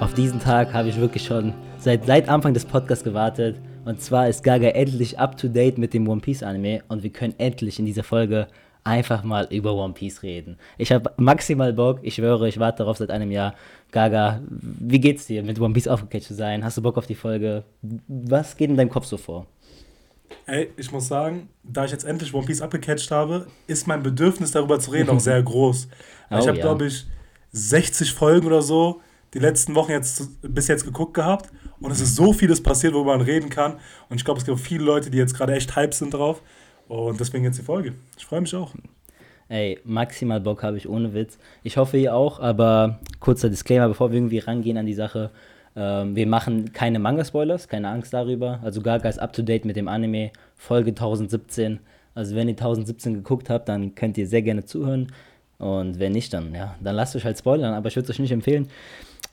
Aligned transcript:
Auf 0.00 0.14
diesen 0.14 0.40
Tag 0.40 0.72
habe 0.72 0.88
ich 0.88 0.98
wirklich 0.98 1.22
schon 1.26 1.52
seit, 1.78 2.06
seit 2.06 2.26
Anfang 2.26 2.54
des 2.54 2.64
Podcasts 2.64 3.04
gewartet. 3.04 3.60
Und 3.84 4.00
zwar 4.00 4.30
ist 4.30 4.42
Gaga 4.42 4.68
endlich 4.68 5.18
up 5.18 5.36
to 5.36 5.46
date 5.46 5.76
mit 5.76 5.92
dem 5.92 6.08
One 6.08 6.22
Piece 6.22 6.42
Anime 6.42 6.82
und 6.88 7.02
wir 7.02 7.10
können 7.10 7.34
endlich 7.36 7.78
in 7.78 7.84
dieser 7.84 8.02
Folge 8.02 8.46
einfach 8.82 9.24
mal 9.24 9.46
über 9.50 9.74
One 9.74 9.92
Piece 9.92 10.22
reden. 10.22 10.56
Ich 10.78 10.90
habe 10.90 11.12
maximal 11.18 11.74
Bock, 11.74 11.98
ich 12.00 12.14
schwöre, 12.14 12.48
ich 12.48 12.58
warte 12.58 12.78
darauf 12.78 12.96
seit 12.96 13.10
einem 13.10 13.30
Jahr. 13.30 13.54
Gaga, 13.92 14.40
wie 14.48 15.00
geht's 15.00 15.26
dir, 15.26 15.42
mit 15.42 15.60
One 15.60 15.74
Piece 15.74 15.86
aufgecatcht 15.86 16.28
zu 16.28 16.34
sein? 16.34 16.64
Hast 16.64 16.78
du 16.78 16.82
Bock 16.82 16.96
auf 16.96 17.06
die 17.06 17.14
Folge? 17.14 17.64
Was 18.08 18.56
geht 18.56 18.70
in 18.70 18.78
deinem 18.78 18.88
Kopf 18.88 19.04
so 19.04 19.18
vor? 19.18 19.46
Ey, 20.46 20.70
ich 20.78 20.90
muss 20.92 21.08
sagen, 21.08 21.50
da 21.62 21.84
ich 21.84 21.90
jetzt 21.90 22.04
endlich 22.04 22.32
One 22.32 22.46
Piece 22.46 22.62
abgecatcht 22.62 23.10
habe, 23.10 23.48
ist 23.66 23.86
mein 23.86 24.02
Bedürfnis 24.02 24.52
darüber 24.52 24.80
zu 24.80 24.92
reden 24.92 25.10
auch 25.10 25.20
sehr 25.20 25.42
groß. 25.42 25.88
oh, 26.30 26.38
ich 26.38 26.48
habe, 26.48 26.56
ja. 26.56 26.62
glaube 26.62 26.86
ich, 26.86 27.04
60 27.52 28.14
Folgen 28.14 28.46
oder 28.46 28.62
so 28.62 29.02
die 29.34 29.38
letzten 29.38 29.74
Wochen 29.74 29.92
jetzt 29.92 30.28
bis 30.42 30.68
jetzt 30.68 30.84
geguckt 30.84 31.14
gehabt 31.14 31.50
und 31.80 31.90
es 31.90 32.00
ist 32.00 32.16
so 32.16 32.32
vieles 32.32 32.62
passiert, 32.62 32.94
worüber 32.94 33.16
man 33.16 33.24
reden 33.24 33.48
kann. 33.48 33.74
Und 34.08 34.16
ich 34.16 34.24
glaube, 34.24 34.38
es 34.38 34.46
gibt 34.46 34.58
viele 34.60 34.84
Leute, 34.84 35.10
die 35.10 35.18
jetzt 35.18 35.34
gerade 35.34 35.54
echt 35.54 35.74
hype 35.76 35.94
sind 35.94 36.14
drauf. 36.14 36.42
Und 36.88 37.20
deswegen 37.20 37.44
jetzt 37.44 37.58
die 37.58 37.62
Folge. 37.62 37.94
Ich 38.18 38.26
freue 38.26 38.40
mich 38.40 38.54
auch. 38.54 38.74
Ey, 39.48 39.78
maximal 39.84 40.40
Bock 40.40 40.62
habe 40.62 40.76
ich 40.76 40.88
ohne 40.88 41.14
Witz. 41.14 41.38
Ich 41.62 41.76
hoffe 41.76 41.96
ihr 41.96 42.14
auch, 42.14 42.40
aber 42.40 43.00
kurzer 43.18 43.48
Disclaimer, 43.48 43.88
bevor 43.88 44.10
wir 44.10 44.18
irgendwie 44.18 44.38
rangehen 44.38 44.76
an 44.76 44.86
die 44.86 44.94
Sache. 44.94 45.30
Ähm, 45.76 46.14
wir 46.16 46.26
machen 46.26 46.72
keine 46.72 46.98
Manga-Spoilers, 46.98 47.68
keine 47.68 47.88
Angst 47.88 48.12
darüber. 48.12 48.60
Also 48.62 48.82
Gaga 48.82 49.08
ist 49.08 49.18
up 49.18 49.32
to 49.32 49.42
date 49.42 49.64
mit 49.64 49.76
dem 49.76 49.88
Anime, 49.88 50.30
Folge 50.56 50.90
1017. 50.90 51.80
Also 52.14 52.34
wenn 52.34 52.48
ihr 52.48 52.54
1017 52.54 53.14
geguckt 53.14 53.50
habt, 53.50 53.68
dann 53.68 53.94
könnt 53.94 54.18
ihr 54.18 54.26
sehr 54.26 54.42
gerne 54.42 54.64
zuhören. 54.64 55.12
Und 55.58 55.98
wenn 55.98 56.12
nicht, 56.12 56.32
dann 56.32 56.54
ja, 56.54 56.74
dann 56.82 56.96
lasst 56.96 57.14
euch 57.16 57.24
halt 57.24 57.38
spoilern, 57.38 57.74
aber 57.74 57.88
ich 57.88 57.96
würde 57.96 58.04
es 58.04 58.10
euch 58.10 58.18
nicht 58.18 58.32
empfehlen. 58.32 58.68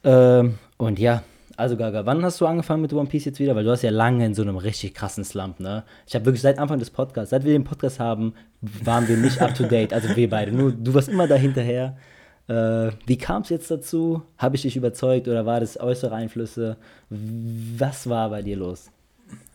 Ähm, 0.03 0.57
und 0.77 0.99
ja, 0.99 1.23
also 1.57 1.75
Gaga, 1.75 2.05
wann 2.05 2.23
hast 2.23 2.39
du 2.39 2.45
angefangen 2.45 2.83
mit 2.83 2.93
One 2.93 3.09
Piece 3.09 3.25
jetzt 3.25 3.39
wieder? 3.39 3.55
Weil 3.55 3.63
du 3.63 3.71
hast 3.71 3.81
ja 3.81 3.89
lange 3.89 4.25
in 4.25 4.35
so 4.35 4.43
einem 4.43 4.57
richtig 4.57 4.93
krassen 4.93 5.23
Slump, 5.23 5.59
ne? 5.59 5.83
Ich 6.05 6.13
habe 6.13 6.25
wirklich 6.25 6.41
seit 6.41 6.59
Anfang 6.59 6.77
des 6.77 6.91
Podcasts, 6.91 7.31
seit 7.31 7.43
wir 7.43 7.53
den 7.53 7.63
Podcast 7.63 7.99
haben, 7.99 8.33
waren 8.61 9.07
wir 9.07 9.17
nicht 9.17 9.41
up 9.41 9.55
to 9.55 9.63
date. 9.63 9.91
Also 9.91 10.15
wir 10.15 10.29
beide. 10.29 10.51
Nur 10.51 10.71
du 10.71 10.93
warst 10.93 11.09
immer 11.09 11.27
da 11.27 11.35
hinterher. 11.35 11.97
Äh, 12.47 12.91
wie 13.07 13.17
kam 13.17 13.41
es 13.41 13.49
jetzt 13.49 13.71
dazu? 13.71 14.21
Habe 14.37 14.55
ich 14.55 14.61
dich 14.61 14.77
überzeugt 14.77 15.27
oder 15.27 15.45
war 15.45 15.59
das 15.59 15.79
äußere 15.79 16.13
Einflüsse? 16.13 16.77
Was 17.09 18.07
war 18.07 18.29
bei 18.29 18.43
dir 18.43 18.55
los? 18.55 18.91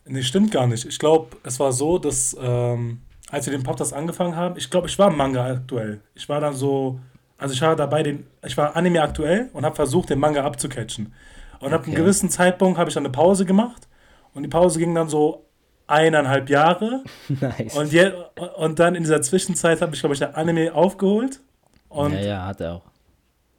Nee, 0.05 0.23
stimmt 0.23 0.51
gar 0.51 0.67
nicht. 0.67 0.85
Ich 0.85 0.99
glaube, 0.99 1.37
es 1.43 1.59
war 1.59 1.71
so, 1.71 1.97
dass 1.97 2.35
ähm, 2.39 2.99
als 3.29 3.47
wir 3.47 3.53
den 3.53 3.63
Podcast 3.63 3.93
angefangen 3.93 4.35
haben, 4.35 4.55
ich 4.57 4.69
glaube, 4.69 4.87
ich 4.87 4.99
war 4.99 5.09
Manga 5.09 5.45
aktuell. 5.45 6.01
Ich 6.13 6.27
war 6.27 6.41
dann 6.41 6.53
so, 6.53 6.99
also 7.37 7.53
ich 7.53 7.61
war 7.61 7.75
dabei, 7.75 8.03
den, 8.03 8.27
ich 8.45 8.57
war 8.57 8.75
Anime 8.75 9.01
aktuell 9.01 9.49
und 9.53 9.65
habe 9.65 9.75
versucht, 9.75 10.09
den 10.09 10.19
Manga 10.19 10.43
abzucatchen. 10.43 11.13
Und 11.59 11.67
okay. 11.67 11.75
ab 11.75 11.83
einem 11.85 11.95
gewissen 11.95 12.29
Zeitpunkt 12.29 12.77
habe 12.77 12.89
ich 12.89 12.93
dann 12.93 13.05
eine 13.05 13.11
Pause 13.11 13.45
gemacht. 13.45 13.87
Und 14.33 14.43
die 14.43 14.49
Pause 14.49 14.79
ging 14.79 14.93
dann 14.95 15.09
so 15.09 15.45
eineinhalb 15.87 16.49
Jahre. 16.49 17.03
Nice. 17.29 17.75
Und, 17.75 17.91
je, 17.91 18.11
und 18.57 18.79
dann 18.79 18.95
in 18.95 19.03
dieser 19.03 19.21
Zwischenzeit 19.21 19.81
habe 19.81 19.93
ich, 19.93 19.99
glaube 19.99 20.13
ich, 20.13 20.19
der 20.19 20.37
Anime 20.37 20.73
aufgeholt. 20.73 21.41
Und 21.89 22.13
ja, 22.13 22.21
ja, 22.21 22.45
hat 22.47 22.61
er 22.61 22.73
auch. 22.75 22.85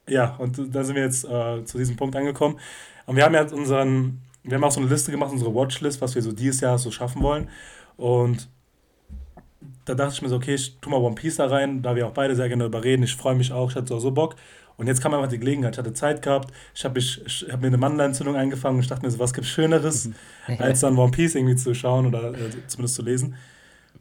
Ja, 0.08 0.34
und 0.38 0.74
da 0.74 0.84
sind 0.84 0.96
wir 0.96 1.02
jetzt 1.02 1.24
äh, 1.24 1.64
zu 1.64 1.78
diesem 1.78 1.96
Punkt 1.96 2.14
angekommen. 2.16 2.58
Und 3.06 3.16
wir 3.16 3.24
haben 3.24 3.34
ja 3.34 3.42
unseren, 3.42 4.20
wir 4.42 4.56
haben 4.56 4.64
auch 4.64 4.70
so 4.70 4.80
eine 4.80 4.88
Liste 4.88 5.10
gemacht, 5.10 5.32
unsere 5.32 5.54
Watchlist, 5.54 6.00
was 6.00 6.14
wir 6.14 6.22
so 6.22 6.32
dieses 6.32 6.60
Jahr 6.60 6.78
so 6.78 6.90
schaffen 6.90 7.22
wollen. 7.22 7.48
Und 7.96 8.48
da 9.84 9.94
dachte 9.94 10.14
ich 10.14 10.22
mir 10.22 10.28
so, 10.28 10.36
okay, 10.36 10.54
ich 10.54 10.78
tu 10.80 10.90
mal 10.90 10.96
One 11.00 11.14
Piece 11.14 11.36
da 11.36 11.46
rein, 11.46 11.82
da 11.82 11.96
wir 11.96 12.06
auch 12.06 12.12
beide 12.12 12.34
sehr 12.34 12.48
gerne 12.48 12.64
darüber 12.64 12.84
reden. 12.84 13.02
Ich 13.02 13.16
freue 13.16 13.34
mich 13.34 13.52
auch, 13.52 13.70
ich 13.70 13.76
hatte 13.76 13.88
so, 13.88 13.98
so 13.98 14.10
Bock. 14.10 14.36
Und 14.76 14.86
jetzt 14.88 15.00
kam 15.00 15.14
einfach 15.14 15.28
die 15.28 15.38
Gelegenheit. 15.38 15.74
Ich 15.74 15.78
hatte 15.78 15.92
Zeit 15.92 16.22
gehabt, 16.22 16.52
ich 16.74 16.84
habe 16.84 17.00
hab 17.00 17.60
mir 17.60 17.68
eine 17.68 17.76
Mandelentzündung 17.76 18.36
eingefangen 18.36 18.76
und 18.76 18.82
ich 18.82 18.88
dachte 18.88 19.04
mir 19.04 19.10
so, 19.10 19.18
was 19.18 19.32
gibt 19.32 19.46
Schöneres, 19.46 20.10
als 20.58 20.80
dann 20.80 20.98
One 20.98 21.12
Piece 21.12 21.36
irgendwie 21.36 21.56
zu 21.56 21.74
schauen 21.74 22.06
oder 22.06 22.32
äh, 22.32 22.50
zumindest 22.66 22.96
zu 22.96 23.02
lesen. 23.02 23.36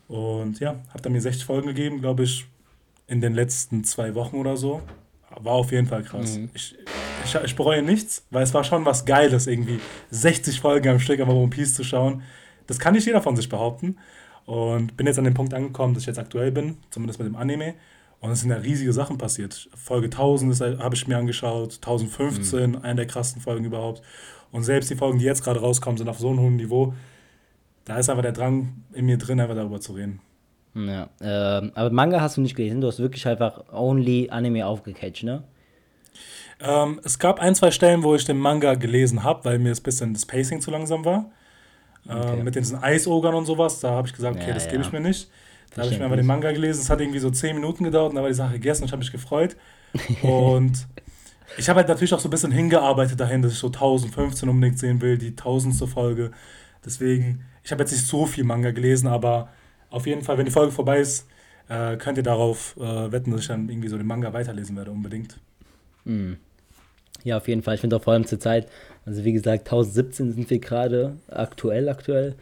Und 0.08 0.60
ja, 0.60 0.76
habe 0.90 1.02
dann 1.02 1.12
mir 1.12 1.22
60 1.22 1.46
Folgen 1.46 1.68
gegeben, 1.68 2.02
glaube 2.02 2.24
ich, 2.24 2.46
in 3.08 3.22
den 3.22 3.34
letzten 3.34 3.84
zwei 3.84 4.16
Wochen 4.16 4.38
oder 4.38 4.58
so. 4.58 4.82
War 5.40 5.54
auf 5.54 5.72
jeden 5.72 5.88
Fall 5.88 6.04
krass. 6.04 6.38
Mhm. 6.38 6.50
Ich, 6.54 6.76
ich, 7.26 7.36
ich, 7.36 7.56
bereue 7.56 7.82
nichts, 7.82 8.26
weil 8.30 8.44
es 8.44 8.54
war 8.54 8.64
schon 8.64 8.86
was 8.86 9.06
Geiles, 9.06 9.48
irgendwie 9.48 9.80
60 10.12 10.60
Folgen 10.60 10.90
am 10.90 11.00
Stück 11.00 11.20
aber 11.20 11.34
One 11.34 11.50
Piece 11.50 11.74
zu 11.74 11.84
schauen. 11.84 12.24
Das 12.68 12.80
kann 12.80 12.94
nicht 12.94 13.06
jeder 13.06 13.22
von 13.22 13.36
sich 13.36 13.50
behaupten. 13.50 13.98
Und 14.46 14.98
bin 14.98 15.08
jetzt 15.08 15.20
an 15.20 15.26
dem 15.26 15.34
Punkt 15.34 15.54
angekommen, 15.54 15.94
dass 15.94 16.04
ich 16.04 16.08
jetzt 16.08 16.20
aktuell 16.20 16.52
bin, 16.52 16.78
zumindest 16.90 17.20
mit 17.20 17.28
dem 17.28 17.36
Anime. 17.36 17.76
Und 18.20 18.32
es 18.32 18.42
sind 18.42 18.50
ja 18.50 18.58
riesige 18.58 18.94
Sachen 18.94 19.18
passiert. 19.18 19.70
Folge 19.76 20.06
1000 20.06 20.80
habe 20.80 20.96
ich 20.96 21.08
mir 21.08 21.18
angeschaut, 21.18 21.76
1015, 21.76 22.72
mhm. 22.72 22.78
eine 22.78 22.96
der 22.96 23.08
krassen 23.08 23.42
Folgen 23.42 23.66
überhaupt. 23.66 24.02
Und 24.52 24.64
selbst 24.64 24.90
die 24.90 24.96
Folgen, 24.96 25.20
die 25.20 25.26
jetzt 25.26 25.44
gerade 25.44 25.60
rauskommen, 25.60 25.98
sind 25.98 26.08
auf 26.08 26.20
so 26.20 26.30
einem 26.30 26.40
hohen 26.40 26.56
Niveau. 26.56 26.94
Da 27.86 27.98
ist 27.98 28.10
einfach 28.10 28.22
der 28.22 28.32
Drang 28.32 28.84
in 28.94 29.06
mir 29.06 29.18
drin, 29.18 29.40
einfach 29.40 29.56
darüber 29.56 29.82
zu 29.82 29.94
reden. 29.94 30.22
Ja, 30.76 31.10
äh, 31.20 31.70
aber 31.76 31.90
Manga 31.92 32.22
hast 32.22 32.38
du 32.38 32.42
nicht 32.42 32.56
gelesen, 32.56 32.82
du 32.82 32.88
hast 32.88 33.00
wirklich 33.00 33.28
einfach 33.28 33.72
only 33.72 34.30
Anime 34.32 34.66
aufgecatcht, 34.66 35.24
ne? 35.24 35.44
Ähm, 36.60 37.00
es 37.04 37.20
gab 37.20 37.40
ein, 37.40 37.56
zwei 37.56 37.72
Stellen, 37.72 38.04
wo 38.04 38.16
ich 38.16 38.26
den 38.26 38.38
Manga 38.38 38.76
gelesen 38.76 39.24
habe, 39.24 39.46
weil 39.46 39.60
mir 39.60 39.70
das 39.70 39.82
bisschen 39.82 40.14
das 40.14 40.26
Pacing 40.26 40.62
zu 40.62 40.72
langsam 40.72 41.04
war. 41.06 41.32
Ähm, 42.10 42.18
okay. 42.18 42.40
Ähm, 42.40 42.44
mit 42.44 42.56
diesen 42.56 42.82
Eisogern 42.82 43.36
und 43.36 43.46
sowas, 43.46 43.80
da 43.80 43.92
habe 43.92 44.08
ich 44.08 44.14
gesagt, 44.14 44.36
okay, 44.36 44.50
ja, 44.50 44.54
das 44.54 44.66
ja. 44.66 44.72
gebe 44.72 44.84
ich 44.84 44.92
mir 44.92 45.00
nicht. 45.00 45.30
Da 45.76 45.82
habe 45.82 45.92
ich 45.92 46.00
mir 46.00 46.08
mal 46.08 46.16
den 46.16 46.26
Manga 46.26 46.52
gelesen. 46.52 46.82
Es 46.82 46.90
hat 46.90 47.02
irgendwie 47.02 47.20
so 47.20 47.32
zehn 47.32 47.56
Minuten 47.56 47.84
gedauert 47.84 48.10
und 48.10 48.16
dann 48.16 48.24
war 48.24 48.30
die 48.30 48.36
Sache 48.36 48.54
gegessen 48.54 48.84
und 48.84 48.88
ich 48.88 48.92
habe 48.92 49.00
mich 49.00 49.12
gefreut. 49.12 49.56
Und 50.22 50.88
ich 51.58 51.68
habe 51.68 51.78
halt 51.78 51.88
natürlich 51.88 52.14
auch 52.14 52.20
so 52.20 52.28
ein 52.28 52.32
bisschen 52.32 52.52
hingearbeitet 52.52 53.20
dahin, 53.20 53.42
dass 53.42 53.54
ich 53.54 53.60
so 53.60 53.68
1015 53.68 54.50
unbedingt 54.50 54.78
sehen 54.78 55.02
will, 55.02 55.18
die 55.18 55.36
tausendste 55.36 55.88
Folge. 55.88 56.32
Deswegen, 56.86 57.46
ich 57.64 57.72
habe 57.72 57.82
jetzt 57.82 57.92
nicht 57.92 58.06
so 58.06 58.26
viel 58.26 58.44
Manga 58.44 58.72
gelesen, 58.72 59.08
aber 59.08 59.50
auf 59.90 60.06
jeden 60.06 60.22
Fall, 60.22 60.38
wenn 60.38 60.46
die 60.46 60.52
Folge 60.52 60.72
vorbei 60.72 61.00
ist, 61.00 61.28
äh, 61.70 61.98
könnt 61.98 62.18
ihr 62.18 62.24
darauf 62.24 62.76
äh, 62.78 63.12
wetten, 63.12 63.32
dass 63.32 63.42
ich 63.42 63.48
dann 63.48 63.70
irgendwie 63.70 63.88
so 63.88 63.98
den 63.98 64.06
Manga 64.08 64.34
weiterlesen 64.34 64.76
werde, 64.76 64.92
unbedingt. 64.92 65.40
Mm. 66.04 66.34
Ja, 67.24 67.38
auf 67.38 67.48
jeden 67.48 67.64
Fall. 67.64 67.76
Ich 67.76 67.82
finde 67.82 67.96
auch 67.96 68.04
vor 68.04 68.14
allem 68.14 68.26
zur 68.26 68.40
Zeit, 68.40 68.68
also 69.06 69.24
wie 69.24 69.34
gesagt, 69.34 69.68
1017 69.68 70.34
sind 70.34 70.50
wir 70.50 70.60
gerade 70.60 71.18
aktuell, 71.30 71.90
aktuell. 71.90 72.36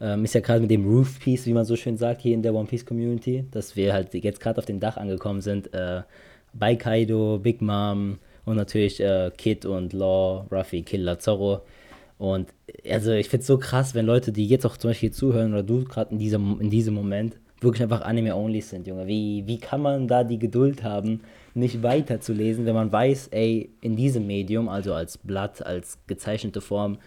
Ähm, 0.00 0.24
ist 0.24 0.34
ja 0.34 0.40
gerade 0.40 0.60
mit 0.60 0.70
dem 0.70 0.86
Roof 0.86 1.18
Piece, 1.20 1.46
wie 1.46 1.52
man 1.52 1.64
so 1.64 1.76
schön 1.76 1.96
sagt, 1.96 2.20
hier 2.20 2.34
in 2.34 2.42
der 2.42 2.54
One 2.54 2.66
Piece 2.66 2.84
Community, 2.84 3.46
dass 3.50 3.76
wir 3.76 3.92
halt 3.92 4.12
jetzt 4.14 4.40
gerade 4.40 4.58
auf 4.58 4.66
dem 4.66 4.80
Dach 4.80 4.96
angekommen 4.96 5.40
sind. 5.40 5.72
Äh, 5.72 6.02
bei 6.52 6.76
Kaido, 6.76 7.38
Big 7.42 7.62
Mom 7.62 8.18
und 8.44 8.56
natürlich 8.56 9.00
äh, 9.00 9.30
Kid 9.36 9.64
und 9.64 9.92
Law, 9.92 10.46
Ruffy, 10.50 10.82
Killer, 10.82 11.18
Zorro. 11.18 11.62
Und 12.18 12.48
also 12.88 13.12
ich 13.12 13.28
finde 13.28 13.42
es 13.42 13.46
so 13.46 13.58
krass, 13.58 13.94
wenn 13.94 14.06
Leute, 14.06 14.32
die 14.32 14.46
jetzt 14.46 14.64
auch 14.64 14.76
zum 14.76 14.90
Beispiel 14.90 15.10
zuhören 15.10 15.52
oder 15.52 15.62
du 15.62 15.84
gerade 15.84 16.12
in 16.12 16.18
diesem, 16.18 16.60
in 16.60 16.70
diesem 16.70 16.94
Moment 16.94 17.36
wirklich 17.60 17.82
einfach 17.82 18.02
Anime-only 18.02 18.60
sind, 18.60 18.86
Junge. 18.86 19.06
Wie, 19.06 19.44
wie 19.46 19.58
kann 19.58 19.82
man 19.82 20.08
da 20.08 20.24
die 20.24 20.38
Geduld 20.38 20.82
haben, 20.82 21.20
nicht 21.56 21.82
weiterzulesen, 21.82 22.66
wenn 22.66 22.74
man 22.74 22.92
weiß, 22.92 23.28
ey, 23.28 23.70
in 23.80 23.96
diesem 23.96 24.26
Medium, 24.26 24.68
also 24.68 24.94
als 24.94 25.18
Blatt, 25.18 25.64
als 25.64 25.98
gezeichnete 26.06 26.60
Form, 26.60 26.98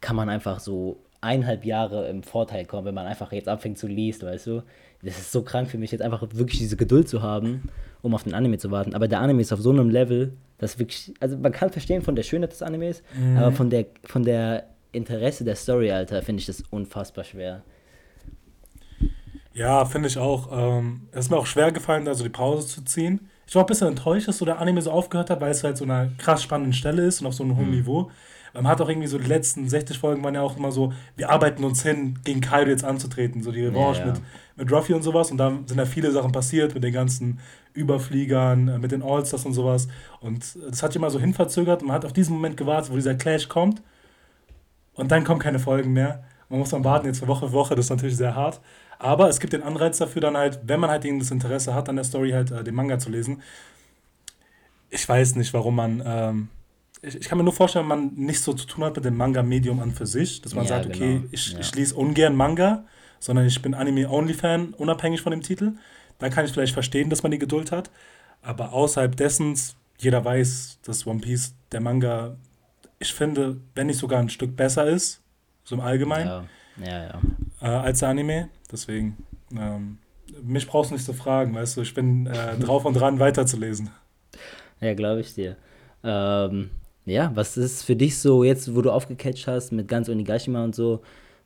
kann 0.00 0.16
man 0.16 0.28
einfach 0.28 0.60
so 0.60 1.00
eineinhalb 1.20 1.64
Jahre 1.64 2.08
im 2.08 2.22
Vorteil 2.22 2.64
kommen, 2.64 2.84
wenn 2.86 2.94
man 2.94 3.06
einfach 3.06 3.32
jetzt 3.32 3.48
anfängt 3.48 3.78
zu 3.78 3.86
lesen, 3.86 4.26
weißt 4.26 4.46
du? 4.46 4.62
Das 5.02 5.18
ist 5.18 5.32
so 5.32 5.42
krank 5.42 5.68
für 5.68 5.78
mich, 5.78 5.90
jetzt 5.90 6.02
einfach 6.02 6.22
wirklich 6.32 6.58
diese 6.58 6.76
Geduld 6.76 7.08
zu 7.08 7.22
haben, 7.22 7.68
um 8.02 8.14
auf 8.14 8.24
den 8.24 8.34
Anime 8.34 8.58
zu 8.58 8.70
warten. 8.70 8.94
Aber 8.94 9.08
der 9.08 9.20
Anime 9.20 9.40
ist 9.40 9.52
auf 9.52 9.60
so 9.60 9.70
einem 9.70 9.90
Level, 9.90 10.32
dass 10.58 10.78
wirklich, 10.78 11.14
also 11.20 11.36
man 11.38 11.52
kann 11.52 11.70
verstehen 11.70 12.02
von 12.02 12.14
der 12.14 12.22
Schönheit 12.24 12.52
des 12.52 12.62
Animes, 12.62 13.02
mhm. 13.18 13.36
aber 13.36 13.52
von 13.52 13.70
der, 13.70 13.86
von 14.04 14.22
der 14.22 14.64
Interesse 14.92 15.44
der 15.44 15.56
Story, 15.56 15.90
Alter, 15.90 16.22
finde 16.22 16.40
ich 16.40 16.46
das 16.46 16.62
unfassbar 16.70 17.24
schwer. 17.24 17.62
Ja, 19.54 19.84
finde 19.84 20.08
ich 20.08 20.18
auch. 20.18 20.48
Ähm, 20.52 21.08
es 21.12 21.26
ist 21.26 21.30
mir 21.30 21.36
auch 21.36 21.46
schwer 21.46 21.72
gefallen, 21.72 22.04
da 22.04 22.14
so 22.14 22.22
die 22.22 22.30
Pause 22.30 22.66
zu 22.66 22.84
ziehen. 22.84 23.28
Ich 23.48 23.54
war 23.54 23.62
ein 23.62 23.66
bisschen 23.66 23.88
enttäuscht, 23.88 24.28
dass 24.28 24.36
so 24.36 24.44
der 24.44 24.60
Anime 24.60 24.82
so 24.82 24.90
aufgehört 24.90 25.30
hat, 25.30 25.40
weil 25.40 25.50
es 25.50 25.64
halt 25.64 25.78
so 25.78 25.84
einer 25.84 26.10
krass 26.18 26.42
spannenden 26.42 26.74
Stelle 26.74 27.02
ist 27.02 27.22
und 27.22 27.26
auf 27.26 27.34
so 27.34 27.42
einem 27.42 27.56
hohen 27.56 27.70
mhm. 27.70 27.76
Niveau. 27.76 28.10
Man 28.52 28.68
hat 28.68 28.80
auch 28.82 28.88
irgendwie 28.88 29.08
so 29.08 29.18
die 29.18 29.26
letzten 29.26 29.68
60 29.68 29.98
Folgen 29.98 30.22
waren 30.22 30.34
ja 30.34 30.42
auch 30.42 30.58
immer 30.58 30.70
so, 30.70 30.92
wir 31.16 31.30
arbeiten 31.30 31.64
uns 31.64 31.82
hin, 31.82 32.18
gegen 32.24 32.42
Kaido 32.42 32.70
jetzt 32.70 32.84
anzutreten, 32.84 33.42
so 33.42 33.50
die 33.50 33.64
Revanche 33.64 34.00
ja, 34.00 34.06
ja. 34.06 34.12
mit, 34.12 34.22
mit 34.56 34.72
Ruffy 34.72 34.92
und 34.92 35.02
sowas. 35.02 35.30
Und 35.30 35.38
da 35.38 35.50
sind 35.64 35.78
ja 35.78 35.86
viele 35.86 36.10
Sachen 36.10 36.30
passiert 36.30 36.74
mit 36.74 36.84
den 36.84 36.92
ganzen 36.92 37.40
Überfliegern, 37.72 38.68
äh, 38.68 38.78
mit 38.78 38.92
den 38.92 39.02
Allstars 39.02 39.46
und 39.46 39.54
sowas. 39.54 39.88
Und 40.20 40.56
das 40.68 40.82
hat 40.82 40.92
sich 40.92 40.96
immer 41.00 41.10
so 41.10 41.18
hinverzögert. 41.18 41.82
Man 41.82 41.92
hat 41.92 42.04
auf 42.04 42.12
diesen 42.12 42.34
Moment 42.34 42.58
gewartet, 42.58 42.92
wo 42.92 42.96
dieser 42.96 43.14
Clash 43.14 43.48
kommt. 43.48 43.80
Und 44.92 45.10
dann 45.10 45.24
kommen 45.24 45.40
keine 45.40 45.58
Folgen 45.58 45.94
mehr. 45.94 46.22
Man 46.48 46.60
muss 46.60 46.70
dann 46.70 46.84
warten, 46.84 47.06
jetzt 47.06 47.18
von 47.18 47.28
Woche 47.28 47.48
für 47.48 47.52
Woche, 47.52 47.74
das 47.74 47.86
ist 47.86 47.90
natürlich 47.90 48.16
sehr 48.16 48.34
hart. 48.34 48.60
Aber 48.98 49.28
es 49.28 49.38
gibt 49.38 49.52
den 49.52 49.62
Anreiz 49.62 49.98
dafür, 49.98 50.22
dann 50.22 50.36
halt, 50.36 50.60
wenn 50.64 50.80
man 50.80 50.90
halt 50.90 51.04
das 51.04 51.30
Interesse 51.30 51.74
hat, 51.74 51.88
an 51.88 51.96
der 51.96 52.04
Story 52.04 52.30
halt 52.30 52.50
äh, 52.50 52.64
den 52.64 52.74
Manga 52.74 52.98
zu 52.98 53.10
lesen. 53.10 53.42
Ich 54.90 55.08
weiß 55.08 55.36
nicht, 55.36 55.52
warum 55.52 55.76
man. 55.76 56.02
Ähm, 56.04 56.48
ich, 57.02 57.14
ich, 57.14 57.28
kann 57.28 57.38
mir 57.38 57.44
nur 57.44 57.52
vorstellen, 57.52 57.88
wenn 57.88 57.98
man 57.98 58.14
nicht 58.14 58.40
so 58.40 58.54
zu 58.54 58.66
tun 58.66 58.82
hat 58.84 58.96
mit 58.96 59.04
dem 59.04 59.16
Manga-Medium 59.16 59.78
an 59.80 59.92
für 59.92 60.06
sich, 60.06 60.40
dass 60.42 60.54
man 60.54 60.64
ja, 60.64 60.70
sagt, 60.70 60.86
okay, 60.86 61.18
genau. 61.18 61.24
ich, 61.30 61.52
ja. 61.52 61.60
ich 61.60 61.74
lese 61.74 61.94
ungern 61.94 62.34
Manga, 62.34 62.84
sondern 63.20 63.46
ich 63.46 63.60
bin 63.62 63.74
Anime-Only-Fan, 63.74 64.74
unabhängig 64.74 65.20
von 65.20 65.30
dem 65.30 65.42
Titel. 65.42 65.74
Dann 66.18 66.30
kann 66.30 66.44
ich 66.44 66.52
vielleicht 66.52 66.72
verstehen, 66.72 67.10
dass 67.10 67.22
man 67.22 67.30
die 67.30 67.38
Geduld 67.38 67.70
hat. 67.70 67.90
Aber 68.42 68.72
außerhalb 68.72 69.16
dessen, 69.16 69.54
jeder 69.98 70.24
weiß, 70.24 70.78
dass 70.82 71.06
One 71.06 71.20
Piece, 71.20 71.54
der 71.70 71.80
Manga, 71.80 72.36
ich 72.98 73.12
finde, 73.12 73.58
wenn 73.74 73.86
nicht 73.86 73.98
sogar 73.98 74.18
ein 74.18 74.28
Stück 74.28 74.56
besser 74.56 74.86
ist, 74.86 75.22
so 75.68 75.74
im 75.74 75.80
Allgemeinen, 75.82 76.26
Ja, 76.28 76.44
ja, 76.84 77.04
ja. 77.04 77.20
äh, 77.60 77.66
als 77.66 78.02
Anime. 78.02 78.48
Deswegen, 78.72 79.16
ähm, 79.54 79.98
mich 80.42 80.66
brauchst 80.66 80.90
du 80.90 80.94
nicht 80.94 81.04
zu 81.04 81.12
fragen, 81.12 81.54
weißt 81.54 81.76
du, 81.76 81.82
ich 81.82 81.92
bin 81.94 82.26
äh, 82.26 82.56
drauf 82.58 82.84
und 82.84 82.94
dran, 82.94 83.18
weiterzulesen. 83.18 83.90
Ja, 84.80 84.94
glaube 84.94 85.20
ich 85.20 85.34
dir. 85.34 85.56
Ähm, 86.02 86.70
ja, 87.04 87.30
was 87.34 87.56
ist 87.56 87.82
für 87.84 87.96
dich 87.96 88.18
so, 88.18 88.44
jetzt 88.44 88.74
wo 88.74 88.80
du 88.82 88.90
aufgecatcht 88.90 89.46
hast 89.46 89.72
mit 89.72 89.88
ganz 89.88 90.08
Onigashima 90.08 90.64
und 90.64 90.74
so, 90.74 91.02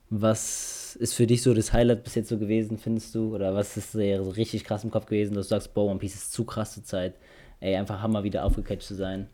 was 0.09 0.95
ist 0.97 1.13
für 1.15 1.25
dich 1.27 1.41
so 1.41 1.53
das 1.53 1.73
Highlight 1.73 2.03
bis 2.03 2.15
jetzt 2.15 2.29
so 2.29 2.37
gewesen, 2.37 2.77
findest 2.77 3.15
du? 3.15 3.33
Oder 3.35 3.55
was 3.55 3.75
ist 3.75 3.93
so 3.93 3.99
richtig 3.99 4.63
krass 4.63 4.83
im 4.83 4.91
Kopf 4.91 5.05
gewesen, 5.07 5.33
dass 5.33 5.47
du 5.47 5.55
sagst, 5.55 5.73
boah, 5.73 5.89
One 5.89 5.99
Piece 5.99 6.15
ist 6.15 6.31
zu 6.33 6.45
krass 6.45 6.73
zur 6.75 6.83
Zeit. 6.83 7.15
Ey, 7.59 7.75
einfach 7.75 8.01
Hammer 8.01 8.23
wieder 8.23 8.45
aufgecatcht 8.45 8.83
zu 8.83 8.95
sein. 8.95 9.27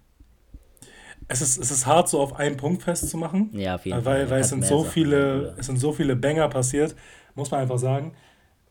Es 1.27 1.41
ist, 1.41 1.57
es 1.57 1.69
ist 1.71 1.85
hart, 1.85 2.09
so 2.09 2.19
auf 2.19 2.35
einen 2.37 2.57
Punkt 2.57 2.81
festzumachen. 2.83 3.49
Ja, 3.53 3.75
auf 3.75 3.85
jeden 3.85 3.97
Weil, 3.97 4.21
Fall. 4.25 4.29
weil 4.31 4.41
es 4.41 4.49
sind 4.49 4.65
so 4.65 4.79
Sachen, 4.79 4.91
viele, 4.91 5.39
oder? 5.41 5.55
es 5.59 5.65
sind 5.67 5.77
so 5.79 5.91
viele 5.91 6.15
Banger 6.15 6.47
passiert, 6.49 6.95
muss 7.35 7.51
man 7.51 7.61
einfach 7.61 7.77
sagen. 7.77 8.13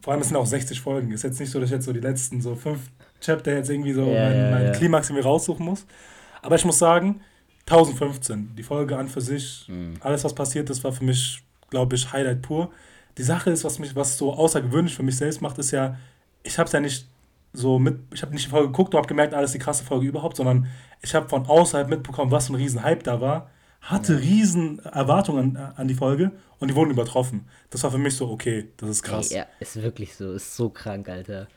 Vor 0.00 0.12
allem 0.12 0.22
es 0.22 0.28
sind 0.28 0.36
auch 0.36 0.46
60 0.46 0.80
Folgen. 0.80 1.12
Ist 1.12 1.22
jetzt 1.24 1.38
nicht 1.40 1.50
so, 1.50 1.60
dass 1.60 1.68
ich 1.68 1.74
jetzt 1.74 1.84
so 1.84 1.92
die 1.92 2.00
letzten 2.00 2.40
so 2.40 2.54
fünf 2.54 2.80
Chapter 3.20 3.52
jetzt 3.54 3.68
irgendwie 3.70 3.92
so 3.92 4.02
Ja, 4.06 4.28
meinen 4.28 4.44
ja, 4.44 4.50
mein 4.50 4.64
ja. 4.66 4.72
Klimax 4.72 5.08
irgendwie 5.10 5.24
raussuchen 5.24 5.64
muss. 5.66 5.86
Aber 6.42 6.54
ich 6.56 6.64
muss 6.64 6.78
sagen, 6.78 7.20
1015, 7.66 8.54
die 8.56 8.62
Folge 8.62 8.96
an 8.96 9.08
für 9.08 9.20
sich, 9.20 9.64
Mhm. 9.68 9.94
alles 10.00 10.24
was 10.24 10.34
passiert 10.34 10.70
ist, 10.70 10.82
war 10.84 10.92
für 10.92 11.04
mich, 11.04 11.42
glaube 11.70 11.96
ich, 11.96 12.12
Highlight 12.12 12.42
pur. 12.42 12.70
Die 13.18 13.22
Sache 13.22 13.50
ist, 13.50 13.64
was 13.64 13.78
mich, 13.78 13.94
was 13.96 14.16
so 14.16 14.32
außergewöhnlich 14.32 14.94
für 14.94 15.02
mich 15.02 15.16
selbst 15.16 15.42
macht, 15.42 15.58
ist 15.58 15.70
ja, 15.72 15.96
ich 16.44 16.58
habe 16.58 16.66
es 16.66 16.72
ja 16.72 16.80
nicht 16.80 17.06
so 17.58 17.78
mit, 17.78 17.98
ich 18.12 18.22
habe 18.22 18.32
nicht 18.32 18.46
die 18.46 18.50
Folge 18.50 18.68
geguckt 18.68 18.94
und 18.94 18.98
habe 18.98 19.08
gemerkt, 19.08 19.34
alles 19.34 19.52
die 19.52 19.58
krasse 19.58 19.84
Folge 19.84 20.06
überhaupt, 20.06 20.36
sondern 20.36 20.66
ich 21.02 21.14
habe 21.14 21.28
von 21.28 21.46
außerhalb 21.46 21.88
mitbekommen, 21.88 22.30
was 22.30 22.46
für 22.46 22.54
ein 22.54 22.56
riesen 22.56 22.82
Hype 22.82 23.02
da 23.02 23.20
war, 23.20 23.50
hatte 23.80 24.20
riesen 24.20 24.78
Erwartungen 24.80 25.56
an, 25.56 25.72
an 25.76 25.88
die 25.88 25.94
Folge 25.94 26.32
und 26.58 26.68
die 26.68 26.74
wurden 26.74 26.90
übertroffen. 26.90 27.48
Das 27.70 27.82
war 27.84 27.90
für 27.90 27.98
mich 27.98 28.16
so, 28.16 28.28
okay, 28.30 28.68
das 28.76 28.88
ist 28.88 29.02
krass. 29.02 29.30
Ey, 29.30 29.38
ja, 29.38 29.46
ist 29.60 29.80
wirklich 29.80 30.14
so, 30.14 30.32
ist 30.32 30.56
so 30.56 30.70
krank, 30.70 31.08
Alter. 31.08 31.48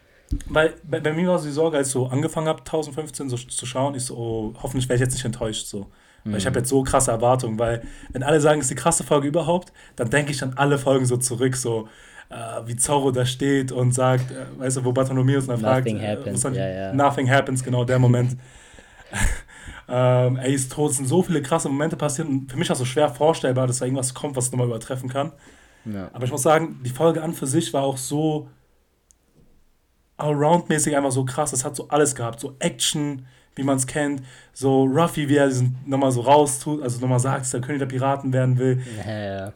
Weil 0.47 0.75
bei, 0.83 0.99
bei 0.99 1.13
mir 1.13 1.27
war 1.27 1.39
so 1.39 1.45
die 1.45 1.53
Sorge, 1.53 1.77
als 1.77 1.87
ich 1.87 1.93
so 1.93 2.07
angefangen 2.07 2.47
habe, 2.47 2.59
1015 2.59 3.29
so 3.29 3.37
zu 3.37 3.65
schauen, 3.65 3.95
ich 3.95 4.05
so, 4.05 4.15
oh, 4.15 4.53
hoffentlich 4.61 4.87
werde 4.87 5.03
ich 5.03 5.07
jetzt 5.07 5.13
nicht 5.13 5.25
enttäuscht. 5.25 5.67
So. 5.67 5.87
Weil 6.23 6.37
ich 6.37 6.45
habe 6.45 6.59
jetzt 6.59 6.69
so 6.69 6.83
krasse 6.83 7.11
Erwartungen, 7.11 7.57
weil 7.57 7.81
wenn 8.11 8.21
alle 8.21 8.39
sagen, 8.39 8.59
es 8.59 8.65
ist 8.65 8.71
die 8.71 8.75
krasse 8.75 9.03
Folge 9.03 9.27
überhaupt, 9.27 9.73
dann 9.95 10.09
denke 10.09 10.31
ich 10.31 10.43
an 10.43 10.53
alle 10.55 10.77
Folgen 10.77 11.05
so 11.05 11.17
zurück, 11.17 11.55
so 11.55 11.87
äh, 12.31 12.67
wie 12.67 12.75
Zorro 12.75 13.11
da 13.11 13.25
steht 13.25 13.71
und 13.71 13.93
sagt, 13.93 14.31
äh, 14.31 14.45
weißt 14.59 14.77
du, 14.77 14.85
wo 14.85 14.91
Bartholomeus 14.93 15.47
dann 15.47 15.59
fragt, 15.59 15.85
Nothing 15.85 15.99
äh, 16.01 16.07
happens, 16.15 16.33
was 16.35 16.41
dann- 16.41 16.55
ja, 16.55 16.67
ja. 16.67 16.93
Nothing 16.93 17.29
happens, 17.29 17.63
genau 17.63 17.83
der 17.83 17.99
Moment. 17.99 18.37
ähm, 19.89 20.37
ey, 20.37 20.53
ist 20.53 20.71
tot, 20.71 20.91
es 20.91 20.97
sind 20.97 21.07
so 21.07 21.21
viele 21.21 21.41
krasse 21.41 21.67
Momente 21.69 21.97
passiert 21.97 22.27
und 22.27 22.49
für 22.51 22.57
mich 22.57 22.71
auch 22.71 22.75
so 22.75 22.85
schwer 22.85 23.09
vorstellbar, 23.09 23.67
dass 23.67 23.79
da 23.79 23.85
irgendwas 23.85 24.13
kommt, 24.13 24.35
was 24.35 24.51
nochmal 24.51 24.67
übertreffen 24.67 25.09
kann. 25.09 25.31
Ja. 25.85 26.09
Aber 26.13 26.23
ich 26.25 26.31
muss 26.31 26.43
sagen, 26.43 26.79
die 26.85 26.89
Folge 26.91 27.21
an 27.23 27.33
für 27.33 27.47
sich 27.47 27.73
war 27.73 27.83
auch 27.83 27.97
so 27.97 28.47
allround-mäßig 30.17 30.95
einfach 30.95 31.11
so 31.11 31.25
krass. 31.25 31.53
Es 31.53 31.65
hat 31.65 31.75
so 31.75 31.87
alles 31.89 32.15
gehabt. 32.15 32.39
So 32.39 32.55
Action, 32.59 33.25
wie 33.55 33.63
man 33.63 33.77
es 33.77 33.87
kennt. 33.87 34.21
So 34.53 34.83
Ruffy, 34.83 35.27
wie 35.29 35.37
er 35.37 35.47
diesen 35.47 35.77
nochmal 35.85 36.11
so 36.11 36.21
raustut, 36.21 36.81
also 36.83 36.99
nochmal 37.01 37.19
sagt, 37.19 37.41
dass 37.41 37.53
er 37.53 37.61
König 37.61 37.79
der 37.79 37.87
Piraten 37.87 38.31
werden 38.31 38.57
will. 38.57 38.81
Ja, 39.05 39.11
ja. 39.19 39.53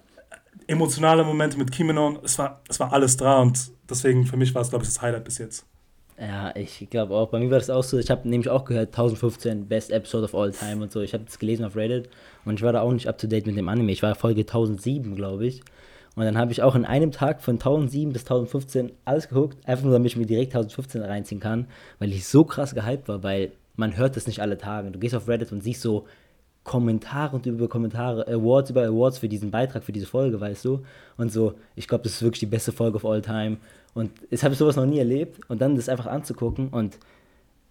Emotionale 0.68 1.24
Momente 1.24 1.58
mit 1.58 1.72
Kimenon. 1.72 2.20
Es 2.24 2.38
war, 2.40 2.62
es 2.68 2.80
war 2.80 2.92
alles 2.94 3.18
da 3.18 3.42
und 3.42 3.72
deswegen 3.90 4.26
für 4.26 4.38
mich 4.38 4.54
war 4.56 4.62
es, 4.62 4.70
glaube 4.70 4.84
ich, 4.84 4.90
das 4.90 5.02
Highlight 5.02 5.24
bis 5.24 5.38
jetzt. 5.38 5.66
Ja, 6.20 6.56
ich 6.56 6.88
glaube 6.90 7.14
auch. 7.14 7.30
Bei 7.30 7.40
mir 7.40 7.52
war 7.52 7.60
das 7.60 7.70
auch 7.70 7.84
so. 7.84 7.98
Ich 7.98 8.10
habe 8.10 8.28
nämlich 8.28 8.50
auch 8.50 8.64
gehört, 8.64 8.88
1015 8.90 9.68
Best 9.68 9.92
Episode 9.92 10.26
of 10.26 10.36
All 10.36 10.52
Time 10.52 10.82
und 10.82 10.92
so. 10.92 11.02
Ich 11.02 11.14
habe 11.14 11.26
das 11.26 11.40
gelesen 11.40 11.66
auf 11.66 11.76
Reddit 11.76 12.10
und 12.46 12.56
ich 12.56 12.62
war 12.62 12.72
da 12.72 12.82
auch 12.82 12.94
nicht 12.94 13.08
up 13.08 13.18
to 13.18 13.28
date 13.28 13.46
mit 13.46 13.58
dem 13.58 13.68
Anime. 13.68 13.92
Ich 13.92 14.02
war 14.02 14.16
Folge 14.16 14.42
1007, 14.42 15.16
glaube 15.16 15.46
ich. 15.46 15.62
Und 16.16 16.24
dann 16.24 16.38
habe 16.38 16.54
ich 16.54 16.62
auch 16.62 16.76
in 16.76 16.86
einem 16.86 17.12
Tag 17.12 17.42
von 17.42 17.56
1007 17.56 18.14
bis 18.14 18.22
1015 18.22 18.94
alles 19.04 19.28
geguckt, 19.28 19.58
einfach 19.68 19.84
nur 19.84 19.92
damit 19.92 20.12
ich 20.12 20.18
mir 20.18 20.26
direkt 20.26 20.56
1015 20.56 21.02
reinziehen 21.02 21.42
kann, 21.42 21.68
weil 22.00 22.14
ich 22.14 22.26
so 22.26 22.46
krass 22.46 22.74
gehypt 22.74 23.10
war, 23.10 23.22
weil 23.22 23.52
man 23.76 23.98
hört 23.98 24.16
das 24.16 24.26
nicht 24.26 24.42
alle 24.42 24.58
Tage. 24.58 24.92
Du 24.92 25.00
gehst 25.00 25.14
auf 25.14 25.28
Reddit 25.28 25.52
und 25.52 25.62
siehst 25.62 25.82
so 25.82 26.06
Kommentare 26.66 27.36
und 27.36 27.46
über 27.46 27.70
Kommentare, 27.70 28.28
Awards 28.28 28.72
über 28.72 28.84
Awards 28.86 29.20
für 29.20 29.30
diesen 29.30 29.52
Beitrag, 29.52 29.84
für 29.84 29.94
diese 29.94 30.08
Folge, 30.08 30.42
weißt 30.42 30.66
du? 30.66 30.82
Und 31.16 31.32
so, 31.32 31.54
ich 31.76 31.88
glaube, 31.88 32.04
das 32.04 32.14
ist 32.14 32.24
wirklich 32.24 32.40
die 32.40 32.48
beste 32.48 32.74
Folge 32.74 32.98
of 32.98 33.06
all 33.06 33.22
time. 33.22 33.58
Und 33.94 34.12
ich 34.32 34.44
habe 34.44 34.56
sowas 34.56 34.76
noch 34.76 34.88
nie 34.88 34.98
erlebt. 34.98 35.40
Und 35.48 35.62
dann 35.62 35.76
das 35.76 35.88
einfach 35.88 36.08
anzugucken 36.08 36.70
und 36.70 36.98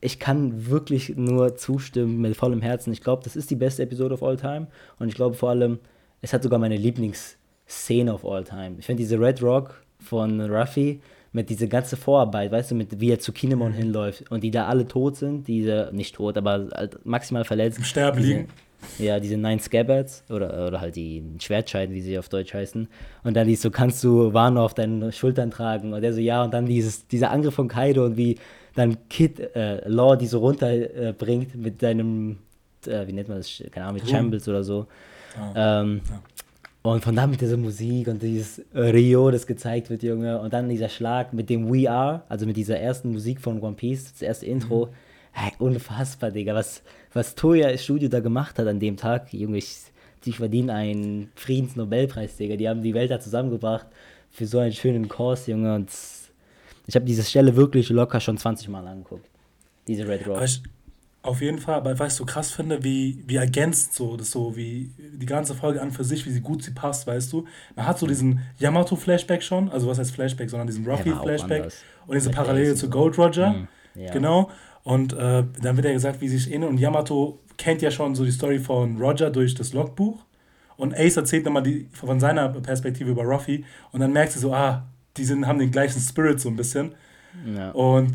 ich 0.01 0.19
kann 0.19 0.69
wirklich 0.69 1.17
nur 1.17 1.57
zustimmen 1.57 2.21
mit 2.21 2.37
vollem 2.37 2.61
Herzen. 2.63 2.93
Ich 2.93 3.01
glaube, 3.01 3.25
das 3.25 3.37
ist 3.37 3.51
die 3.51 3.57
beste 3.57 3.83
Episode 3.83 4.15
of 4.15 4.23
all 4.23 4.37
time. 4.37 4.69
Und 4.99 5.09
ich 5.09 5.15
glaube 5.15 5.35
vor 5.35 5.51
allem, 5.51 5.79
es 6.21 6.33
hat 6.33 6.43
sogar 6.43 6.59
meine 6.59 6.77
Lieblingsszene 6.77 8.15
of 8.15 8.25
all 8.25 8.45
time. 8.45 8.77
Ich 8.79 8.87
finde 8.87 9.03
diese 9.03 9.19
Red 9.19 9.43
Rock 9.43 9.83
von 9.99 10.41
Ruffy 10.41 11.01
mit 11.33 11.51
dieser 11.51 11.67
ganzen 11.67 11.97
Vorarbeit, 11.97 12.53
weißt 12.53 12.71
du, 12.71 12.75
mit 12.77 13.01
wie 13.01 13.11
er 13.11 13.19
zu 13.19 13.33
Kinemon 13.33 13.73
hinläuft 13.73 14.31
und 14.31 14.45
die 14.45 14.53
da 14.53 14.67
alle 14.67 14.87
tot 14.87 15.17
sind, 15.17 15.49
diese, 15.49 15.91
nicht 15.93 16.15
tot, 16.15 16.37
aber 16.37 16.69
halt 16.73 17.05
maximal 17.05 17.45
verletzt. 17.45 17.79
Im 17.79 17.85
Sterben 17.85 18.21
liegen. 18.21 18.49
Ja, 18.99 19.21
diese 19.21 19.37
Nine 19.37 19.61
Scabbards 19.61 20.25
oder, 20.31 20.67
oder 20.67 20.81
halt 20.81 20.97
die 20.97 21.23
Schwertscheiden, 21.39 21.95
wie 21.95 22.01
sie 22.01 22.19
auf 22.19 22.29
Deutsch 22.29 22.55
heißen. 22.55 22.89
Und 23.23 23.35
dann 23.35 23.47
die 23.47 23.57
so, 23.57 23.71
kannst 23.71 24.03
du 24.05 24.33
Wano 24.33 24.65
auf 24.65 24.75
deinen 24.75 25.13
Schultern 25.13 25.51
tragen? 25.51 25.93
Und 25.93 26.03
der 26.03 26.13
so, 26.13 26.21
ja, 26.21 26.43
und 26.45 26.55
dann 26.55 26.67
dieses, 26.67 27.07
dieser 27.09 27.31
Angriff 27.31 27.55
von 27.55 27.69
Kaido 27.69 28.05
und 28.05 28.17
wie 28.17 28.39
dann 28.75 28.97
Kid 29.09 29.39
äh, 29.55 29.87
Law 29.89 30.17
die 30.17 30.27
so 30.27 30.39
runterbringt 30.41 31.55
äh, 31.55 31.59
mit 31.59 31.81
seinem, 31.81 32.39
äh, 32.87 33.07
wie 33.07 33.13
nennt 33.13 33.29
man 33.29 33.39
das, 33.39 33.63
keine 33.71 33.87
Ahnung, 33.87 33.95
mit 33.97 34.05
Ruhm. 34.05 34.11
Shambles 34.11 34.49
oder 34.49 34.65
so. 34.65 34.87
Ah, 35.39 35.81
Ähm, 35.83 36.01
ja. 36.09 36.21
Und 36.83 37.03
von 37.03 37.17
da 37.17 37.27
mit 37.27 37.41
dieser 37.41 37.57
Musik 37.57 38.09
und 38.09 38.23
dieses 38.23 38.61
Rio, 38.75 39.31
das 39.31 39.47
gezeigt 39.47 39.89
wird, 39.89 40.03
Junge. 40.03 40.39
Und 40.39 40.53
dann 40.53 40.69
dieser 40.69 40.91
Schlag 40.91 41.33
mit 41.33 41.49
dem 41.49 41.73
We 41.73 41.91
Are, 41.91 42.25
also 42.29 42.45
mit 42.45 42.59
dieser 42.59 42.79
ersten 42.79 43.11
Musik 43.11 43.41
von 43.41 43.59
One 43.63 43.75
Piece, 43.75 44.13
das 44.13 44.21
erste 44.21 44.45
Intro. 44.45 44.91
Hey, 45.33 45.53
unfassbar, 45.59 46.31
Digga. 46.31 46.55
Was, 46.55 46.83
was 47.15 47.35
Toya 47.35 47.77
Studio 47.79 48.09
da 48.09 48.21
gemacht 48.21 48.59
hat 48.59 48.67
an 48.67 48.81
dem 48.81 48.97
Tag, 48.97 49.33
Junge, 49.33 49.59
ich, 49.59 49.77
die 50.25 50.33
verdienen 50.33 50.71
einen 50.71 51.33
Friedensnobelpreis, 51.37 52.37
Digga. 52.37 52.57
Die 52.57 52.69
haben 52.69 52.83
die 52.83 52.95
Welt 52.95 53.11
da 53.11 53.21
zusammengebracht 53.21 53.87
für 54.31 54.47
so 54.47 54.59
einen 54.59 54.73
schönen 54.73 55.09
Kurs, 55.09 55.47
Junge. 55.47 55.75
Und 55.75 55.91
ich 56.87 56.95
habe 56.95 57.05
diese 57.05 57.23
Stelle 57.23 57.57
wirklich 57.57 57.89
locker 57.89 58.21
schon 58.21 58.37
20 58.37 58.69
Mal 58.69 58.87
angeguckt. 58.87 59.27
Diese 59.87 60.07
Red 60.07 60.27
Rock. 60.27 60.43
Ich, 60.43 60.63
auf 61.25 61.41
jeden 61.41 61.59
Fall, 61.59 61.77
aber 61.77 61.99
weißt 61.99 62.21
du, 62.21 62.27
krass 62.27 62.51
finde, 62.51 62.85
wie, 62.85 63.23
wie 63.27 63.37
ergänzt 63.37 63.95
so, 63.95 64.17
das 64.17 64.31
so, 64.31 64.57
wie 64.57 64.91
die 64.99 65.25
ganze 65.25 65.55
Folge 65.55 65.81
an 65.81 65.91
für 65.91 66.05
sich, 66.05 66.27
wie 66.27 66.31
sie 66.31 66.43
gut 66.43 66.63
sie 66.63 66.73
passt, 66.73 67.07
weißt 67.07 67.33
du. 67.33 67.47
Man 67.77 67.87
hat 67.87 67.99
so 67.99 68.07
diesen 68.07 68.41
Yamato-Flashback 68.59 69.43
schon, 69.43 69.71
also 69.71 69.89
was 69.89 69.99
heißt 69.99 70.11
Flashback, 70.11 70.51
sondern 70.51 70.67
diesen 70.67 70.85
anders. 71.61 71.83
und 72.07 72.15
diese 72.15 72.31
Parallele 72.31 72.75
zu 72.75 72.91
Gold 72.91 73.17
Roger. 73.17 73.53
Mhm, 73.53 73.69
ja. 73.95 74.13
Genau. 74.13 74.51
Und 74.85 75.13
äh, 75.15 75.45
dann 75.63 75.77
wird 75.77 75.87
ja 75.87 75.93
gesagt, 75.93 76.21
wie 76.21 76.29
sie 76.29 76.39
sich 76.39 76.53
ähneln. 76.53 76.71
Und 76.71 76.79
Yamato 76.79 77.41
kennt 77.57 77.83
ja 77.83 77.91
schon 77.91 78.15
so 78.15 78.25
die 78.25 78.31
Story 78.31 78.59
von 78.61 78.99
Roger 79.01 79.31
durch 79.31 79.55
das 79.55 79.73
Logbuch. 79.73 80.25
Und 80.77 80.95
Ace 80.95 81.17
erzählt 81.17 81.45
nochmal 81.45 81.63
die, 81.63 81.89
von 81.93 82.21
seiner 82.21 82.49
Perspektive 82.49 83.11
über 83.11 83.23
Ruffy. 83.25 83.65
Und 83.93 84.01
dann 84.01 84.13
merkt 84.13 84.33
sie 84.33 84.39
so, 84.39 84.53
ah, 84.53 84.85
die 85.17 85.25
sind, 85.25 85.47
haben 85.47 85.59
den 85.59 85.71
gleichen 85.71 86.01
Spirit 86.01 86.41
so 86.41 86.49
ein 86.49 86.57
bisschen. 86.57 86.93
Ja. 87.57 87.71
Und 87.73 88.13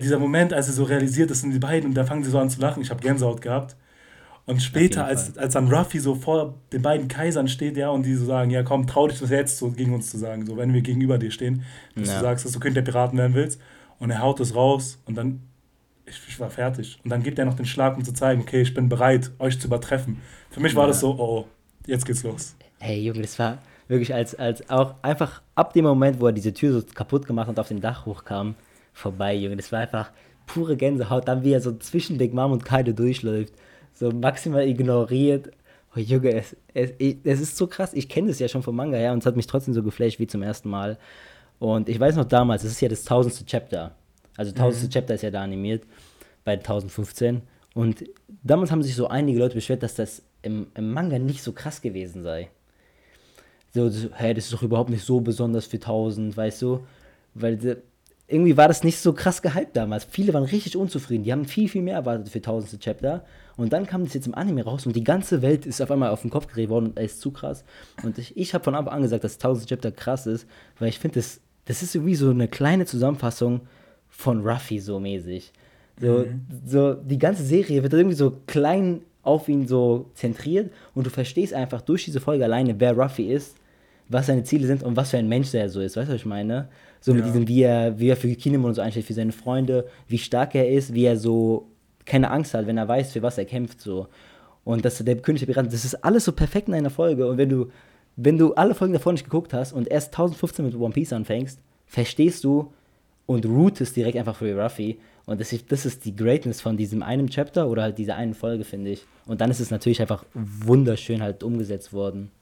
dieser 0.00 0.18
Moment, 0.18 0.52
als 0.52 0.66
sie 0.66 0.72
so 0.72 0.84
realisiert, 0.84 1.30
das 1.30 1.40
sind 1.40 1.52
die 1.52 1.58
beiden, 1.58 1.88
und 1.90 1.94
da 1.94 2.04
fangen 2.04 2.22
sie 2.22 2.30
so 2.30 2.38
an 2.38 2.48
zu 2.50 2.60
lachen. 2.60 2.82
Ich 2.82 2.90
habe 2.90 3.00
Gänsehaut 3.00 3.42
gehabt. 3.42 3.76
Und 4.46 4.62
später, 4.62 5.04
als, 5.04 5.36
als 5.38 5.54
dann 5.54 5.72
Ruffy 5.72 5.98
so 6.00 6.14
vor 6.14 6.54
den 6.72 6.82
beiden 6.82 7.08
Kaisern 7.08 7.48
steht, 7.48 7.76
ja, 7.76 7.90
und 7.90 8.04
die 8.04 8.14
so 8.14 8.24
sagen, 8.24 8.50
ja 8.50 8.62
komm, 8.62 8.86
trau 8.86 9.06
dich 9.08 9.18
das 9.20 9.30
jetzt 9.30 9.58
so 9.58 9.70
gegen 9.70 9.94
uns 9.94 10.10
zu 10.10 10.18
sagen, 10.18 10.46
so 10.46 10.56
wenn 10.56 10.72
wir 10.72 10.80
gegenüber 10.82 11.18
dir 11.18 11.30
stehen, 11.30 11.62
dass 11.94 12.08
Ja. 12.08 12.14
du 12.14 12.20
sagst, 12.20 12.44
dass 12.44 12.52
du 12.52 12.60
König 12.60 12.74
der 12.74 12.82
Piraten 12.82 13.18
werden 13.18 13.34
willst. 13.34 13.60
Und 13.98 14.10
er 14.10 14.22
haut 14.22 14.40
es 14.40 14.54
raus 14.54 14.98
und 15.06 15.16
dann, 15.16 15.40
ich, 16.10 16.20
ich 16.28 16.40
war 16.40 16.50
fertig. 16.50 16.98
Und 17.04 17.10
dann 17.10 17.22
gibt 17.22 17.38
er 17.38 17.44
noch 17.44 17.54
den 17.54 17.66
Schlag, 17.66 17.96
um 17.96 18.04
zu 18.04 18.12
zeigen, 18.12 18.42
okay, 18.42 18.60
ich 18.62 18.74
bin 18.74 18.88
bereit, 18.88 19.30
euch 19.38 19.58
zu 19.60 19.66
übertreffen. 19.68 20.20
Für 20.50 20.60
mich 20.60 20.74
war 20.74 20.82
Ja. 20.84 20.88
das 20.88 21.00
so, 21.00 21.10
oh, 21.12 21.38
oh, 21.40 21.46
jetzt 21.86 22.04
geht's 22.06 22.22
los. 22.22 22.54
Hey 22.78 23.00
Junge, 23.00 23.22
das 23.22 23.38
war 23.38 23.58
wirklich 23.88 24.12
als, 24.14 24.34
als 24.34 24.68
auch 24.70 24.94
einfach 25.02 25.42
ab 25.54 25.72
dem 25.74 25.84
Moment, 25.84 26.20
wo 26.20 26.26
er 26.26 26.32
diese 26.32 26.52
Tür 26.52 26.72
so 26.72 26.82
kaputt 26.94 27.26
gemacht 27.26 27.48
und 27.48 27.58
auf 27.58 27.68
den 27.68 27.80
Dach 27.80 28.06
hochkam, 28.06 28.54
vorbei, 28.92 29.34
Junge. 29.34 29.56
Das 29.56 29.70
war 29.72 29.80
einfach 29.80 30.10
pure 30.46 30.76
Gänsehaut. 30.76 31.28
Dann 31.28 31.42
wie 31.44 31.52
er 31.52 31.60
so 31.60 31.76
zwischen 31.78 32.18
Big 32.18 32.32
Mom 32.34 32.52
und 32.52 32.64
Kaido 32.64 32.92
durchläuft, 32.92 33.54
so 33.94 34.10
maximal 34.10 34.66
ignoriert. 34.66 35.50
Oh 35.96 36.00
Junge, 36.00 36.32
es, 36.34 36.56
es, 36.72 36.92
es 37.24 37.40
ist 37.40 37.56
so 37.56 37.66
krass. 37.66 37.92
Ich 37.94 38.08
kenne 38.08 38.28
das 38.28 38.38
ja 38.38 38.48
schon 38.48 38.62
vom 38.62 38.76
Manga 38.76 38.96
her 38.96 39.12
und 39.12 39.18
es 39.18 39.26
hat 39.26 39.36
mich 39.36 39.46
trotzdem 39.48 39.74
so 39.74 39.82
geflasht 39.82 40.18
wie 40.20 40.26
zum 40.26 40.42
ersten 40.42 40.70
Mal. 40.70 40.98
Und 41.58 41.88
ich 41.88 41.98
weiß 42.00 42.16
noch 42.16 42.24
damals, 42.24 42.64
es 42.64 42.72
ist 42.72 42.80
ja 42.80 42.88
das 42.88 43.04
tausendste 43.04 43.44
Chapter. 43.44 43.94
Also 44.40 44.52
tausendste 44.52 44.88
Chapter 44.88 45.16
ist 45.16 45.20
ja 45.20 45.30
da 45.30 45.42
animiert 45.42 45.84
bei 46.44 46.52
1015. 46.52 47.42
Und 47.74 48.04
damals 48.42 48.70
haben 48.70 48.82
sich 48.82 48.96
so 48.96 49.06
einige 49.06 49.38
Leute 49.38 49.54
beschwert, 49.54 49.82
dass 49.82 49.96
das 49.96 50.22
im, 50.40 50.68
im 50.74 50.94
Manga 50.94 51.18
nicht 51.18 51.42
so 51.42 51.52
krass 51.52 51.82
gewesen 51.82 52.22
sei. 52.22 52.48
So, 53.74 53.90
so, 53.90 54.08
hey, 54.14 54.32
das 54.32 54.44
ist 54.44 54.54
doch 54.54 54.62
überhaupt 54.62 54.88
nicht 54.88 55.04
so 55.04 55.20
besonders 55.20 55.66
für 55.66 55.76
1000, 55.76 56.38
weißt 56.38 56.62
du? 56.62 56.80
Weil, 57.34 57.82
irgendwie 58.28 58.56
war 58.56 58.66
das 58.66 58.82
nicht 58.82 58.96
so 58.96 59.12
krass 59.12 59.42
gehypt 59.42 59.76
damals. 59.76 60.04
Viele 60.04 60.32
waren 60.32 60.44
richtig 60.44 60.74
unzufrieden. 60.74 61.24
Die 61.24 61.32
haben 61.32 61.44
viel, 61.44 61.68
viel 61.68 61.82
mehr 61.82 61.96
erwartet 61.96 62.30
für 62.30 62.40
tausendste 62.40 62.78
Chapter. 62.78 63.26
Und 63.58 63.74
dann 63.74 63.84
kam 63.84 64.04
das 64.04 64.14
jetzt 64.14 64.26
im 64.26 64.34
Anime 64.34 64.64
raus 64.64 64.86
und 64.86 64.96
die 64.96 65.04
ganze 65.04 65.42
Welt 65.42 65.66
ist 65.66 65.82
auf 65.82 65.90
einmal 65.90 66.08
auf 66.08 66.22
den 66.22 66.30
Kopf 66.30 66.46
gedreht 66.46 66.70
worden 66.70 66.86
und 66.86 66.96
er 66.96 67.04
ist 67.04 67.20
zu 67.20 67.30
krass. 67.30 67.62
Und 68.02 68.16
ich, 68.16 68.38
ich 68.38 68.54
habe 68.54 68.64
von 68.64 68.74
Anfang 68.74 68.94
an 68.94 69.02
gesagt, 69.02 69.22
dass 69.22 69.36
tausendste 69.36 69.74
Chapter 69.74 69.92
krass 69.92 70.26
ist, 70.26 70.46
weil 70.78 70.88
ich 70.88 70.98
finde, 70.98 71.16
das, 71.16 71.42
das 71.66 71.82
ist 71.82 71.94
irgendwie 71.94 72.14
so 72.14 72.30
eine 72.30 72.48
kleine 72.48 72.86
Zusammenfassung 72.86 73.60
von 74.10 74.46
Ruffy 74.46 74.78
so 74.78 75.00
mäßig. 75.00 75.52
So, 76.00 76.18
mhm. 76.18 76.46
so 76.66 76.94
die 76.94 77.18
ganze 77.18 77.42
Serie 77.42 77.82
wird 77.82 77.92
irgendwie 77.92 78.16
so 78.16 78.38
klein 78.46 79.02
auf 79.22 79.48
ihn 79.48 79.66
so 79.66 80.10
zentriert 80.14 80.72
und 80.94 81.06
du 81.06 81.10
verstehst 81.10 81.52
einfach 81.52 81.82
durch 81.82 82.04
diese 82.04 82.20
Folge 82.20 82.44
alleine, 82.44 82.78
wer 82.78 82.96
Ruffy 82.96 83.30
ist, 83.30 83.56
was 84.08 84.26
seine 84.26 84.42
Ziele 84.42 84.66
sind 84.66 84.82
und 84.82 84.96
was 84.96 85.10
für 85.10 85.18
ein 85.18 85.28
Mensch 85.28 85.50
der 85.52 85.68
so 85.68 85.80
ist. 85.80 85.96
Weißt 85.96 86.08
du, 86.08 86.14
was 86.14 86.20
ich 86.20 86.26
meine? 86.26 86.68
So 87.00 87.14
mit 87.14 87.24
diesem, 87.24 87.46
wie 87.46 87.62
er, 87.62 87.98
wie 87.98 88.08
er 88.08 88.16
für 88.16 88.28
Kinemon 88.34 88.74
so 88.74 88.82
einsteht, 88.82 89.04
für 89.04 89.14
seine 89.14 89.32
Freunde, 89.32 89.86
wie 90.08 90.18
stark 90.18 90.54
er 90.54 90.68
ist, 90.68 90.92
wie 90.92 91.04
er 91.04 91.16
so 91.16 91.68
keine 92.04 92.30
Angst 92.30 92.54
hat, 92.54 92.66
wenn 92.66 92.76
er 92.76 92.88
weiß, 92.88 93.12
für 93.12 93.22
was 93.22 93.38
er 93.38 93.44
kämpft, 93.44 93.80
so. 93.80 94.08
Und 94.64 94.84
dass 94.84 94.98
der 94.98 95.16
König 95.16 95.40
der 95.40 95.46
Piraten, 95.46 95.70
das 95.70 95.84
ist 95.84 96.04
alles 96.04 96.24
so 96.24 96.32
perfekt 96.32 96.68
in 96.68 96.74
einer 96.74 96.90
Folge. 96.90 97.26
Und 97.28 97.38
wenn 97.38 97.48
du, 97.48 97.70
wenn 98.16 98.36
du 98.36 98.52
alle 98.54 98.74
Folgen 98.74 98.92
davor 98.92 99.12
nicht 99.12 99.24
geguckt 99.24 99.54
hast 99.54 99.72
und 99.72 99.88
erst 99.88 100.08
1015 100.08 100.64
mit 100.64 100.74
One 100.74 100.92
Piece 100.92 101.12
anfängst, 101.12 101.60
verstehst 101.86 102.44
du 102.44 102.72
und 103.30 103.46
rootest 103.46 103.94
direkt 103.94 104.18
einfach 104.18 104.34
für 104.34 104.60
Ruffy. 104.60 104.98
Und 105.24 105.40
das 105.40 105.52
ist, 105.52 105.70
das 105.70 105.86
ist 105.86 106.04
die 106.04 106.16
Greatness 106.16 106.60
von 106.60 106.76
diesem 106.76 107.00
einen 107.04 107.30
Chapter 107.30 107.68
oder 107.68 107.82
halt 107.82 107.96
dieser 107.96 108.16
einen 108.16 108.34
Folge, 108.34 108.64
finde 108.64 108.90
ich. 108.90 109.06
Und 109.24 109.40
dann 109.40 109.52
ist 109.52 109.60
es 109.60 109.70
natürlich 109.70 110.00
einfach 110.00 110.24
wunderschön 110.34 111.22
halt 111.22 111.44
umgesetzt 111.44 111.92
worden. 111.92 112.32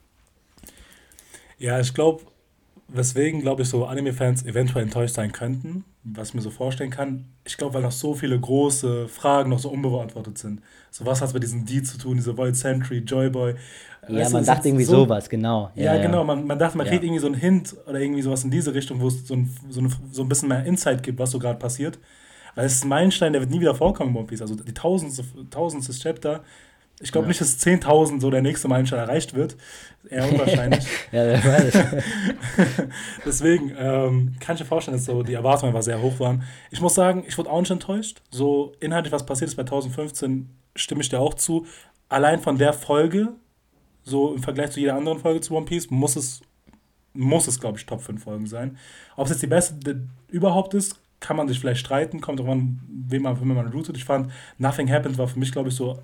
Ja, 1.58 1.78
ich 1.78 1.92
glaube, 1.92 2.22
weswegen, 2.88 3.42
glaube 3.42 3.62
ich, 3.62 3.68
so 3.68 3.84
Anime-Fans 3.84 4.46
eventuell 4.46 4.84
enttäuscht 4.84 5.14
sein 5.14 5.30
könnten, 5.32 5.84
was 6.04 6.28
ich 6.28 6.34
mir 6.34 6.40
so 6.40 6.48
vorstellen 6.50 6.90
kann. 6.90 7.26
Ich 7.44 7.58
glaube, 7.58 7.74
weil 7.74 7.82
noch 7.82 7.92
so 7.92 8.14
viele 8.14 8.40
große 8.40 9.08
Fragen 9.08 9.50
noch 9.50 9.58
so 9.58 9.68
unbeantwortet 9.68 10.38
sind. 10.38 10.62
So, 10.90 11.04
was 11.04 11.20
hat 11.20 11.28
es 11.28 11.34
mit 11.34 11.42
diesem 11.42 11.66
D 11.66 11.82
zu 11.82 11.98
tun, 11.98 12.16
diese 12.16 12.38
Void 12.38 12.56
Century, 12.56 13.00
Joyboy? 13.00 13.56
Ja, 14.08 14.20
weißt 14.20 14.32
man 14.32 14.44
dachte 14.44 14.68
irgendwie 14.68 14.84
so, 14.84 15.04
sowas, 15.04 15.28
genau. 15.28 15.70
Ja, 15.74 15.94
ja 15.94 16.02
genau. 16.02 16.24
Man, 16.24 16.46
man 16.46 16.58
dachte, 16.58 16.76
man 16.76 16.86
ja. 16.86 16.92
kriegt 16.92 17.04
irgendwie 17.04 17.20
so 17.20 17.26
einen 17.26 17.36
Hint 17.36 17.76
oder 17.86 18.00
irgendwie 18.00 18.22
sowas 18.22 18.44
in 18.44 18.50
diese 18.50 18.74
Richtung, 18.74 19.00
wo 19.00 19.08
es 19.08 19.26
so 19.26 19.34
ein, 19.34 19.54
so, 19.68 19.80
ein, 19.80 19.94
so 20.12 20.22
ein 20.22 20.28
bisschen 20.28 20.48
mehr 20.48 20.64
Insight 20.64 21.02
gibt, 21.02 21.18
was 21.18 21.30
so 21.30 21.38
gerade 21.38 21.58
passiert. 21.58 21.98
Weil 22.54 22.66
es 22.66 22.74
ist 22.74 22.84
ein 22.84 22.88
Meilenstein, 22.88 23.32
der 23.32 23.42
wird 23.42 23.50
nie 23.50 23.60
wieder 23.60 23.74
vorkommen 23.74 24.10
in 24.10 24.16
One 24.16 24.26
Piece. 24.26 24.42
Also 24.42 24.56
die 24.56 24.74
tausendste, 24.74 25.24
tausendste 25.50 25.92
Chapter 25.92 26.42
ich 27.00 27.12
glaube 27.12 27.26
ja. 27.26 27.28
nicht, 27.28 27.40
dass 27.40 27.60
10.000 27.60 28.20
so 28.20 28.30
der 28.30 28.42
nächste 28.42 28.66
Meilenstein 28.66 28.98
erreicht 28.98 29.34
wird. 29.34 29.56
Eher 30.08 30.28
unwahrscheinlich. 30.30 30.84
ja, 31.12 31.26
wer 31.26 31.44
weiß. 31.44 31.84
Deswegen 33.24 33.72
ähm, 33.78 34.34
kann 34.40 34.56
ich 34.56 34.60
mir 34.60 34.66
vorstellen, 34.66 34.96
dass 34.96 35.06
so 35.06 35.22
die 35.22 35.34
Erwartungen 35.34 35.70
einfach 35.70 35.84
sehr 35.84 36.02
hoch 36.02 36.18
waren. 36.18 36.42
Ich 36.70 36.80
muss 36.80 36.94
sagen, 36.94 37.24
ich 37.26 37.38
wurde 37.38 37.50
auch 37.50 37.60
nicht 37.60 37.70
enttäuscht. 37.70 38.22
So 38.30 38.72
inhaltlich, 38.80 39.12
was 39.12 39.26
passiert 39.26 39.48
ist 39.48 39.56
bei 39.56 39.64
2015, 39.64 40.50
stimme 40.74 41.02
ich 41.02 41.08
dir 41.08 41.20
auch 41.20 41.34
zu. 41.34 41.66
Allein 42.08 42.40
von 42.40 42.58
der 42.58 42.72
Folge, 42.72 43.28
so 44.08 44.34
im 44.34 44.42
Vergleich 44.42 44.70
zu 44.70 44.80
jeder 44.80 44.96
anderen 44.96 45.18
Folge 45.18 45.40
zu 45.40 45.54
One 45.54 45.66
Piece, 45.66 45.90
muss 45.90 46.16
es, 46.16 46.40
muss 47.14 47.46
es 47.46 47.60
glaube 47.60 47.78
ich, 47.78 47.86
Top 47.86 48.00
5 48.00 48.22
Folgen 48.22 48.46
sein. 48.46 48.78
Ob 49.16 49.26
es 49.26 49.32
jetzt 49.32 49.42
die 49.42 49.46
beste 49.46 50.02
überhaupt 50.28 50.74
ist, 50.74 50.96
kann 51.20 51.36
man 51.36 51.48
sich 51.48 51.58
vielleicht 51.58 51.80
streiten, 51.80 52.20
kommt 52.20 52.40
auch 52.40 52.46
an, 52.46 52.80
wem 52.88 53.22
man, 53.22 53.40
wem 53.40 53.48
man 53.48 53.68
rootet. 53.68 53.96
Ich 53.96 54.04
fand, 54.04 54.30
Nothing 54.58 54.90
Happened 54.90 55.18
war 55.18 55.28
für 55.28 55.38
mich, 55.38 55.52
glaube 55.52 55.68
ich, 55.68 55.74
so 55.74 55.98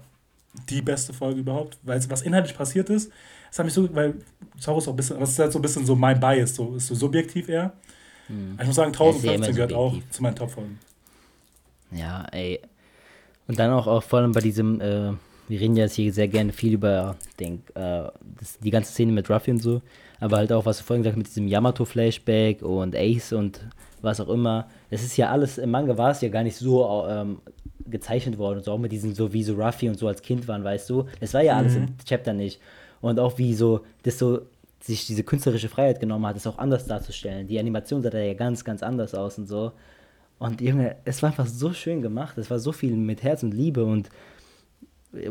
die 0.68 0.82
beste 0.82 1.12
Folge 1.12 1.40
überhaupt, 1.40 1.78
weil 1.82 2.00
was 2.08 2.22
inhaltlich 2.22 2.56
passiert 2.56 2.88
ist, 2.90 3.10
das 3.50 3.58
hat 3.58 3.66
mich 3.66 3.74
so, 3.74 3.94
weil 3.94 4.14
Zorro 4.58 4.78
ist 4.78 4.88
auch 4.88 4.92
ein 4.92 4.96
bisschen, 4.96 5.20
das 5.20 5.30
ist 5.30 5.38
halt 5.38 5.52
so 5.52 5.58
ein 5.58 5.62
bisschen 5.62 5.86
so 5.86 5.94
mein 5.94 6.18
Bias, 6.18 6.54
so 6.54 6.74
ist 6.74 6.88
so 6.88 6.94
subjektiv 6.94 7.48
eher. 7.48 7.72
Hm. 8.26 8.58
Ich 8.60 8.66
muss 8.66 8.76
sagen, 8.76 8.92
1015 8.92 9.54
gehört 9.54 9.72
auch 9.72 9.94
zu 10.10 10.22
meinen 10.22 10.36
Top-Folgen. 10.36 10.78
Ja, 11.90 12.24
ey. 12.32 12.60
Und 13.46 13.58
dann 13.58 13.70
auch, 13.72 13.86
auch 13.86 14.02
vor 14.02 14.20
allem 14.20 14.32
bei 14.32 14.40
diesem, 14.40 14.80
äh, 14.80 15.12
wir 15.48 15.60
reden 15.60 15.76
ja 15.76 15.84
jetzt 15.84 15.94
hier 15.94 16.12
sehr 16.12 16.28
gerne 16.28 16.52
viel 16.52 16.74
über 16.74 17.16
denk, 17.38 17.70
äh, 17.74 18.08
das, 18.38 18.58
die 18.62 18.70
ganze 18.70 18.92
Szene 18.92 19.12
mit 19.12 19.28
Ruffy 19.30 19.50
und 19.50 19.62
so, 19.62 19.82
aber 20.20 20.38
halt 20.38 20.52
auch, 20.52 20.66
was 20.66 20.78
du 20.78 20.84
vorhin 20.84 21.02
gesagt 21.02 21.16
hast, 21.16 21.18
mit 21.18 21.26
diesem 21.28 21.48
Yamato-Flashback 21.48 22.62
und 22.62 22.94
Ace 22.96 23.32
und 23.32 23.60
was 24.00 24.20
auch 24.20 24.28
immer. 24.28 24.68
Das 24.90 25.02
ist 25.02 25.16
ja 25.16 25.30
alles, 25.30 25.58
im 25.58 25.70
Manga 25.70 25.96
war 25.98 26.10
es 26.10 26.20
ja 26.20 26.28
gar 26.28 26.42
nicht 26.42 26.56
so 26.56 27.06
ähm, 27.08 27.38
gezeichnet 27.86 28.38
worden 28.38 28.58
und 28.58 28.64
so, 28.64 28.72
auch 28.72 28.78
mit 28.78 28.92
diesen, 28.92 29.14
so 29.14 29.32
wie 29.32 29.42
so 29.42 29.54
Ruffy 29.54 29.88
und 29.88 29.98
so 29.98 30.08
als 30.08 30.22
Kind 30.22 30.48
waren, 30.48 30.64
weißt 30.64 30.88
du. 30.90 31.06
Das 31.20 31.34
war 31.34 31.42
ja 31.42 31.56
alles 31.56 31.74
mhm. 31.74 31.84
im 31.84 31.96
Chapter 32.04 32.32
nicht. 32.32 32.60
Und 33.00 33.18
auch 33.18 33.38
wie 33.38 33.54
so, 33.54 33.80
das 34.02 34.18
so 34.18 34.42
sich 34.80 35.06
diese 35.06 35.24
künstlerische 35.24 35.68
Freiheit 35.68 36.00
genommen 36.00 36.26
hat, 36.26 36.36
es 36.36 36.46
auch 36.46 36.58
anders 36.58 36.86
darzustellen. 36.86 37.46
Die 37.46 37.58
Animation 37.58 38.02
sah 38.02 38.10
da 38.10 38.18
ja 38.18 38.34
ganz, 38.34 38.64
ganz 38.64 38.82
anders 38.82 39.14
aus 39.14 39.38
und 39.38 39.46
so. 39.46 39.72
Und 40.38 40.60
Junge, 40.60 40.96
es 41.04 41.22
war 41.22 41.30
einfach 41.30 41.46
so 41.46 41.72
schön 41.72 42.02
gemacht. 42.02 42.36
Es 42.36 42.50
war 42.50 42.58
so 42.58 42.72
viel 42.72 42.94
mit 42.94 43.22
Herz 43.22 43.42
und 43.42 43.54
Liebe 43.54 43.84
und 43.84 44.10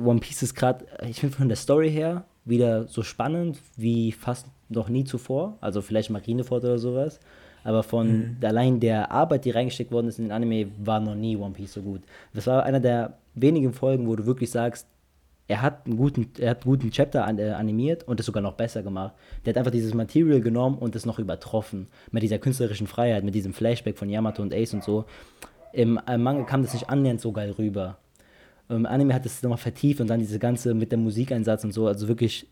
One 0.04 0.20
Piece 0.20 0.44
ist 0.44 0.56
gerade, 0.56 0.86
ich 1.08 1.20
finde 1.20 1.36
von 1.36 1.48
der 1.48 1.58
Story 1.58 1.92
her 1.92 2.26
wieder 2.46 2.88
so 2.88 3.04
spannend 3.04 3.58
wie 3.78 4.12
fast 4.12 4.48
noch 4.70 4.90
nie 4.90 5.04
zuvor. 5.04 5.58
Also 5.62 5.82
vielleicht 5.82 6.10
Marineford 6.10 6.64
oder 6.64 6.80
sowas. 6.80 7.20
Aber 7.64 7.84
von 7.84 8.08
mhm. 8.08 8.38
allein 8.42 8.80
der 8.80 9.12
Arbeit, 9.12 9.46
die 9.46 9.52
reingesteckt 9.52 9.92
worden 9.92 10.08
ist 10.08 10.20
in 10.20 10.26
den 10.26 10.32
Anime, 10.32 10.68
war 10.84 11.00
noch 11.00 11.16
nie 11.16 11.38
One 11.38 11.54
Piece 11.54 11.74
so 11.74 11.82
gut. 11.82 12.02
Das 12.34 12.48
war 12.48 12.64
einer 12.64 12.80
der 12.80 13.18
wenigen 13.36 13.74
Folgen, 13.74 14.08
wo 14.08 14.16
du 14.16 14.26
wirklich 14.26 14.52
sagst, 14.52 14.88
er 15.48 15.62
hat 15.62 15.86
einen 15.86 15.98
guten, 15.98 16.30
er 16.40 16.52
hat 16.52 16.64
einen 16.64 16.72
guten 16.72 16.92
Chapter 16.92 17.26
an, 17.26 17.38
äh, 17.38 17.50
animiert 17.50 18.08
und 18.08 18.20
es 18.20 18.26
sogar 18.26 18.42
noch 18.42 18.54
besser 18.54 18.82
gemacht. 18.82 19.14
Der 19.46 19.52
hat 19.52 19.58
einfach 19.58 19.72
dieses 19.72 19.94
Material 19.94 20.42
genommen 20.42 20.78
und 20.78 20.96
es 20.96 21.06
noch 21.06 21.20
übertroffen. 21.20 21.88
Mit 22.12 22.24
dieser 22.24 22.40
künstlerischen 22.40 22.88
Freiheit, 22.88 23.24
mit 23.24 23.36
diesem 23.36 23.54
Flashback 23.54 23.98
von 23.98 24.10
Yamato 24.10 24.42
und 24.42 24.54
Ace 24.54 24.74
und 24.74 24.84
so. 24.84 25.06
Im, 25.74 26.00
im 26.08 26.24
Manga 26.24 26.44
kam 26.44 26.62
das 26.62 26.74
nicht 26.74 26.90
annähernd 26.90 27.20
so 27.20 27.32
geil 27.32 27.52
rüber. 27.52 27.98
Im 28.70 28.86
Anime 28.86 29.14
hat 29.14 29.26
es 29.26 29.42
nochmal 29.44 29.58
vertieft 29.58 30.02
und 30.02 30.08
dann 30.08 30.20
diese 30.20 30.40
ganze 30.40 30.74
mit 30.74 30.92
dem 30.92 31.04
Musikeinsatz 31.04 31.64
und 31.64 31.74
so, 31.74 31.88
also 31.88 32.08
wirklich 32.08 32.48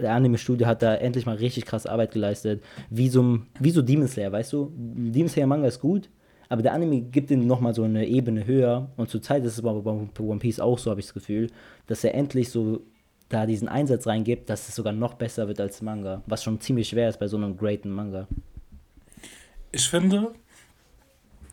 der 0.00 0.14
Anime-Studio 0.14 0.66
hat 0.66 0.82
da 0.82 0.94
endlich 0.94 1.26
mal 1.26 1.36
richtig 1.36 1.66
krass 1.66 1.86
Arbeit 1.86 2.12
geleistet. 2.12 2.62
Wie 2.88 3.08
so, 3.08 3.40
wie 3.58 3.70
so 3.70 3.82
Demon 3.82 4.08
Slayer, 4.08 4.32
weißt 4.32 4.52
du? 4.52 4.72
Demon 4.74 5.28
Slayer 5.28 5.46
Manga 5.46 5.68
ist 5.68 5.80
gut, 5.80 6.08
aber 6.48 6.62
der 6.62 6.72
Anime 6.72 7.02
gibt 7.02 7.30
ihm 7.30 7.46
nochmal 7.46 7.74
so 7.74 7.82
eine 7.82 8.06
Ebene 8.06 8.46
höher. 8.46 8.90
Und 8.96 9.10
zur 9.10 9.22
Zeit 9.22 9.44
ist 9.44 9.54
es 9.54 9.62
bei 9.62 9.70
One 9.70 10.38
Piece 10.38 10.60
auch 10.60 10.78
so, 10.78 10.90
habe 10.90 11.00
ich 11.00 11.06
das 11.06 11.14
Gefühl, 11.14 11.50
dass 11.86 12.02
er 12.04 12.14
endlich 12.14 12.50
so 12.50 12.80
da 13.28 13.46
diesen 13.46 13.68
Einsatz 13.68 14.06
reingibt, 14.06 14.50
dass 14.50 14.68
es 14.68 14.74
sogar 14.74 14.92
noch 14.92 15.14
besser 15.14 15.46
wird 15.46 15.60
als 15.60 15.82
Manga. 15.82 16.22
Was 16.26 16.42
schon 16.42 16.60
ziemlich 16.60 16.88
schwer 16.88 17.08
ist 17.08 17.20
bei 17.20 17.28
so 17.28 17.36
einem 17.36 17.56
greaten 17.56 17.90
Manga. 17.90 18.26
Ich 19.70 19.88
finde, 19.88 20.32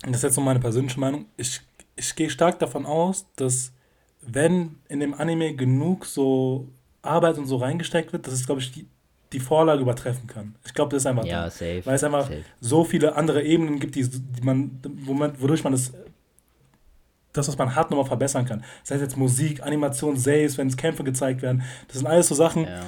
das 0.02 0.18
ist 0.18 0.24
jetzt 0.24 0.36
so 0.36 0.42
meine 0.42 0.60
persönliche 0.60 1.00
Meinung, 1.00 1.26
ich, 1.38 1.62
ich 1.98 2.16
gehe 2.16 2.30
stark 2.30 2.60
davon 2.60 2.86
aus, 2.86 3.26
dass 3.36 3.74
wenn 4.22 4.78
in 4.88 5.00
dem 5.00 5.14
Anime 5.14 5.56
genug 5.56 6.06
so 6.06 6.70
Arbeit 7.02 7.38
und 7.38 7.48
so 7.48 7.58
reingesteckt 7.58 8.14
wird, 8.14 8.28
dass 8.28 8.34
es, 8.34 8.46
glaube 8.46 8.62
ich, 8.62 8.72
die, 8.72 8.88
die 9.34 9.40
Vorlage 9.40 9.82
übertreffen 9.82 10.28
kann. 10.28 10.56
Ich 10.66 10.74
glaube, 10.74 10.92
das 10.92 11.04
ist 11.04 11.08
einfach 11.08 11.26
ja, 11.26 11.50
safe, 11.50 11.82
weil 11.86 11.96
es 11.96 12.04
einfach 12.04 12.28
safe. 12.28 12.44
so 12.60 12.84
viele 12.84 13.16
andere 13.16 13.44
Ebenen 13.44 13.80
gibt, 13.80 13.96
die, 13.96 14.08
die 14.08 14.42
man, 14.42 14.80
wo 15.04 15.14
man, 15.14 15.40
wodurch 15.42 15.64
man 15.64 15.74
das, 15.74 15.94
das, 17.34 17.48
was 17.48 17.58
man 17.58 17.76
hat, 17.76 17.90
nochmal 17.90 18.06
verbessern 18.06 18.46
kann. 18.46 18.64
Sei 18.84 18.96
es 18.96 19.02
jetzt 19.02 19.18
Musik, 19.18 19.64
Animation, 19.64 20.18
Saves, 20.18 20.58
wenn 20.58 20.68
es 20.68 20.78
Kämpfe 20.78 21.04
gezeigt 21.04 21.42
werden. 21.42 21.64
Das 21.88 21.98
sind 21.98 22.08
alles 22.08 22.28
so 22.28 22.36
Sachen, 22.36 22.66
ja. 22.66 22.82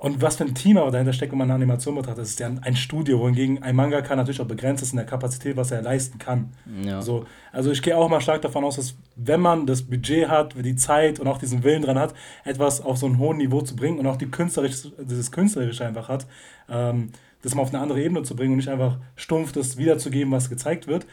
Und 0.00 0.22
was 0.22 0.36
für 0.36 0.44
ein 0.44 0.54
Team 0.54 0.78
aber 0.78 0.90
dahinter 0.90 1.12
steckt, 1.12 1.30
wenn 1.30 1.38
man 1.38 1.50
eine 1.50 1.56
Animation 1.56 1.94
betrachtet, 1.94 2.22
das 2.22 2.30
ist 2.30 2.40
ja 2.40 2.50
ein 2.62 2.74
Studio, 2.74 3.20
wohingegen 3.20 3.62
ein 3.62 3.76
Manga 3.76 4.00
kann 4.00 4.16
natürlich 4.16 4.40
auch 4.40 4.46
begrenzt 4.46 4.82
ist 4.82 4.92
in 4.92 4.96
der 4.96 5.04
Kapazität, 5.04 5.58
was 5.58 5.72
er 5.72 5.82
leisten 5.82 6.18
kann. 6.18 6.54
Ja. 6.82 7.02
So, 7.02 7.26
also 7.52 7.70
ich 7.70 7.82
gehe 7.82 7.94
auch 7.94 8.08
mal 8.08 8.22
stark 8.22 8.40
davon 8.40 8.64
aus, 8.64 8.76
dass 8.76 8.94
wenn 9.16 9.42
man 9.42 9.66
das 9.66 9.82
Budget 9.82 10.30
hat, 10.30 10.54
die 10.56 10.74
Zeit 10.74 11.20
und 11.20 11.28
auch 11.28 11.36
diesen 11.36 11.64
Willen 11.64 11.82
dran 11.82 11.98
hat, 11.98 12.14
etwas 12.44 12.80
auf 12.80 12.96
so 12.96 13.04
ein 13.04 13.18
hohes 13.18 13.36
Niveau 13.36 13.60
zu 13.60 13.76
bringen 13.76 13.98
und 13.98 14.06
auch 14.06 14.16
die 14.16 14.30
künstlerisch, 14.30 14.88
dieses 14.98 15.30
Künstlerische 15.32 15.84
einfach 15.84 16.08
hat, 16.08 16.26
ähm, 16.70 17.10
das 17.42 17.54
mal 17.54 17.60
auf 17.60 17.68
eine 17.68 17.82
andere 17.82 18.00
Ebene 18.02 18.22
zu 18.22 18.34
bringen 18.34 18.52
und 18.52 18.56
nicht 18.56 18.70
einfach 18.70 18.96
stumpf 19.16 19.52
das 19.52 19.76
wiederzugeben, 19.76 20.32
was 20.32 20.48
gezeigt 20.48 20.86
wird, 20.86 21.06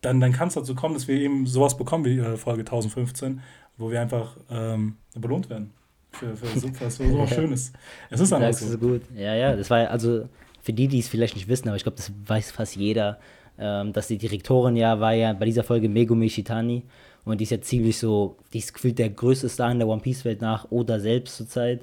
dann, 0.00 0.18
dann 0.18 0.32
kann 0.32 0.48
es 0.48 0.54
dazu 0.54 0.74
kommen, 0.74 0.94
dass 0.94 1.08
wir 1.08 1.16
eben 1.16 1.46
sowas 1.46 1.76
bekommen 1.76 2.06
wie 2.06 2.18
äh, 2.20 2.38
Folge 2.38 2.60
1015, 2.60 3.42
wo 3.76 3.90
wir 3.90 4.00
einfach 4.00 4.38
ähm, 4.50 4.96
belohnt 5.14 5.50
werden 5.50 5.74
für, 6.10 6.36
für 6.36 6.58
so, 6.58 6.68
was 6.80 6.96
so 6.96 7.26
Schönes. 7.34 7.72
Es 8.10 8.20
ist 8.20 8.32
einfach 8.32 8.52
so. 8.52 8.78
gut. 8.78 9.02
Ja, 9.16 9.34
ja, 9.34 9.56
das 9.56 9.70
war 9.70 9.88
also 9.90 10.28
für 10.62 10.72
die, 10.72 10.88
die 10.88 10.98
es 10.98 11.08
vielleicht 11.08 11.34
nicht 11.34 11.48
wissen, 11.48 11.68
aber 11.68 11.76
ich 11.76 11.82
glaube, 11.82 11.96
das 11.96 12.12
weiß 12.26 12.50
fast 12.50 12.76
jeder, 12.76 13.18
ähm, 13.58 13.92
dass 13.92 14.08
die 14.08 14.18
Direktorin 14.18 14.76
ja 14.76 15.00
war 15.00 15.12
ja 15.12 15.32
bei 15.32 15.44
dieser 15.44 15.64
Folge 15.64 15.88
Megumi 15.88 16.28
Shitani 16.28 16.82
und 17.24 17.38
die 17.38 17.44
ist 17.44 17.50
ja 17.50 17.60
ziemlich 17.60 17.98
so, 17.98 18.36
die 18.52 18.58
ist 18.58 18.72
gefühlt 18.72 18.98
der 18.98 19.10
größte 19.10 19.48
Star 19.48 19.70
in 19.70 19.78
der 19.78 19.88
One 19.88 20.00
Piece 20.00 20.24
Welt 20.24 20.40
nach 20.40 20.70
Oda 20.70 20.98
selbst 20.98 21.36
zurzeit, 21.36 21.82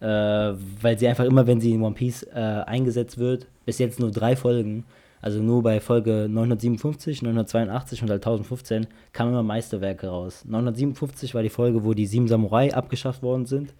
äh, 0.00 0.06
weil 0.06 0.98
sie 0.98 1.08
einfach 1.08 1.24
immer, 1.24 1.46
wenn 1.46 1.60
sie 1.60 1.72
in 1.72 1.82
One 1.82 1.94
Piece 1.94 2.22
äh, 2.24 2.38
eingesetzt 2.38 3.18
wird, 3.18 3.46
bis 3.66 3.78
jetzt 3.78 4.00
nur 4.00 4.10
drei 4.10 4.36
Folgen, 4.36 4.84
also 5.22 5.42
nur 5.42 5.62
bei 5.62 5.80
Folge 5.80 6.28
957, 6.30 7.22
982 7.22 8.02
und 8.02 8.10
halt 8.10 8.22
1015 8.22 8.86
kamen 9.12 9.32
immer 9.32 9.42
Meisterwerke 9.42 10.08
raus. 10.08 10.44
957 10.46 11.34
war 11.34 11.42
die 11.42 11.50
Folge, 11.50 11.84
wo 11.84 11.92
die 11.92 12.06
sieben 12.06 12.28
Samurai 12.28 12.72
abgeschafft 12.72 13.22
worden 13.22 13.46
sind, 13.46 13.74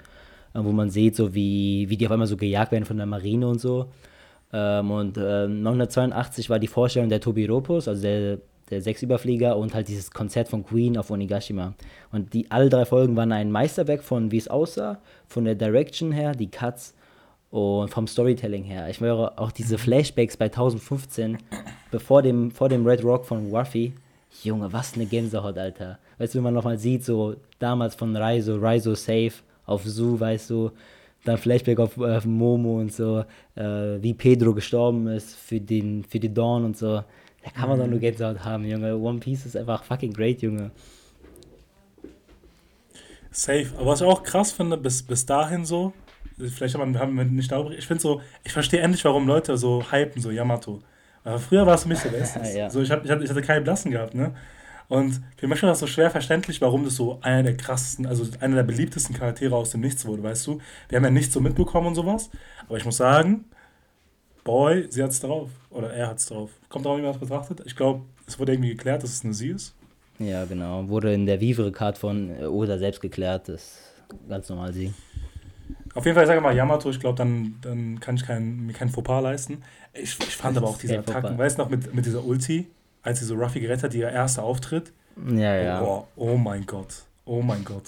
äh, 0.54 0.61
wo 0.62 0.73
man 0.73 0.90
sieht, 0.90 1.16
so 1.16 1.35
wie, 1.35 1.88
wie 1.88 1.97
die 1.97 2.06
auf 2.06 2.12
einmal 2.12 2.26
so 2.26 2.37
gejagt 2.37 2.73
werden 2.73 2.85
von 2.85 2.99
der 2.99 3.06
Marine 3.06 3.49
und 3.49 3.61
so. 3.61 3.87
Ähm, 4.52 4.90
und 4.90 5.16
äh, 5.16 5.49
982 5.49 6.50
war 6.50 6.59
die 6.59 6.66
Vorstellung 6.66 7.09
der 7.09 7.20
Tobiropos, 7.20 7.88
also 7.88 8.02
der, 8.02 8.38
der 8.68 8.82
Sechsüberflieger 8.82 9.56
und 9.56 9.75
halt 9.75 9.88
dieses 9.88 10.11
Konzert 10.11 10.49
von 10.49 10.64
Queen 10.64 10.99
auf 10.99 11.11
Onigashima. 11.11 11.75
Und 12.12 12.35
die 12.35 12.50
alle 12.50 12.68
drei 12.68 12.85
Folgen 12.85 13.16
waren 13.16 13.32
ein 13.32 13.50
Meisterwerk 13.50 14.02
von 14.02 14.30
wie 14.30 14.38
es 14.38 14.49
aussah, 14.49 15.00
von 15.26 15.44
der 15.44 15.54
Direction 15.54 16.12
her, 16.12 16.35
die 16.35 16.50
Cuts 16.50 16.94
und 17.50 17.90
vom 17.90 18.07
Storytelling 18.07 18.64
her. 18.64 18.88
Ich 18.88 19.00
höre 19.00 19.38
auch 19.38 19.50
diese 19.50 19.76
Flashbacks 19.76 20.37
bei 20.37 20.47
1015, 20.47 21.38
bevor 21.90 22.23
dem, 22.23 22.50
vor 22.50 22.69
dem 22.69 22.87
Red 22.87 23.02
Rock 23.04 23.25
von 23.25 23.50
Ruffy. 23.50 23.92
Junge, 24.45 24.73
was 24.73 24.95
eine 24.95 25.07
Gänsehaut, 25.07 25.59
Alter. 25.59 25.99
Weißt 26.19 26.35
du, 26.35 26.38
wenn 26.38 26.45
man 26.45 26.54
nochmal 26.54 26.78
sieht, 26.78 27.04
so 27.04 27.35
damals 27.59 27.97
von 27.97 28.14
Raizo, 28.16 28.57
Raizo 28.57 28.95
Safe 28.95 29.33
auf 29.66 29.85
Zoo, 29.85 30.19
weißt 30.21 30.50
du, 30.50 30.71
dann 31.25 31.37
Flashback 31.37 31.80
auf 31.80 31.97
äh, 31.97 32.21
Momo 32.25 32.78
und 32.80 32.92
so, 32.92 33.25
äh, 33.57 33.62
wie 34.00 34.14
Pedro 34.14 34.54
gestorben 34.54 35.09
ist 35.09 35.35
für, 35.35 35.61
den, 35.61 36.04
für 36.04 36.21
die 36.21 36.33
Dawn 36.33 36.64
und 36.64 36.78
so. 36.78 37.02
Da 37.42 37.50
kann 37.54 37.69
man 37.69 37.78
doch 37.78 37.87
nur 37.87 37.99
Gänsehaut 37.99 38.45
haben, 38.45 38.64
Junge. 38.64 38.97
One 38.97 39.19
Piece 39.19 39.47
ist 39.47 39.57
einfach 39.57 39.83
fucking 39.83 40.12
great, 40.12 40.42
Junge. 40.42 40.71
Safe. 43.33 43.66
Aber 43.76 43.87
was 43.87 44.00
ich 44.00 44.07
auch 44.07 44.23
krass 44.23 44.52
finde, 44.52 44.76
bis, 44.76 45.02
bis 45.02 45.26
dahin 45.26 45.64
so, 45.64 45.92
vielleicht 46.38 46.74
haben 46.76 47.16
wir 47.16 47.24
nicht 47.24 47.52
darüber, 47.52 47.70
ich 47.70 47.86
finde 47.86 48.02
so, 48.02 48.22
ich 48.44 48.52
verstehe 48.52 48.80
endlich, 48.80 49.04
warum 49.04 49.26
Leute 49.26 49.56
so 49.56 49.82
hypen, 49.90 50.22
so 50.22 50.30
Yamato. 50.30 50.80
Aber 51.24 51.38
früher 51.38 51.66
war 51.66 51.74
es 51.74 51.82
für 51.82 51.88
mich 51.88 51.98
so 51.98 52.08
bestes. 52.08 52.54
ja. 52.54 52.70
so, 52.70 52.80
ich, 52.80 52.90
hab, 52.90 53.04
ich, 53.04 53.10
hatte, 53.10 53.24
ich 53.24 53.30
hatte 53.30 53.42
keine 53.42 53.60
Blassen 53.60 53.90
gehabt, 53.90 54.14
ne? 54.14 54.34
Und 54.88 55.20
für 55.36 55.46
mich 55.46 55.62
war 55.62 55.68
das 55.68 55.78
so 55.78 55.86
schwer 55.86 56.10
verständlich, 56.10 56.60
warum 56.60 56.84
das 56.84 56.96
so 56.96 57.20
einer 57.22 57.44
der 57.44 57.56
krassesten, 57.56 58.06
also 58.06 58.26
einer 58.40 58.56
der 58.56 58.62
beliebtesten 58.64 59.14
Charaktere 59.14 59.54
aus 59.54 59.70
dem 59.70 59.82
Nichts 59.82 60.04
wurde, 60.04 60.24
weißt 60.24 60.46
du? 60.48 60.60
Wir 60.88 60.96
haben 60.96 61.04
ja 61.04 61.10
nichts 61.10 61.32
so 61.32 61.40
mitbekommen 61.40 61.88
und 61.88 61.94
sowas. 61.94 62.28
Aber 62.66 62.76
ich 62.76 62.84
muss 62.84 62.96
sagen, 62.96 63.44
Boy, 64.42 64.86
sie 64.90 65.02
hat 65.02 65.10
es 65.10 65.20
drauf. 65.20 65.50
Oder 65.70 65.92
er 65.92 66.08
hat 66.08 66.18
es 66.18 66.26
drauf. 66.26 66.50
Kommt 66.68 66.86
auch 66.86 66.96
jemand 66.96 67.20
betrachtet? 67.20 67.62
Ich 67.66 67.76
glaube, 67.76 68.04
es 68.26 68.38
wurde 68.38 68.52
irgendwie 68.52 68.70
geklärt, 68.70 69.04
dass 69.04 69.10
es 69.10 69.24
eine 69.24 69.34
sie 69.34 69.50
ist. 69.50 69.74
Ja, 70.18 70.44
genau. 70.44 70.88
Wurde 70.88 71.14
in 71.14 71.24
der 71.24 71.40
Vivre-Card 71.40 71.96
von 71.96 72.36
Oda 72.46 72.76
selbst 72.78 73.00
geklärt. 73.00 73.48
Das 73.48 73.62
ist 73.62 73.78
ganz 74.28 74.48
normal 74.48 74.72
sie. 74.72 74.92
Auf 75.94 76.04
jeden 76.04 76.14
Fall, 76.14 76.24
ich 76.24 76.28
sage 76.28 76.40
mal 76.40 76.54
Yamato, 76.54 76.90
ich 76.90 77.00
glaube, 77.00 77.16
dann, 77.16 77.56
dann 77.62 78.00
kann 78.00 78.16
ich 78.16 78.26
kein, 78.26 78.66
mir 78.66 78.72
kein 78.72 78.88
Fauxpas 78.88 79.20
leisten. 79.20 79.62
Ich, 79.92 80.18
ich 80.20 80.36
fand 80.36 80.56
aber 80.56 80.68
auch 80.68 80.78
diese 80.78 80.98
Attacken, 80.98 81.36
weißt 81.36 81.58
du 81.58 81.62
noch, 81.62 81.70
mit, 81.70 81.94
mit 81.94 82.06
dieser 82.06 82.24
Ulti, 82.24 82.68
als 83.02 83.20
sie 83.20 83.24
so 83.24 83.34
Ruffy 83.34 83.60
gerettet 83.60 83.84
hat, 83.84 83.94
ihr 83.94 84.08
erster 84.08 84.42
Auftritt. 84.42 84.92
Ja, 85.28 85.56
ja. 85.56 85.82
Oh, 85.82 86.06
oh 86.16 86.36
mein 86.36 86.64
Gott. 86.66 87.04
Oh 87.24 87.42
mein 87.42 87.64
Gott. 87.64 87.84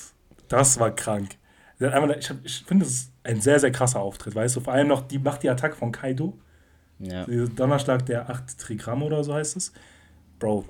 Das 0.49 0.79
war 0.79 0.91
krank. 0.91 1.37
Ich, 1.79 2.31
ich 2.45 2.65
finde, 2.65 2.85
das 2.85 2.95
ist 2.95 3.13
ein 3.25 3.41
sehr, 3.41 3.59
sehr 3.59 3.73
krasser 3.73 4.01
Auftritt, 4.01 4.35
weißt 4.35 4.57
du? 4.57 4.61
Vor 4.61 4.73
allem 4.73 4.89
noch, 4.89 5.03
die 5.03 5.19
macht 5.19 5.43
die 5.43 5.49
Attacke 5.49 5.77
von 5.77 5.93
Kaido. 5.93 6.35
Ja. 6.99 7.25
Donnerschlag 7.27 8.07
der 8.07 8.31
8 8.31 8.59
Trigramm 8.59 9.03
oder 9.03 9.25
so 9.25 9.35
heißt 9.35 9.57
es. 9.57 9.73
Bro, 10.39 10.65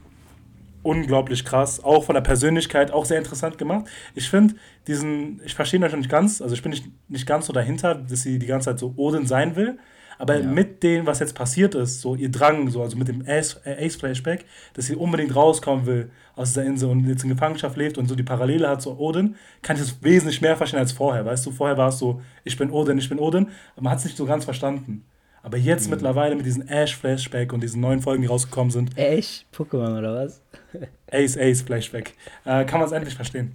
unglaublich 0.82 1.44
krass. 1.44 1.82
Auch 1.82 2.04
von 2.04 2.14
der 2.14 2.22
Persönlichkeit, 2.22 2.90
auch 2.90 3.04
sehr 3.04 3.18
interessant 3.18 3.58
gemacht. 3.58 3.86
Ich 4.14 4.28
finde 4.28 4.54
diesen, 4.86 5.40
ich 5.44 5.54
verstehe 5.54 5.80
das 5.80 5.92
noch 5.92 5.98
nicht 5.98 6.10
ganz, 6.10 6.40
also 6.42 6.54
ich 6.54 6.62
bin 6.62 6.70
nicht, 6.70 6.86
nicht 7.08 7.26
ganz 7.26 7.46
so 7.46 7.52
dahinter, 7.52 7.94
dass 7.94 8.22
sie 8.22 8.38
die 8.38 8.46
ganze 8.46 8.70
Zeit 8.70 8.78
so 8.78 8.94
Odin 8.96 9.26
sein 9.26 9.56
will. 9.56 9.78
Aber 10.18 10.38
ja. 10.38 10.46
mit 10.46 10.84
dem, 10.84 11.04
was 11.06 11.18
jetzt 11.18 11.34
passiert 11.34 11.74
ist, 11.74 12.00
so 12.00 12.14
ihr 12.14 12.30
Drang, 12.30 12.68
so, 12.70 12.80
also 12.82 12.96
mit 12.96 13.08
dem 13.08 13.24
Ace-Flashback, 13.26 14.44
dass 14.74 14.86
sie 14.86 14.94
unbedingt 14.94 15.34
rauskommen 15.34 15.86
will 15.86 16.10
aus 16.36 16.50
dieser 16.50 16.64
Insel 16.64 16.90
und 16.90 17.08
jetzt 17.08 17.24
in 17.24 17.30
Gefangenschaft 17.30 17.76
lebt 17.76 17.98
und 17.98 18.06
so 18.06 18.14
die 18.14 18.22
Parallele 18.22 18.68
hat 18.68 18.82
zu 18.82 18.98
Odin, 19.00 19.34
kann 19.62 19.76
ich 19.76 19.82
das 19.82 20.02
wesentlich 20.02 20.40
mehr 20.40 20.56
verstehen 20.56 20.78
als 20.78 20.92
vorher. 20.92 21.24
Weißt 21.24 21.44
du, 21.44 21.50
vorher 21.50 21.76
war 21.76 21.88
es 21.88 21.98
so, 21.98 22.22
ich 22.44 22.56
bin 22.56 22.70
Odin, 22.70 22.98
ich 22.98 23.08
bin 23.08 23.18
Odin, 23.18 23.48
aber 23.74 23.82
man 23.82 23.92
hat 23.92 23.98
es 23.98 24.04
nicht 24.04 24.16
so 24.16 24.24
ganz 24.24 24.44
verstanden. 24.44 25.04
Aber 25.42 25.56
jetzt 25.56 25.86
mhm. 25.86 25.92
mittlerweile 25.92 26.36
mit 26.36 26.46
diesen 26.46 26.68
Ash-Flashback 26.68 27.52
und 27.52 27.62
diesen 27.62 27.80
neuen 27.80 28.00
Folgen, 28.00 28.22
die 28.22 28.28
rausgekommen 28.28 28.70
sind. 28.70 28.96
Ash? 28.96 29.44
Pokémon 29.52 29.98
oder 29.98 30.14
was? 30.14 30.40
Ace, 31.10 31.36
Ace, 31.36 31.62
Flashback. 31.62 32.14
Äh, 32.44 32.64
kann 32.64 32.80
man 32.80 32.86
es 32.86 32.92
endlich 32.92 33.14
verstehen. 33.14 33.54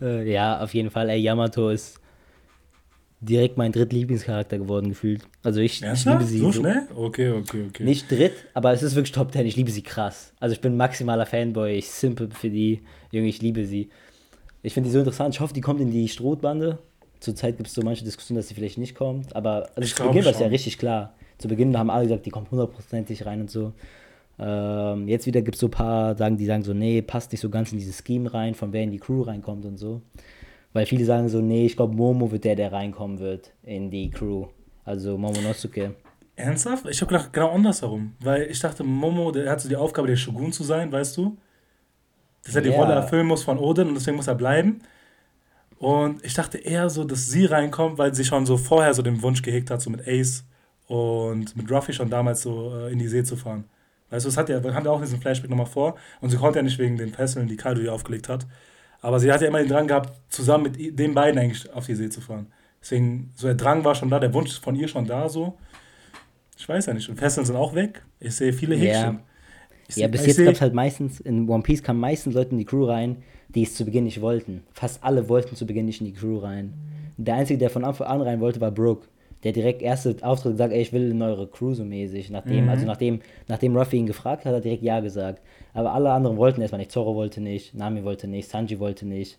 Äh, 0.00 0.30
ja, 0.30 0.60
auf 0.60 0.72
jeden 0.72 0.90
Fall. 0.90 1.10
Ey, 1.10 1.20
Yamato 1.20 1.70
ist 1.70 2.00
direkt 3.20 3.58
mein 3.58 3.72
drittlieblingscharakter 3.72 4.58
geworden 4.58 4.88
gefühlt. 4.88 5.22
Also 5.42 5.60
ich, 5.60 5.82
ich 5.82 6.04
liebe 6.04 6.24
sie. 6.24 6.38
So, 6.38 6.52
so 6.52 6.60
schnell? 6.60 6.88
Okay, 6.94 7.30
okay, 7.30 7.66
okay. 7.68 7.84
Nicht 7.84 8.10
dritt, 8.10 8.32
aber 8.54 8.72
es 8.72 8.82
ist 8.82 8.94
wirklich 8.94 9.12
Top 9.12 9.32
10. 9.32 9.46
Ich 9.46 9.56
liebe 9.56 9.70
sie 9.70 9.82
krass. 9.82 10.32
Also 10.40 10.54
ich 10.54 10.60
bin 10.60 10.76
maximaler 10.76 11.26
Fanboy. 11.26 11.72
Ich 11.72 11.90
simple 11.90 12.30
für 12.30 12.50
die. 12.50 12.82
Junge, 13.10 13.28
ich 13.28 13.42
liebe 13.42 13.66
sie. 13.66 13.90
Ich 14.62 14.74
finde 14.74 14.88
die 14.88 14.92
so 14.92 15.00
interessant. 15.00 15.34
Ich 15.34 15.40
hoffe, 15.40 15.54
die 15.54 15.60
kommt 15.60 15.80
in 15.80 15.90
die 15.90 16.08
Strohbande. 16.08 16.78
Zurzeit 17.20 17.56
gibt 17.56 17.68
es 17.68 17.74
so 17.74 17.82
manche 17.82 18.04
Diskussionen, 18.04 18.38
dass 18.38 18.48
sie 18.48 18.54
vielleicht 18.54 18.78
nicht 18.78 18.94
kommt. 18.94 19.36
Aber 19.36 19.68
also 19.76 19.94
zu 19.94 20.02
Beginn 20.04 20.24
war 20.24 20.32
es 20.32 20.40
ja 20.40 20.46
richtig 20.46 20.78
klar. 20.78 21.14
Zu 21.38 21.48
Beginn 21.48 21.78
haben 21.78 21.90
alle 21.90 22.04
gesagt, 22.04 22.26
die 22.26 22.30
kommt 22.30 22.50
hundertprozentig 22.50 23.26
rein 23.26 23.42
und 23.42 23.50
so. 23.50 23.72
Ähm, 24.38 25.06
jetzt 25.06 25.26
wieder 25.26 25.42
gibt 25.42 25.56
es 25.56 25.60
so 25.60 25.66
ein 25.66 25.70
paar, 25.70 26.16
sagen, 26.16 26.38
die 26.38 26.46
sagen 26.46 26.62
so, 26.62 26.72
nee, 26.72 27.02
passt 27.02 27.30
nicht 27.30 27.42
so 27.42 27.50
ganz 27.50 27.72
in 27.72 27.78
dieses 27.78 28.02
Scheme 28.04 28.32
rein, 28.32 28.54
von 28.54 28.72
wer 28.72 28.82
in 28.82 28.90
die 28.90 28.98
Crew 28.98 29.22
reinkommt 29.22 29.66
und 29.66 29.76
so. 29.76 30.00
Weil 30.72 30.86
viele 30.86 31.04
sagen 31.04 31.28
so, 31.28 31.40
nee, 31.40 31.66
ich 31.66 31.76
glaube, 31.76 31.94
Momo 31.94 32.30
wird 32.30 32.44
der, 32.44 32.56
der 32.56 32.72
reinkommen 32.72 33.18
wird 33.18 33.52
in 33.62 33.90
die 33.90 34.10
Crew. 34.10 34.46
Also 34.84 35.18
Momonosuke. 35.18 35.94
Ernsthaft? 36.36 36.86
Ich 36.88 37.00
habe 37.02 37.12
gedacht, 37.12 37.32
genau 37.32 37.50
andersherum. 37.50 38.14
Weil 38.20 38.42
ich 38.44 38.60
dachte, 38.60 38.82
Momo, 38.82 39.30
der 39.30 39.50
hat 39.50 39.60
so 39.60 39.68
die 39.68 39.76
Aufgabe, 39.76 40.08
der 40.08 40.16
Shogun 40.16 40.52
zu 40.52 40.64
sein, 40.64 40.90
weißt 40.90 41.16
du? 41.16 41.36
Dass 42.44 42.56
er 42.56 42.62
die 42.62 42.70
Rolle 42.70 42.94
erfüllen 42.94 43.26
muss 43.26 43.42
von 43.42 43.58
Odin 43.58 43.88
und 43.88 43.94
deswegen 43.94 44.16
muss 44.16 44.26
er 44.26 44.34
bleiben. 44.34 44.80
Und 45.80 46.22
ich 46.26 46.34
dachte 46.34 46.58
eher 46.58 46.90
so, 46.90 47.04
dass 47.04 47.30
sie 47.30 47.46
reinkommt, 47.46 47.96
weil 47.96 48.14
sie 48.14 48.26
schon 48.26 48.44
so 48.44 48.58
vorher 48.58 48.92
so 48.92 49.00
den 49.00 49.22
Wunsch 49.22 49.40
gehegt 49.40 49.70
hat, 49.70 49.80
so 49.80 49.88
mit 49.88 50.06
Ace 50.06 50.44
und 50.88 51.56
mit 51.56 51.70
Ruffy 51.70 51.94
schon 51.94 52.10
damals 52.10 52.42
so 52.42 52.70
äh, 52.76 52.92
in 52.92 52.98
die 52.98 53.08
See 53.08 53.24
zu 53.24 53.34
fahren. 53.34 53.64
Weißt 54.10 54.26
du, 54.26 54.28
das 54.28 54.36
hat 54.36 54.50
ja, 54.50 54.62
wir 54.62 54.74
haben 54.74 54.84
ja 54.84 54.90
auch 54.90 55.00
diesen 55.00 55.22
Flashback 55.22 55.48
nochmal 55.48 55.64
vor 55.64 55.96
und 56.20 56.28
sie 56.28 56.36
konnte 56.36 56.58
ja 56.58 56.62
nicht 56.62 56.78
wegen 56.78 56.98
den 56.98 57.14
Fesseln, 57.14 57.48
die 57.48 57.56
Kaido 57.56 57.80
ihr 57.80 57.94
aufgelegt 57.94 58.28
hat. 58.28 58.46
Aber 59.00 59.18
sie 59.20 59.32
hat 59.32 59.40
ja 59.40 59.48
immer 59.48 59.60
den 59.60 59.68
Drang 59.68 59.86
gehabt, 59.86 60.12
zusammen 60.28 60.64
mit 60.64 60.98
den 60.98 61.14
beiden 61.14 61.40
eigentlich 61.40 61.72
auf 61.72 61.86
die 61.86 61.94
See 61.94 62.10
zu 62.10 62.20
fahren. 62.20 62.48
Deswegen, 62.82 63.32
so 63.34 63.46
der 63.46 63.56
Drang 63.56 63.82
war 63.82 63.94
schon 63.94 64.10
da, 64.10 64.18
der 64.18 64.34
Wunsch 64.34 64.50
ist 64.50 64.62
von 64.62 64.76
ihr 64.76 64.86
schon 64.86 65.06
da, 65.06 65.30
so. 65.30 65.56
Ich 66.58 66.68
weiß 66.68 66.84
ja 66.84 66.92
nicht. 66.92 67.08
Und 67.08 67.16
Fesseln 67.16 67.46
sind 67.46 67.56
auch 67.56 67.74
weg. 67.74 68.02
Ich 68.18 68.34
sehe 68.34 68.52
viele 68.52 68.76
Häkchen. 68.76 69.20
Ja, 69.94 70.02
ja 70.02 70.08
bis 70.08 70.26
jetzt 70.26 70.44
gab 70.44 70.52
es 70.52 70.60
halt 70.60 70.74
meistens, 70.74 71.20
in 71.20 71.48
One 71.48 71.62
Piece 71.62 71.82
kamen 71.82 72.00
meistens 72.00 72.34
Leute 72.34 72.50
in 72.50 72.58
die 72.58 72.66
Crew 72.66 72.84
rein, 72.84 73.22
die 73.54 73.62
es 73.62 73.74
zu 73.74 73.84
Beginn 73.84 74.04
nicht 74.04 74.20
wollten. 74.20 74.62
Fast 74.72 75.02
alle 75.02 75.28
wollten 75.28 75.56
zu 75.56 75.66
Beginn 75.66 75.86
nicht 75.86 76.00
in 76.00 76.06
die 76.06 76.12
Crew 76.12 76.38
rein. 76.38 76.72
Der 77.16 77.34
Einzige, 77.34 77.58
der 77.58 77.70
von 77.70 77.84
Anfang 77.84 78.06
an 78.06 78.22
rein 78.22 78.40
wollte, 78.40 78.60
war 78.60 78.70
Brooke 78.70 79.06
der 79.44 79.52
direkt 79.52 79.80
erste 79.82 80.16
Auftritt 80.20 80.52
gesagt, 80.52 80.72
ey, 80.72 80.82
ich 80.82 80.92
will 80.92 81.10
in 81.10 81.22
eure 81.22 81.46
Crew 81.46 81.72
so 81.74 81.84
mäßig. 81.84 82.30
Nachdem, 82.30 82.64
mhm. 82.64 82.70
also 82.70 82.86
nachdem, 82.86 83.20
nachdem 83.48 83.76
Ruffy 83.76 83.96
ihn 83.96 84.06
gefragt 84.06 84.44
hat, 84.44 84.52
hat 84.52 84.58
er 84.58 84.60
direkt 84.60 84.82
Ja 84.82 85.00
gesagt. 85.00 85.40
Aber 85.72 85.92
alle 85.92 86.10
anderen 86.10 86.36
wollten 86.36 86.60
erstmal 86.60 86.78
nicht. 86.78 86.92
Zoro 86.92 87.14
wollte 87.14 87.40
nicht, 87.40 87.74
Nami 87.74 88.04
wollte 88.04 88.28
nicht, 88.28 88.50
Sanji 88.50 88.78
wollte 88.78 89.06
nicht, 89.06 89.38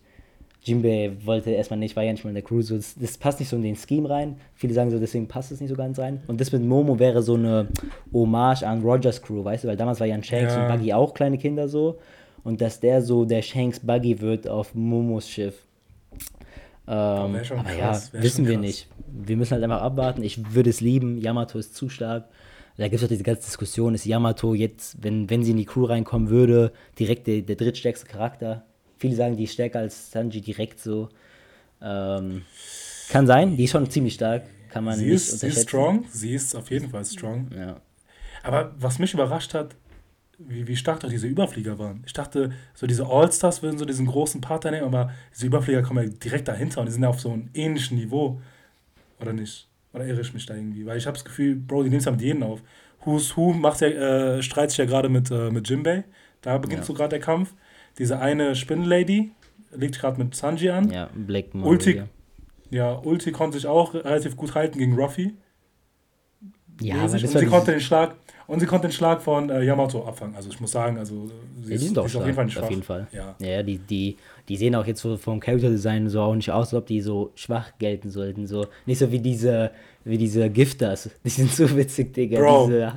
Jinbei 0.64 1.12
wollte 1.24 1.50
erstmal 1.50 1.78
nicht, 1.78 1.94
war 1.94 2.02
ja 2.02 2.12
nicht 2.12 2.24
mal 2.24 2.30
in 2.30 2.34
der 2.34 2.42
Crew. 2.42 2.62
So, 2.62 2.76
das, 2.76 2.96
das, 2.96 3.16
passt 3.16 3.38
nicht 3.38 3.48
so 3.48 3.56
in 3.56 3.62
den 3.62 3.76
Scheme 3.76 4.08
rein. 4.08 4.36
Viele 4.54 4.74
sagen 4.74 4.90
so, 4.90 4.98
deswegen 4.98 5.28
passt 5.28 5.52
es 5.52 5.60
nicht 5.60 5.70
so 5.70 5.76
ganz 5.76 5.98
rein. 5.98 6.20
Und 6.26 6.40
das 6.40 6.50
mit 6.50 6.64
Momo 6.64 6.98
wäre 6.98 7.22
so 7.22 7.34
eine 7.34 7.68
Hommage 8.12 8.64
an 8.64 8.82
Rogers 8.82 9.22
Crew, 9.22 9.44
weißt 9.44 9.64
du, 9.64 9.68
weil 9.68 9.76
damals 9.76 10.00
war 10.00 10.06
ja 10.06 10.14
ein 10.14 10.24
Shanks 10.24 10.54
ja. 10.54 10.62
und 10.62 10.72
Buggy 10.72 10.92
auch 10.92 11.14
kleine 11.14 11.38
Kinder 11.38 11.68
so. 11.68 11.98
Und 12.44 12.60
dass 12.60 12.80
der 12.80 13.02
so 13.02 13.24
der 13.24 13.42
Shanks 13.42 13.80
Buggy 13.80 14.20
wird 14.20 14.48
auf 14.48 14.74
Momos 14.74 15.28
Schiff. 15.28 15.62
Ähm, 16.86 16.88
aber 16.88 17.40
krass, 17.42 18.10
ja, 18.12 18.22
wissen 18.22 18.46
wir 18.46 18.58
nicht 18.58 18.88
wir 19.12 19.36
müssen 19.36 19.52
halt 19.52 19.62
einfach 19.62 19.82
abwarten. 19.82 20.22
Ich 20.22 20.54
würde 20.54 20.70
es 20.70 20.80
lieben. 20.80 21.18
Yamato 21.18 21.58
ist 21.58 21.74
zu 21.74 21.88
stark. 21.88 22.28
Da 22.78 22.84
gibt 22.84 22.96
es 22.96 23.04
auch 23.04 23.08
diese 23.08 23.22
ganze 23.22 23.42
Diskussion, 23.42 23.94
ist 23.94 24.06
Yamato 24.06 24.54
jetzt, 24.54 25.02
wenn, 25.02 25.28
wenn 25.28 25.44
sie 25.44 25.50
in 25.50 25.58
die 25.58 25.66
Crew 25.66 25.84
reinkommen 25.84 26.30
würde, 26.30 26.72
direkt 26.98 27.26
der, 27.26 27.42
der 27.42 27.56
drittstärkste 27.56 28.06
Charakter. 28.06 28.64
Viele 28.96 29.14
sagen, 29.14 29.36
die 29.36 29.44
ist 29.44 29.52
stärker 29.52 29.80
als 29.80 30.10
Sanji 30.10 30.40
direkt 30.40 30.80
so. 30.80 31.10
Ähm, 31.82 32.42
kann 33.10 33.26
sein, 33.26 33.56
die 33.56 33.64
ist 33.64 33.72
schon 33.72 33.88
ziemlich 33.90 34.14
stark. 34.14 34.44
Kann 34.70 34.84
man 34.84 34.96
sie 34.98 35.04
nicht 35.04 35.14
ist, 35.14 35.40
Sie 35.40 35.48
ist 35.48 35.68
strong, 35.68 36.06
sie 36.10 36.34
ist 36.34 36.54
auf 36.54 36.70
jeden 36.70 36.88
Fall 36.88 37.04
strong. 37.04 37.50
Ja. 37.54 37.76
Aber 38.42 38.74
was 38.78 38.98
mich 38.98 39.12
überrascht 39.12 39.52
hat, 39.52 39.76
wie, 40.48 40.66
wie 40.66 40.76
stark 40.76 41.00
doch 41.00 41.08
diese 41.08 41.26
Überflieger 41.26 41.78
waren. 41.78 42.02
Ich 42.06 42.12
dachte, 42.12 42.52
so 42.74 42.86
diese 42.86 43.06
All-Stars 43.06 43.62
würden 43.62 43.78
so 43.78 43.84
diesen 43.84 44.06
großen 44.06 44.40
Part 44.40 44.64
nehmen, 44.64 44.84
aber 44.84 45.12
diese 45.34 45.46
Überflieger 45.46 45.82
kommen 45.82 46.04
ja 46.04 46.10
direkt 46.10 46.48
dahinter 46.48 46.80
und 46.80 46.86
die 46.86 46.92
sind 46.92 47.02
ja 47.02 47.08
auf 47.08 47.20
so 47.20 47.32
einem 47.32 47.48
ähnlichen 47.54 47.98
Niveau. 47.98 48.40
Oder 49.20 49.32
nicht? 49.32 49.68
Oder 49.92 50.06
irre 50.06 50.20
ich 50.20 50.34
mich 50.34 50.46
da 50.46 50.54
irgendwie? 50.54 50.86
Weil 50.86 50.98
ich 50.98 51.06
habe 51.06 51.16
das 51.16 51.24
Gefühl, 51.24 51.56
Bro, 51.56 51.84
die 51.84 51.90
nehmen 51.90 51.98
es 51.98 52.06
ja 52.06 52.12
mit 52.12 52.22
jedem 52.22 52.42
auf. 52.42 52.62
Who's 53.04 53.36
Who 53.36 53.52
macht 53.52 53.80
ja, 53.80 53.88
äh, 53.88 54.42
streitet 54.42 54.70
sich 54.70 54.78
ja 54.78 54.84
gerade 54.84 55.08
mit, 55.08 55.30
äh, 55.30 55.50
mit 55.50 55.68
Jimbei. 55.68 56.04
Da 56.40 56.58
beginnt 56.58 56.80
ja. 56.80 56.86
so 56.86 56.94
gerade 56.94 57.10
der 57.10 57.20
Kampf. 57.20 57.54
Diese 57.98 58.18
eine 58.18 58.54
Spinnenlady 58.54 59.32
legt 59.72 59.98
gerade 59.98 60.22
mit 60.22 60.34
Sanji 60.34 60.70
an. 60.70 60.90
Ja, 60.90 61.08
Black 61.14 61.54
Ulti, 61.54 62.02
ja, 62.70 62.94
Ulti 62.94 63.32
konnte 63.32 63.58
sich 63.58 63.66
auch 63.66 63.94
relativ 63.94 64.36
gut 64.36 64.54
halten 64.54 64.78
gegen 64.78 64.94
Ruffy. 64.94 65.34
Ja, 66.80 67.02
und 67.02 67.08
sie 67.10 67.46
konnte 67.46 67.72
den 67.72 67.80
Schlag 67.80 68.16
und 68.46 68.60
sie 68.60 68.66
konnte 68.66 68.88
den 68.88 68.92
Schlag 68.92 69.22
von 69.22 69.50
äh, 69.50 69.62
Yamato 69.62 70.04
abfangen. 70.06 70.34
Also 70.34 70.50
ich 70.50 70.60
muss 70.60 70.72
sagen, 70.72 70.98
also 70.98 71.30
sie 71.62 71.70
ja, 71.70 71.76
ist, 71.76 71.84
ist 71.84 71.98
auf 71.98 72.24
jeden 72.24 72.34
Fall 72.34 72.44
nicht 72.44 72.54
schwach. 72.54 72.64
Auf 72.64 72.70
jeden 72.70 72.82
Fall. 72.82 73.06
Ja, 73.12 73.34
ja 73.38 73.62
die, 73.62 73.78
die, 73.78 74.16
die 74.48 74.56
sehen 74.56 74.74
auch 74.74 74.86
jetzt 74.86 75.00
so 75.00 75.16
vom 75.16 75.38
Character 75.38 75.70
Design 75.70 76.08
so 76.08 76.20
auch 76.20 76.34
nicht 76.34 76.50
aus, 76.50 76.68
als 76.68 76.74
ob 76.74 76.86
die 76.86 77.00
so 77.00 77.30
schwach 77.34 77.72
gelten 77.78 78.10
sollten. 78.10 78.46
So 78.46 78.66
nicht 78.86 78.98
so 78.98 79.12
wie 79.12 79.20
diese 79.20 79.70
wie 80.04 80.18
diese 80.18 80.50
Gifters. 80.50 81.10
Die 81.24 81.30
sind 81.30 81.52
so 81.52 81.76
witzig, 81.76 82.12
Digga. 82.12 82.40
Bro. 82.40 82.66
Diese, 82.66 82.92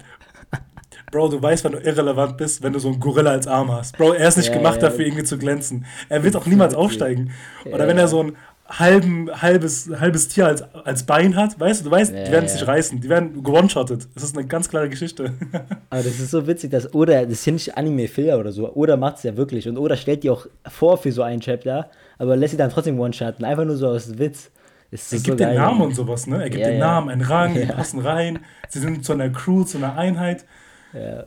Bro, 1.11 1.29
du 1.29 1.41
weißt, 1.41 1.63
wenn 1.63 1.73
du 1.73 1.79
irrelevant 1.79 2.37
bist, 2.37 2.63
wenn 2.63 2.73
du 2.73 2.79
so 2.79 2.89
einen 2.89 2.99
Gorilla 2.99 3.31
als 3.31 3.47
Arm 3.47 3.71
hast. 3.71 3.97
Bro, 3.97 4.13
er 4.13 4.27
ist 4.27 4.37
nicht 4.37 4.49
ja, 4.49 4.57
gemacht 4.57 4.81
ja. 4.81 4.89
dafür, 4.89 5.05
irgendwie 5.05 5.23
zu 5.23 5.37
glänzen. 5.37 5.85
Er 6.09 6.23
wird 6.23 6.35
auch 6.35 6.45
niemals 6.45 6.73
aufsteigen. 6.75 7.31
Oder 7.65 7.87
wenn 7.87 7.97
er 7.97 8.07
so 8.07 8.23
ein 8.23 8.35
halben, 8.67 9.29
halbes, 9.41 9.89
halbes 9.99 10.27
Tier 10.27 10.47
als, 10.47 10.63
als 10.73 11.03
Bein 11.03 11.35
hat, 11.35 11.59
weißt 11.59 11.81
du, 11.81 11.85
du 11.85 11.91
weißt, 11.91 12.11
die 12.11 12.31
werden 12.31 12.45
es 12.45 12.53
nicht 12.53 12.67
reißen. 12.67 12.99
Die 12.99 13.09
werden 13.09 13.43
gewone-shottet. 13.43 14.07
Das 14.15 14.23
ist 14.23 14.37
eine 14.37 14.47
ganz 14.47 14.69
klare 14.69 14.89
Geschichte. 14.89 15.33
Aber 15.89 16.01
das 16.01 16.19
ist 16.19 16.31
so 16.31 16.47
witzig, 16.47 16.71
dass 16.71 16.93
Oda, 16.93 17.25
das 17.25 17.45
ja 17.45 17.53
nicht 17.53 17.77
Anime-Filler 17.77 18.39
oder 18.39 18.51
so. 18.51 18.73
Oda 18.73 18.97
macht 18.97 19.17
es 19.17 19.23
ja 19.23 19.37
wirklich. 19.37 19.67
Und 19.67 19.77
Oda 19.77 19.95
stellt 19.95 20.23
die 20.23 20.29
auch 20.29 20.47
vor 20.67 20.97
für 20.97 21.11
so 21.11 21.21
einen 21.21 21.41
Chapter, 21.41 21.89
aber 22.17 22.35
lässt 22.35 22.51
sie 22.51 22.57
dann 22.57 22.71
trotzdem 22.71 22.99
one-shotten. 22.99 23.45
Einfach 23.45 23.65
nur 23.65 23.75
so 23.75 23.87
aus 23.87 24.17
Witz. 24.17 24.51
Ist 24.91 25.11
er 25.11 25.19
gibt 25.19 25.39
so 25.39 25.45
den 25.45 25.55
Namen 25.55 25.81
und 25.81 25.95
sowas, 25.95 26.25
ne? 26.27 26.43
Er 26.43 26.49
gibt 26.49 26.61
ja, 26.61 26.69
den 26.69 26.79
Namen, 26.79 27.09
einen 27.09 27.21
Rang, 27.21 27.53
die 27.53 27.65
passen 27.65 27.99
rein. 27.99 28.39
Sie 28.69 28.79
sind 28.79 29.03
zu 29.03 29.13
einer 29.13 29.29
Crew, 29.29 29.63
zu 29.63 29.77
einer 29.77 29.97
Einheit. 29.97 30.45
Ja. 30.93 31.25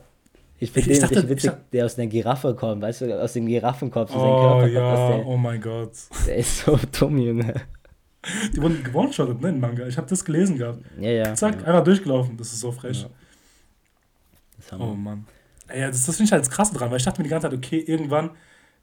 Ich 0.59 0.71
finde 0.71 0.89
den 0.89 1.01
dachte, 1.01 1.29
witzig, 1.29 1.51
der 1.71 1.85
aus 1.85 1.97
einer 1.97 2.07
Giraffe 2.07 2.53
kommt, 2.53 2.81
weißt 2.81 3.01
du, 3.01 3.21
aus 3.21 3.33
dem 3.33 3.45
Giraffenkopf. 3.45 4.13
Oh 4.13 4.61
ja, 4.65 4.67
der, 4.67 5.25
oh 5.25 5.37
mein 5.37 5.61
Gott. 5.61 5.93
Der 6.27 6.35
ist 6.35 6.59
so 6.59 6.77
dumm, 6.99 7.17
Junge. 7.17 7.53
Die 8.53 8.61
wurden 8.61 8.83
gewone-shottet, 8.83 9.39
ne, 9.41 9.49
in 9.49 9.59
Manga. 9.61 9.87
Ich 9.87 9.97
habe 9.97 10.07
das 10.07 10.25
gelesen 10.25 10.57
gehabt. 10.57 10.79
Ja, 10.99 11.09
ja. 11.09 11.33
Zack, 11.35 11.61
ja. 11.61 11.67
einfach 11.67 11.83
durchgelaufen. 11.85 12.35
Das 12.35 12.51
ist 12.51 12.59
so 12.59 12.71
frech. 12.71 13.07
Ja. 14.71 14.77
Oh 14.77 14.93
Mann. 14.93 15.25
Ja, 15.73 15.87
das, 15.87 16.05
das 16.05 16.17
finde 16.17 16.27
ich 16.27 16.31
halt 16.33 16.41
das 16.41 16.49
Krasse 16.49 16.73
dran, 16.73 16.89
weil 16.89 16.97
ich 16.97 17.05
dachte 17.05 17.21
mir 17.21 17.23
die 17.23 17.29
ganze 17.29 17.49
Zeit, 17.49 17.57
okay, 17.57 17.79
irgendwann 17.79 18.31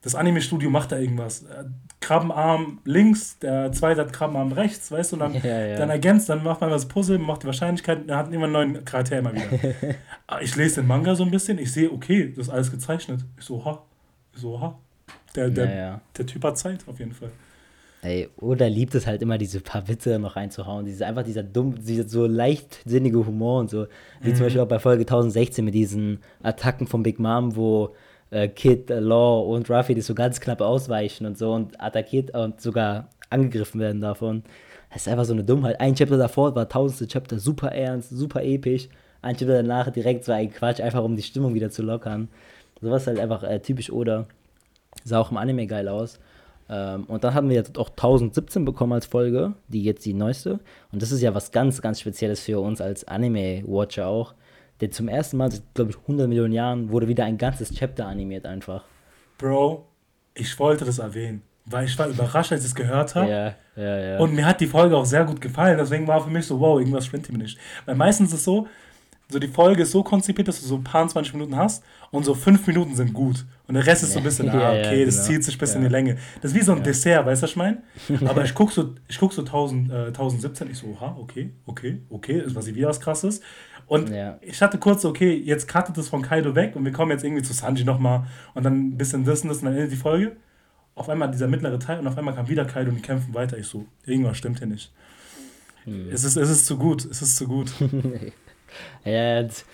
das 0.02 0.14
Anime-Studio 0.14 0.70
macht 0.70 0.92
da 0.92 0.98
irgendwas. 0.98 1.42
Äh, 1.42 1.64
Krabbenarm 2.00 2.78
links, 2.85 3.38
der 3.38 3.72
zweite 3.72 4.02
hat 4.02 4.12
Krabbenarm 4.12 4.52
rechts, 4.52 4.92
weißt 4.92 5.12
du, 5.12 5.16
und 5.16 5.20
dann, 5.20 5.35
ja, 5.35 5.66
ja. 5.66 5.76
dann 5.76 5.90
ergänzt, 5.90 6.28
dann 6.28 6.44
macht 6.44 6.61
man 6.61 6.70
das 6.70 6.87
Puzzle, 6.87 7.18
macht 7.18 7.42
die 7.42 7.46
Wahrscheinlichkeit, 7.46 8.09
dann 8.09 8.16
hat 8.16 8.32
immer 8.32 8.44
einen 8.44 8.52
neuen 8.52 8.85
Charakter 8.85 9.18
immer 9.18 9.32
wieder. 9.35 9.46
Ah, 10.28 10.40
ich 10.40 10.56
lese 10.56 10.80
den 10.80 10.88
Manga 10.88 11.14
so 11.14 11.22
ein 11.22 11.30
bisschen, 11.30 11.56
ich 11.59 11.70
sehe, 11.72 11.90
okay, 11.90 12.32
das 12.37 12.48
ist 12.48 12.52
alles 12.52 12.70
gezeichnet. 12.72 13.20
Ich 13.38 13.44
so, 13.44 13.64
ha. 13.64 13.82
Ich 14.35 14.40
so, 14.40 14.61
ha. 14.61 14.76
Der, 15.37 15.50
der, 15.50 15.76
ja, 15.76 16.00
der 16.18 16.26
Typ 16.26 16.42
hat 16.42 16.59
Zeit, 16.59 16.80
auf 16.88 16.98
jeden 16.98 17.12
Fall. 17.12 17.30
Ey, 18.02 18.28
oder 18.37 18.68
liebt 18.68 18.94
es 18.94 19.06
halt 19.06 19.22
immer, 19.22 19.38
diese 19.38 19.61
paar 19.61 19.88
Witze 19.88 20.18
noch 20.18 20.37
reinzuhauen. 20.37 20.85
Diese, 20.85 21.06
einfach 21.06 21.24
dieser 21.24 21.42
dumm, 21.42 21.74
dieser 21.76 22.09
so 22.09 22.26
leichtsinnige 22.26 23.24
Humor 23.24 23.61
und 23.61 23.70
so. 23.70 23.87
Wie 24.20 24.30
mhm. 24.30 24.35
zum 24.35 24.46
Beispiel 24.46 24.61
auch 24.61 24.68
bei 24.68 24.78
Folge 24.78 25.02
1016 25.02 25.64
mit 25.64 25.74
diesen 25.74 26.20
Attacken 26.42 26.87
von 26.87 27.02
Big 27.02 27.18
Mom, 27.18 27.56
wo 27.56 27.94
äh, 28.30 28.48
Kid, 28.48 28.90
äh, 28.90 29.00
Law 29.00 29.40
und 29.40 29.70
Ruffy, 29.70 29.94
die 29.94 30.00
so 30.00 30.14
ganz 30.14 30.40
knapp 30.40 30.60
ausweichen 30.60 31.26
und 31.26 31.38
so 31.38 31.52
und 31.52 31.80
attackiert 31.80 32.34
und 32.34 32.60
sogar 32.60 33.08
angegriffen 33.30 33.80
werden 33.80 34.00
davon. 34.00 34.42
Das 34.90 35.02
ist 35.02 35.08
einfach 35.08 35.24
so 35.24 35.32
eine 35.32 35.44
Dummheit. 35.44 35.80
Ein 35.80 35.94
Chapter 35.94 36.16
davor 36.16 36.54
war 36.54 36.68
tausendste 36.68 37.06
Chapter, 37.06 37.38
super 37.38 37.72
ernst, 37.72 38.10
super 38.10 38.42
episch. 38.42 38.88
Ein 39.22 39.36
Chapter 39.36 39.62
danach 39.62 39.90
direkt 39.90 40.24
so 40.24 40.32
ein 40.32 40.50
Quatsch, 40.50 40.80
einfach 40.80 41.02
um 41.02 41.16
die 41.16 41.22
Stimmung 41.22 41.54
wieder 41.54 41.70
zu 41.70 41.82
lockern. 41.82 42.28
Sowas 42.80 43.06
halt 43.06 43.18
einfach 43.18 43.42
äh, 43.42 43.60
typisch 43.60 43.90
Oda. 43.90 44.26
Sah 45.04 45.20
auch 45.20 45.30
im 45.30 45.36
Anime 45.36 45.66
geil 45.66 45.88
aus. 45.88 46.18
Ähm, 46.68 47.04
und 47.04 47.24
dann 47.24 47.34
hatten 47.34 47.48
wir 47.48 47.56
jetzt 47.56 47.78
auch 47.78 47.90
1017 47.90 48.64
bekommen 48.64 48.92
als 48.92 49.06
Folge, 49.06 49.54
die 49.68 49.82
jetzt 49.82 50.04
die 50.04 50.14
neueste. 50.14 50.60
Und 50.92 51.02
das 51.02 51.12
ist 51.12 51.20
ja 51.20 51.34
was 51.34 51.52
ganz, 51.52 51.80
ganz 51.80 52.00
Spezielles 52.00 52.40
für 52.40 52.60
uns 52.60 52.80
als 52.80 53.06
Anime-Watcher 53.06 54.06
auch. 54.06 54.34
Denn 54.80 54.92
zum 54.92 55.08
ersten 55.08 55.36
Mal 55.36 55.50
seit, 55.50 55.62
glaube 55.74 55.90
ich, 55.90 55.96
100 55.98 56.28
Millionen 56.28 56.52
Jahren 56.52 56.90
wurde 56.90 57.08
wieder 57.08 57.24
ein 57.24 57.38
ganzes 57.38 57.72
Chapter 57.72 58.06
animiert 58.06 58.46
einfach. 58.46 58.84
Bro, 59.38 59.86
ich 60.34 60.58
wollte 60.58 60.84
das 60.84 60.98
erwähnen, 60.98 61.42
weil 61.64 61.86
ich 61.86 61.98
war 61.98 62.08
überrascht, 62.08 62.52
als 62.52 62.62
ich 62.62 62.68
es 62.68 62.74
gehört 62.74 63.14
habe. 63.14 63.30
Ja, 63.30 63.54
ja, 63.76 63.98
ja. 63.98 64.18
Und 64.18 64.34
mir 64.34 64.44
hat 64.44 64.60
die 64.60 64.66
Folge 64.66 64.96
auch 64.96 65.06
sehr 65.06 65.24
gut 65.24 65.40
gefallen. 65.40 65.78
Deswegen 65.78 66.06
war 66.06 66.22
für 66.22 66.30
mich 66.30 66.46
so, 66.46 66.60
wow, 66.60 66.78
irgendwas 66.78 67.06
stimmt 67.06 67.30
mir 67.30 67.38
nicht. 67.38 67.58
Weil 67.84 67.94
meistens 67.94 68.28
ist 68.28 68.40
es 68.40 68.44
so, 68.44 68.66
so 69.28 69.38
die 69.40 69.48
Folge 69.48 69.82
ist 69.82 69.90
so 69.90 70.02
konzipiert, 70.04 70.46
dass 70.46 70.60
du 70.60 70.66
so 70.66 70.76
ein 70.76 70.84
paar 70.84 71.06
20 71.06 71.34
Minuten 71.34 71.56
hast 71.56 71.82
und 72.12 72.24
so 72.24 72.34
fünf 72.34 72.66
Minuten 72.66 72.94
sind 72.94 73.12
gut. 73.12 73.44
Und 73.66 73.74
der 73.74 73.84
Rest 73.84 74.04
ist 74.04 74.12
so 74.12 74.18
ein 74.18 74.24
bisschen, 74.24 74.48
ah, 74.50 74.70
okay, 74.70 75.04
das 75.04 75.16
genau. 75.16 75.26
zieht 75.26 75.44
sich 75.44 75.56
ein 75.56 75.58
bisschen 75.58 75.82
in 75.82 75.88
die 75.88 75.92
Länge. 75.92 76.16
Das 76.40 76.52
ist 76.52 76.56
wie 76.56 76.62
so 76.62 76.72
ein 76.72 76.82
Dessert, 76.82 77.26
weißt 77.26 77.42
du, 77.42 77.44
was 77.44 77.50
ich 77.50 77.56
meine? 77.56 77.82
Aber 78.26 78.44
ich 78.44 78.54
gucke 78.54 78.72
so, 78.72 78.94
ich 79.08 79.18
guck 79.18 79.32
so 79.32 79.42
1000, 79.42 79.90
äh, 79.90 79.94
1017, 80.06 80.70
ich 80.70 80.78
so, 80.78 80.86
oha, 80.86 81.16
okay, 81.18 81.50
okay, 81.66 82.02
okay, 82.08 82.40
ist 82.40 82.54
was 82.54 82.66
wieder 82.72 82.88
was 82.88 83.00
krasses. 83.00 83.40
Und 83.87 84.11
ja. 84.11 84.38
ich 84.40 84.61
hatte 84.61 84.79
kurz 84.79 85.05
okay, 85.05 85.35
jetzt 85.35 85.68
cuttet 85.68 85.96
es 85.99 86.09
von 86.09 86.22
Kaido 86.22 86.55
weg 86.55 86.75
und 86.75 86.85
wir 86.85 86.92
kommen 86.92 87.12
jetzt 87.12 87.25
irgendwie 87.25 87.42
zu 87.42 87.53
Sanji 87.53 87.85
nochmal 87.85 88.27
und 88.55 88.64
dann 88.64 88.88
ein 88.88 88.99
bisschen 88.99 89.25
das 89.25 89.42
und 89.42 89.49
das 89.49 89.59
und 89.59 89.66
dann 89.66 89.75
endet 89.75 89.92
die 89.92 89.96
Folge. 89.96 90.37
Auf 90.94 91.09
einmal 91.09 91.31
dieser 91.31 91.46
mittlere 91.46 91.79
Teil 91.79 92.01
und 92.01 92.07
auf 92.07 92.16
einmal 92.16 92.35
kam 92.35 92.49
wieder 92.49 92.64
Kaido 92.64 92.90
und 92.90 92.96
die 92.96 93.03
kämpfen 93.03 93.35
weiter. 93.35 93.59
Ich 93.59 93.66
so, 93.66 93.85
irgendwas 94.05 94.38
stimmt 94.38 94.59
hier 94.59 94.66
nicht. 94.66 94.92
Hm. 95.85 96.09
Es, 96.11 96.25
ist, 96.25 96.37
es 96.37 96.51
ist 96.51 96.66
zu 96.66 96.77
gut, 96.79 97.05
es 97.05 97.22
ist 97.22 97.37
zu 97.37 97.46
gut. 97.46 97.70
ja, 99.05 99.42
das, 99.42 99.64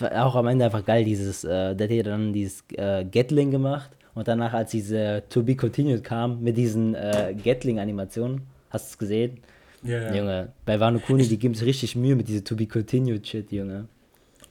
war 0.00 0.26
auch 0.26 0.34
am 0.34 0.48
Ende 0.48 0.64
einfach 0.64 0.84
geil, 0.84 1.04
dieses, 1.04 1.44
äh, 1.44 1.76
der 1.76 1.86
hat 1.86 1.94
ja 1.94 2.02
dann 2.02 2.32
dieses 2.32 2.64
äh, 2.72 3.04
Gatling 3.04 3.50
gemacht 3.50 3.90
und 4.14 4.26
danach, 4.26 4.54
als 4.54 4.70
diese 4.72 5.22
To 5.28 5.42
Be 5.42 5.54
Continued 5.54 6.02
kam 6.02 6.42
mit 6.42 6.56
diesen 6.56 6.94
äh, 6.94 7.34
Gatling-Animationen, 7.42 8.42
hast 8.70 8.86
du 8.86 8.90
es 8.92 8.98
gesehen? 8.98 9.38
Ja, 9.82 10.00
ja. 10.00 10.14
Junge, 10.14 10.52
bei 10.64 10.78
Wano 10.78 10.98
Kuni, 10.98 11.26
die 11.26 11.38
geben 11.38 11.54
sich 11.54 11.66
richtig 11.66 11.96
Mühe 11.96 12.14
mit 12.14 12.28
dieser 12.28 12.44
To 12.44 12.54
Be 12.54 12.66
Continued 12.66 13.26
Shit, 13.26 13.50
Junge. 13.50 13.88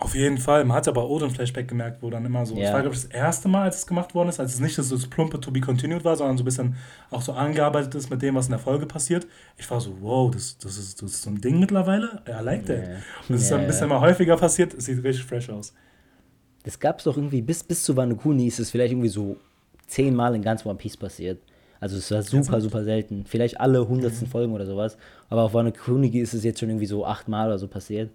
Auf 0.02 0.16
jeden 0.16 0.40
Fall. 0.40 0.66
Man 0.66 0.76
hat 0.76 0.88
aber 0.88 1.08
Odin 1.08 1.30
Flashback 1.30 1.68
gemerkt, 1.68 2.02
wo 2.02 2.10
dann 2.10 2.26
immer 2.26 2.44
so. 2.44 2.56
Ja. 2.56 2.74
war, 2.74 2.82
glaube 2.82 2.96
ich, 2.96 3.04
das 3.04 3.12
erste 3.12 3.48
Mal, 3.48 3.66
als 3.66 3.78
es 3.78 3.88
gemacht 3.88 4.16
worden 4.16 4.30
ist, 4.30 4.40
als 4.40 4.56
es 4.56 4.60
nicht 4.60 4.74
so 4.74 4.96
das 4.96 5.06
plumpe 5.06 5.40
To 5.40 5.52
Be 5.52 5.62
Continued 5.62 6.04
war, 6.04 6.16
sondern 6.16 6.38
so 6.38 6.42
ein 6.42 6.46
bisschen 6.46 6.76
auch 7.12 7.22
so 7.22 7.34
angearbeitet 7.34 7.94
ist 7.94 8.10
mit 8.10 8.20
dem, 8.24 8.34
was 8.34 8.48
in 8.48 8.52
der 8.52 8.60
Folge 8.60 8.88
passiert. 8.88 9.28
Ich 9.58 9.70
war 9.70 9.80
so, 9.80 9.96
wow, 10.02 10.32
das, 10.32 10.58
das, 10.58 10.80
ist, 10.80 11.04
das 11.04 11.12
ist 11.12 11.22
so 11.22 11.30
ein 11.30 11.40
Ding 11.40 11.60
mittlerweile. 11.60 12.24
I 12.28 12.44
like 12.44 12.66
that. 12.66 12.78
Yeah. 12.80 12.96
Und 12.96 13.30
das 13.30 13.44
ist 13.44 13.52
dann 13.52 13.62
ein 13.62 13.68
bisschen 13.68 13.90
mal 13.90 14.02
häufiger 14.02 14.38
passiert. 14.38 14.74
Es 14.74 14.86
sieht 14.86 15.04
richtig 15.04 15.24
fresh 15.24 15.52
aus. 15.52 15.72
Das 16.64 16.80
gab 16.80 16.98
es 16.98 17.04
doch 17.04 17.16
irgendwie, 17.16 17.44
bis, 17.44 17.64
bis 17.64 17.84
zu 17.84 17.96
Wano 17.96 18.16
Kuni 18.16 18.48
ist 18.48 18.60
es 18.60 18.72
vielleicht 18.72 18.94
irgendwie 18.94 19.10
so 19.10 19.38
zehnmal 19.86 20.34
in 20.34 20.42
ganz 20.42 20.66
One 20.66 20.80
Piece 20.80 20.98
passiert. 20.98 21.40
Also 21.82 21.98
es 21.98 22.10
war 22.12 22.22
super, 22.22 22.62
super 22.62 22.84
selten. 22.84 23.26
Vielleicht 23.26 23.60
alle 23.60 23.86
hundertsten 23.88 24.28
mhm. 24.28 24.32
Folgen 24.32 24.54
oder 24.54 24.68
sowas. 24.68 24.98
Aber 25.30 25.42
auf 25.42 25.54
Wano 25.54 25.72
Kuni 25.72 26.08
ist 26.20 26.34
es 26.34 26.44
jetzt 26.44 26.60
schon 26.60 26.70
irgendwie 26.70 26.86
so 26.86 27.06
achtmal 27.06 27.48
oder 27.48 27.58
so 27.58 27.68
passiert. 27.68 28.12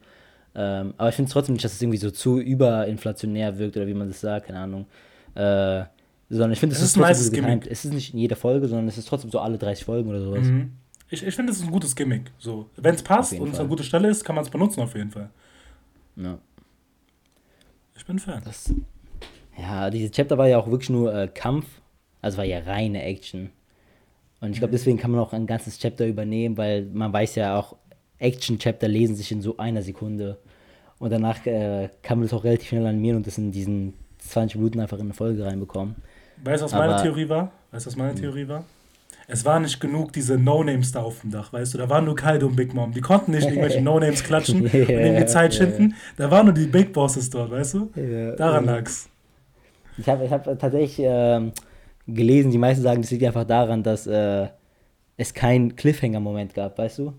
Ähm, 0.55 0.95
aber 0.97 1.11
ich 1.11 1.17
finde 1.17 1.29
es 1.29 1.33
trotzdem 1.33 1.55
nicht, 1.55 1.65
dass 1.65 1.75
es 1.75 1.83
irgendwie 1.83 1.99
so 1.99 2.11
zu 2.11 2.39
überinflationär 2.39 3.59
wirkt 3.59 3.77
oder 3.77 3.87
wie 3.87 3.95
man 3.95 4.09
das 4.09 4.21
sagt, 4.21 4.47
keine 4.47 4.61
Ahnung. 4.61 4.87
Äh, 5.35 5.85
sondern 6.31 6.53
ich 6.53 6.61
finde, 6.61 6.75
es 6.75 6.81
ist, 6.81 6.97
ist 6.97 7.03
trotzdem 7.03 7.25
so 7.25 7.31
getimt. 7.31 7.67
Es 7.67 7.85
ist 7.85 7.93
nicht 7.93 8.15
in 8.15 8.21
jeder 8.21 8.37
Folge, 8.37 8.69
sondern 8.69 8.89
es 8.89 8.97
ist 8.99 9.09
trotzdem 9.09 9.31
so 9.31 9.41
alle 9.41 9.59
30 9.59 9.85
Folgen 9.85 10.09
oder 10.09 10.21
sowas. 10.21 10.47
Mhm. 10.47 10.73
Ich, 11.11 11.25
ich 11.25 11.35
finde, 11.35 11.53
es 11.53 11.59
ist 11.59 11.65
ein 11.65 11.71
gutes 11.71 11.95
Gimmick. 11.95 12.33
So. 12.39 12.71
Wenn 12.77 12.95
es 12.95 13.03
passt 13.03 13.33
und 13.35 13.53
es 13.53 13.59
eine 13.59 13.69
gute 13.69 13.85
Stelle 13.85 14.09
ist, 14.09 14.25
kann 14.25 14.35
man 14.35 14.45
es 14.45 14.51
benutzen 14.51 14.81
auf 14.81 14.95
jeden 14.95 15.11
Fall. 15.11 15.31
Ja. 16.17 16.39
Ich 17.97 18.05
bin 18.07 18.19
Fan. 18.19 18.43
Das, 18.45 18.73
ja, 19.59 19.91
dieses 19.91 20.11
Chapter 20.11 20.39
war 20.39 20.49
ja 20.49 20.59
auch 20.59 20.69
wirklich 20.69 20.91
nur 20.91 21.15
äh, 21.15 21.29
Kampf. 21.29 21.67
Also 22.27 22.39
war 22.39 22.45
ja 22.45 22.59
reine 22.59 23.05
Action. 23.05 23.51
Und 24.41 24.51
ich 24.51 24.59
glaube, 24.59 24.73
deswegen 24.73 24.99
kann 24.99 25.13
man 25.13 25.21
auch 25.21 25.33
ein 25.33 25.47
ganzes 25.47 25.79
Chapter 25.79 26.07
übernehmen, 26.07 26.57
weil 26.57 26.83
man 26.93 27.13
weiß 27.13 27.37
ja 27.37 27.57
auch, 27.57 27.77
Action-Chapter 28.19 28.89
lesen 28.89 29.15
sich 29.15 29.31
in 29.31 29.43
so 29.43 29.57
einer 29.59 29.83
Sekunde. 29.83 30.37
Und 30.99 31.13
danach 31.13 31.47
äh, 31.47 31.89
kann 32.03 32.19
man 32.19 32.27
das 32.27 32.35
auch 32.35 32.43
relativ 32.43 32.69
schnell 32.69 32.85
animieren 32.85 33.19
und 33.19 33.27
das 33.29 33.39
in 33.39 33.53
diesen 33.53 33.95
20 34.19 34.57
Minuten 34.57 34.81
einfach 34.81 34.99
in 34.99 35.05
eine 35.05 35.15
Folge 35.15 35.45
reinbekommen. 35.45 35.95
Weißt 36.43 36.63
du, 36.63 36.65
was 36.65 36.73
meine 36.73 37.01
Theorie 37.01 37.29
war? 37.29 37.53
Weißt 37.71 37.87
du, 37.87 37.91
was 37.91 37.97
meine 37.97 38.11
hm. 38.11 38.21
Theorie 38.21 38.49
war? 38.49 38.65
Es 39.29 39.45
war 39.45 39.61
nicht 39.61 39.81
genug 39.81 40.13
diese 40.13 40.37
No-Names 40.37 40.91
da 40.93 41.03
auf 41.03 41.21
dem 41.21 41.31
Dach, 41.31 41.53
weißt 41.53 41.75
du? 41.75 41.79
Da 41.79 41.89
waren 41.89 42.05
nur 42.05 42.17
Kaido 42.17 42.47
und 42.47 42.57
Big 42.57 42.75
Mom. 42.75 42.93
Die 42.93 43.01
konnten 43.01 43.31
nicht 43.31 43.47
irgendwelche 43.47 43.81
No-Names 43.83 44.25
klatschen 44.25 44.63
yeah, 44.65 44.73
und 44.83 44.91
irgendwie 44.91 45.27
Zeit 45.27 45.55
yeah. 45.55 45.65
schinden. 45.65 45.95
Da 46.17 46.29
waren 46.31 46.47
nur 46.47 46.55
die 46.55 46.67
Big 46.67 46.93
Bosses 46.93 47.31
dort, 47.31 47.53
weißt 47.53 47.75
du? 47.75 47.91
Yeah, 47.97 48.35
Daran 48.35 48.65
yeah. 48.65 48.75
lag's. 48.75 49.09
Ich 49.99 50.09
habe 50.09 50.25
ich 50.25 50.31
hab 50.31 50.45
tatsächlich 50.45 50.99
äh, 51.01 51.51
gelesen, 52.07 52.51
die 52.51 52.59
meisten 52.59 52.83
sagen, 52.83 53.03
das 53.03 53.11
liegt 53.11 53.25
einfach 53.25 53.45
daran, 53.45 53.83
dass 53.83 54.07
äh, 54.07 54.49
es 55.17 55.35
keinen 55.35 55.77
Cliffhanger-Moment 55.77 56.55
gab, 56.55 56.79
weißt 56.79 56.99
du? 56.99 57.13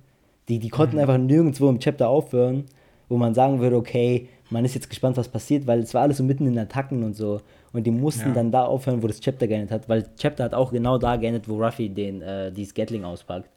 Die, 0.47 0.60
die 0.60 0.69
konnten 0.69 0.95
mhm. 0.95 1.02
einfach 1.02 1.17
nirgendwo 1.17 1.69
im 1.69 1.80
Chapter 1.80 2.08
aufhören, 2.08 2.65
wo 3.10 3.17
man 3.17 3.34
sagen 3.34 3.60
würde, 3.60 3.76
okay, 3.76 4.30
man 4.50 4.63
ist 4.63 4.76
jetzt 4.76 4.89
gespannt, 4.89 5.17
was 5.17 5.28
passiert, 5.28 5.67
weil 5.67 5.80
es 5.80 5.93
war 5.93 6.04
alles 6.04 6.17
so 6.17 6.23
mitten 6.23 6.47
in 6.47 6.58
Attacken 6.58 7.04
und 7.04 7.15
so. 7.15 7.41
Und 7.73 7.84
die 7.86 7.91
mussten 7.91 8.30
ja. 8.30 8.34
dann 8.34 8.52
da 8.52 8.63
aufhören, 8.63 9.04
wo 9.04 9.08
das 9.08 9.19
Chapter 9.19 9.47
geendet 9.47 9.71
hat, 9.71 9.89
weil 9.89 10.06
Chapter 10.17 10.45
hat 10.45 10.54
auch 10.54 10.71
genau 10.71 10.97
da 10.97 11.17
geendet, 11.17 11.50
wo 11.50 11.62
Ruffy 11.62 11.89
den, 11.89 12.21
äh, 12.21 12.52
dieses 12.52 12.73
Gatling 12.73 13.04
auspackt. 13.04 13.50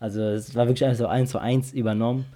Also 0.00 0.20
es 0.20 0.54
war 0.56 0.66
wirklich 0.66 0.84
einfach 0.84 0.98
so 0.98 1.06
eins 1.06 1.30
zu 1.30 1.38
eins 1.38 1.72
übernommen. 1.72 2.26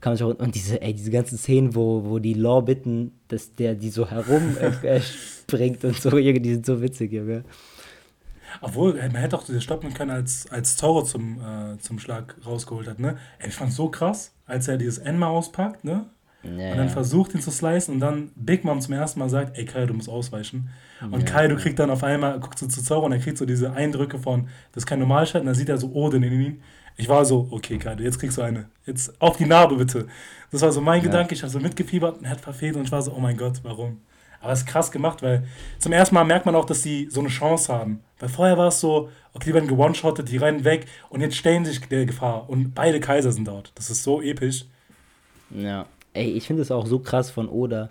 Kann 0.00 0.14
man 0.14 0.22
auch, 0.22 0.38
und 0.38 0.54
diese, 0.54 0.82
ey, 0.82 0.92
diese 0.92 1.10
ganzen 1.10 1.38
Szenen, 1.38 1.74
wo, 1.74 2.04
wo 2.04 2.18
die 2.18 2.34
Law 2.34 2.60
bitten, 2.60 3.12
dass 3.28 3.54
der 3.54 3.74
die 3.74 3.88
so 3.88 4.10
herum 4.10 4.56
äh, 4.58 5.00
springt 5.00 5.82
und 5.84 5.96
so, 5.96 6.10
die 6.10 6.52
sind 6.52 6.66
so 6.66 6.82
witzig, 6.82 7.12
Junge. 7.12 7.44
Obwohl, 8.60 8.94
man 8.94 9.16
hätte 9.16 9.36
auch 9.36 9.44
stoppen 9.58 9.94
können, 9.94 10.10
als, 10.10 10.50
als 10.50 10.76
Zoro 10.76 11.02
zum, 11.02 11.40
äh, 11.40 11.78
zum 11.78 11.98
Schlag 11.98 12.36
rausgeholt 12.46 12.88
hat, 12.88 12.98
ne? 12.98 13.16
Ey, 13.38 13.48
ich 13.48 13.54
fand's 13.54 13.76
so 13.76 13.88
krass, 13.88 14.32
als 14.46 14.68
er 14.68 14.76
dieses 14.76 14.98
Enma 14.98 15.26
auspackt, 15.26 15.84
ne? 15.84 16.06
Ja, 16.44 16.50
und 16.50 16.76
dann 16.76 16.88
ja. 16.88 16.92
versucht 16.92 17.34
ihn 17.34 17.40
zu 17.40 17.50
slicen 17.50 17.94
und 17.94 18.00
dann 18.00 18.30
Big 18.36 18.64
Mom 18.64 18.80
zum 18.80 18.92
ersten 18.92 19.18
Mal 19.18 19.30
sagt, 19.30 19.56
ey 19.56 19.64
Kaido, 19.64 19.86
du 19.86 19.94
musst 19.94 20.10
ausweichen. 20.10 20.68
Und 21.00 21.20
ja. 21.20 21.24
Kaido 21.24 21.56
kriegt 21.56 21.78
dann 21.78 21.90
auf 21.90 22.04
einmal, 22.04 22.38
guckt 22.38 22.58
so 22.58 22.66
zu 22.66 22.82
Zoro 22.82 23.06
und 23.06 23.12
er 23.12 23.18
kriegt 23.18 23.38
so 23.38 23.46
diese 23.46 23.72
Eindrücke 23.72 24.18
von, 24.18 24.48
das 24.72 24.82
ist 24.82 24.86
kein 24.86 24.98
Normalschalt 24.98 25.42
und 25.42 25.46
dann 25.46 25.54
sieht 25.54 25.70
er 25.70 25.78
so 25.78 25.92
Odin 25.94 26.22
in 26.22 26.40
ihn. 26.40 26.62
Ich 26.96 27.08
war 27.08 27.24
so, 27.24 27.48
okay 27.50 27.78
Kaido, 27.78 28.02
jetzt 28.02 28.18
kriegst 28.18 28.36
du 28.36 28.42
eine. 28.42 28.66
Jetzt 28.84 29.20
auf 29.20 29.38
die 29.38 29.46
Narbe 29.46 29.76
bitte. 29.76 30.06
Das 30.50 30.60
war 30.60 30.70
so 30.70 30.80
mein 30.80 31.02
Gedanke, 31.02 31.34
ich 31.34 31.42
habe 31.42 31.50
so 31.50 31.60
mitgefiebert 31.60 32.18
und 32.18 32.24
er 32.24 32.32
hat 32.32 32.40
verfehlt 32.40 32.76
und 32.76 32.84
ich 32.84 32.92
war 32.92 33.00
so, 33.00 33.12
oh 33.14 33.20
mein 33.20 33.36
Gott, 33.36 33.60
warum? 33.62 34.02
Aber 34.44 34.52
es 34.52 34.60
ist 34.60 34.66
krass 34.66 34.92
gemacht, 34.92 35.22
weil 35.22 35.42
zum 35.78 35.92
ersten 35.92 36.14
Mal 36.14 36.24
merkt 36.24 36.44
man 36.44 36.54
auch, 36.54 36.66
dass 36.66 36.82
sie 36.82 37.08
so 37.10 37.20
eine 37.20 37.30
Chance 37.30 37.72
haben. 37.72 38.00
Weil 38.18 38.28
vorher 38.28 38.58
war 38.58 38.68
es 38.68 38.78
so, 38.78 39.08
okay, 39.32 39.46
die 39.46 39.54
werden 39.54 39.68
gewone-shottet, 39.68 40.30
die 40.30 40.36
rennen 40.36 40.64
weg 40.64 40.84
und 41.08 41.22
jetzt 41.22 41.36
stellen 41.36 41.64
sich 41.64 41.80
der 41.88 42.04
Gefahr. 42.04 42.48
Und 42.50 42.74
beide 42.74 43.00
Kaiser 43.00 43.32
sind 43.32 43.48
dort. 43.48 43.72
Das 43.74 43.88
ist 43.88 44.02
so 44.02 44.20
episch. 44.20 44.66
Ja, 45.48 45.86
ey, 46.12 46.30
ich 46.30 46.46
finde 46.46 46.60
es 46.60 46.70
auch 46.70 46.86
so 46.86 46.98
krass 46.98 47.30
von 47.30 47.48
Oda, 47.48 47.88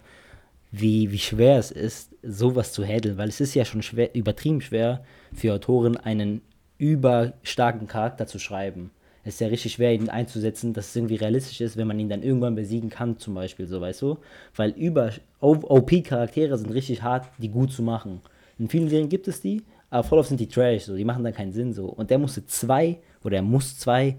wie, 0.72 1.12
wie 1.12 1.18
schwer 1.18 1.58
es 1.58 1.72
ist, 1.72 2.12
sowas 2.22 2.72
zu 2.72 2.86
handeln. 2.86 3.18
Weil 3.18 3.30
es 3.30 3.42
ist 3.42 3.56
ja 3.56 3.66
schon 3.66 3.82
schwer, 3.82 4.13
übertrieben 4.13 4.62
schwer 4.62 5.04
für 5.34 5.56
Autoren, 5.56 5.98
einen 5.98 6.44
überstarken 6.78 7.88
Charakter 7.88 8.28
zu 8.28 8.38
schreiben 8.38 8.92
ist 9.23 9.39
ja 9.39 9.47
richtig 9.47 9.73
schwer, 9.73 9.93
ihn 9.93 10.09
einzusetzen, 10.09 10.73
dass 10.73 10.89
es 10.89 10.95
irgendwie 10.95 11.15
realistisch 11.15 11.62
ist, 11.62 11.77
wenn 11.77 11.88
man 11.88 11.99
ihn 11.99 12.09
dann 12.09 12.23
irgendwann 12.23 12.55
besiegen 12.55 12.89
kann, 12.89 13.17
zum 13.17 13.36
Beispiel, 13.36 13.67
so 13.67 13.79
weißt 13.79 14.01
du? 14.01 14.17
Weil 14.55 14.71
über 14.71 15.12
OP-Charaktere 15.39 16.57
sind 16.57 16.73
richtig 16.73 17.01
hart, 17.03 17.27
die 17.38 17.49
gut 17.49 17.71
zu 17.71 17.83
machen. 17.83 18.21
In 18.59 18.67
vielen 18.67 18.89
Serien 18.89 19.09
gibt 19.09 19.27
es 19.27 19.41
die, 19.41 19.63
aber 19.89 20.03
voll 20.03 20.19
oft 20.19 20.29
sind 20.29 20.39
die 20.39 20.47
Trash, 20.47 20.83
so, 20.83 20.95
die 20.95 21.05
machen 21.05 21.23
dann 21.23 21.33
keinen 21.33 21.53
Sinn 21.53 21.73
so. 21.73 21.86
Und 21.86 22.09
der 22.09 22.17
musste 22.17 22.45
zwei, 22.45 22.99
oder 23.23 23.38
er 23.38 23.41
muss 23.43 23.77
zwei 23.77 24.17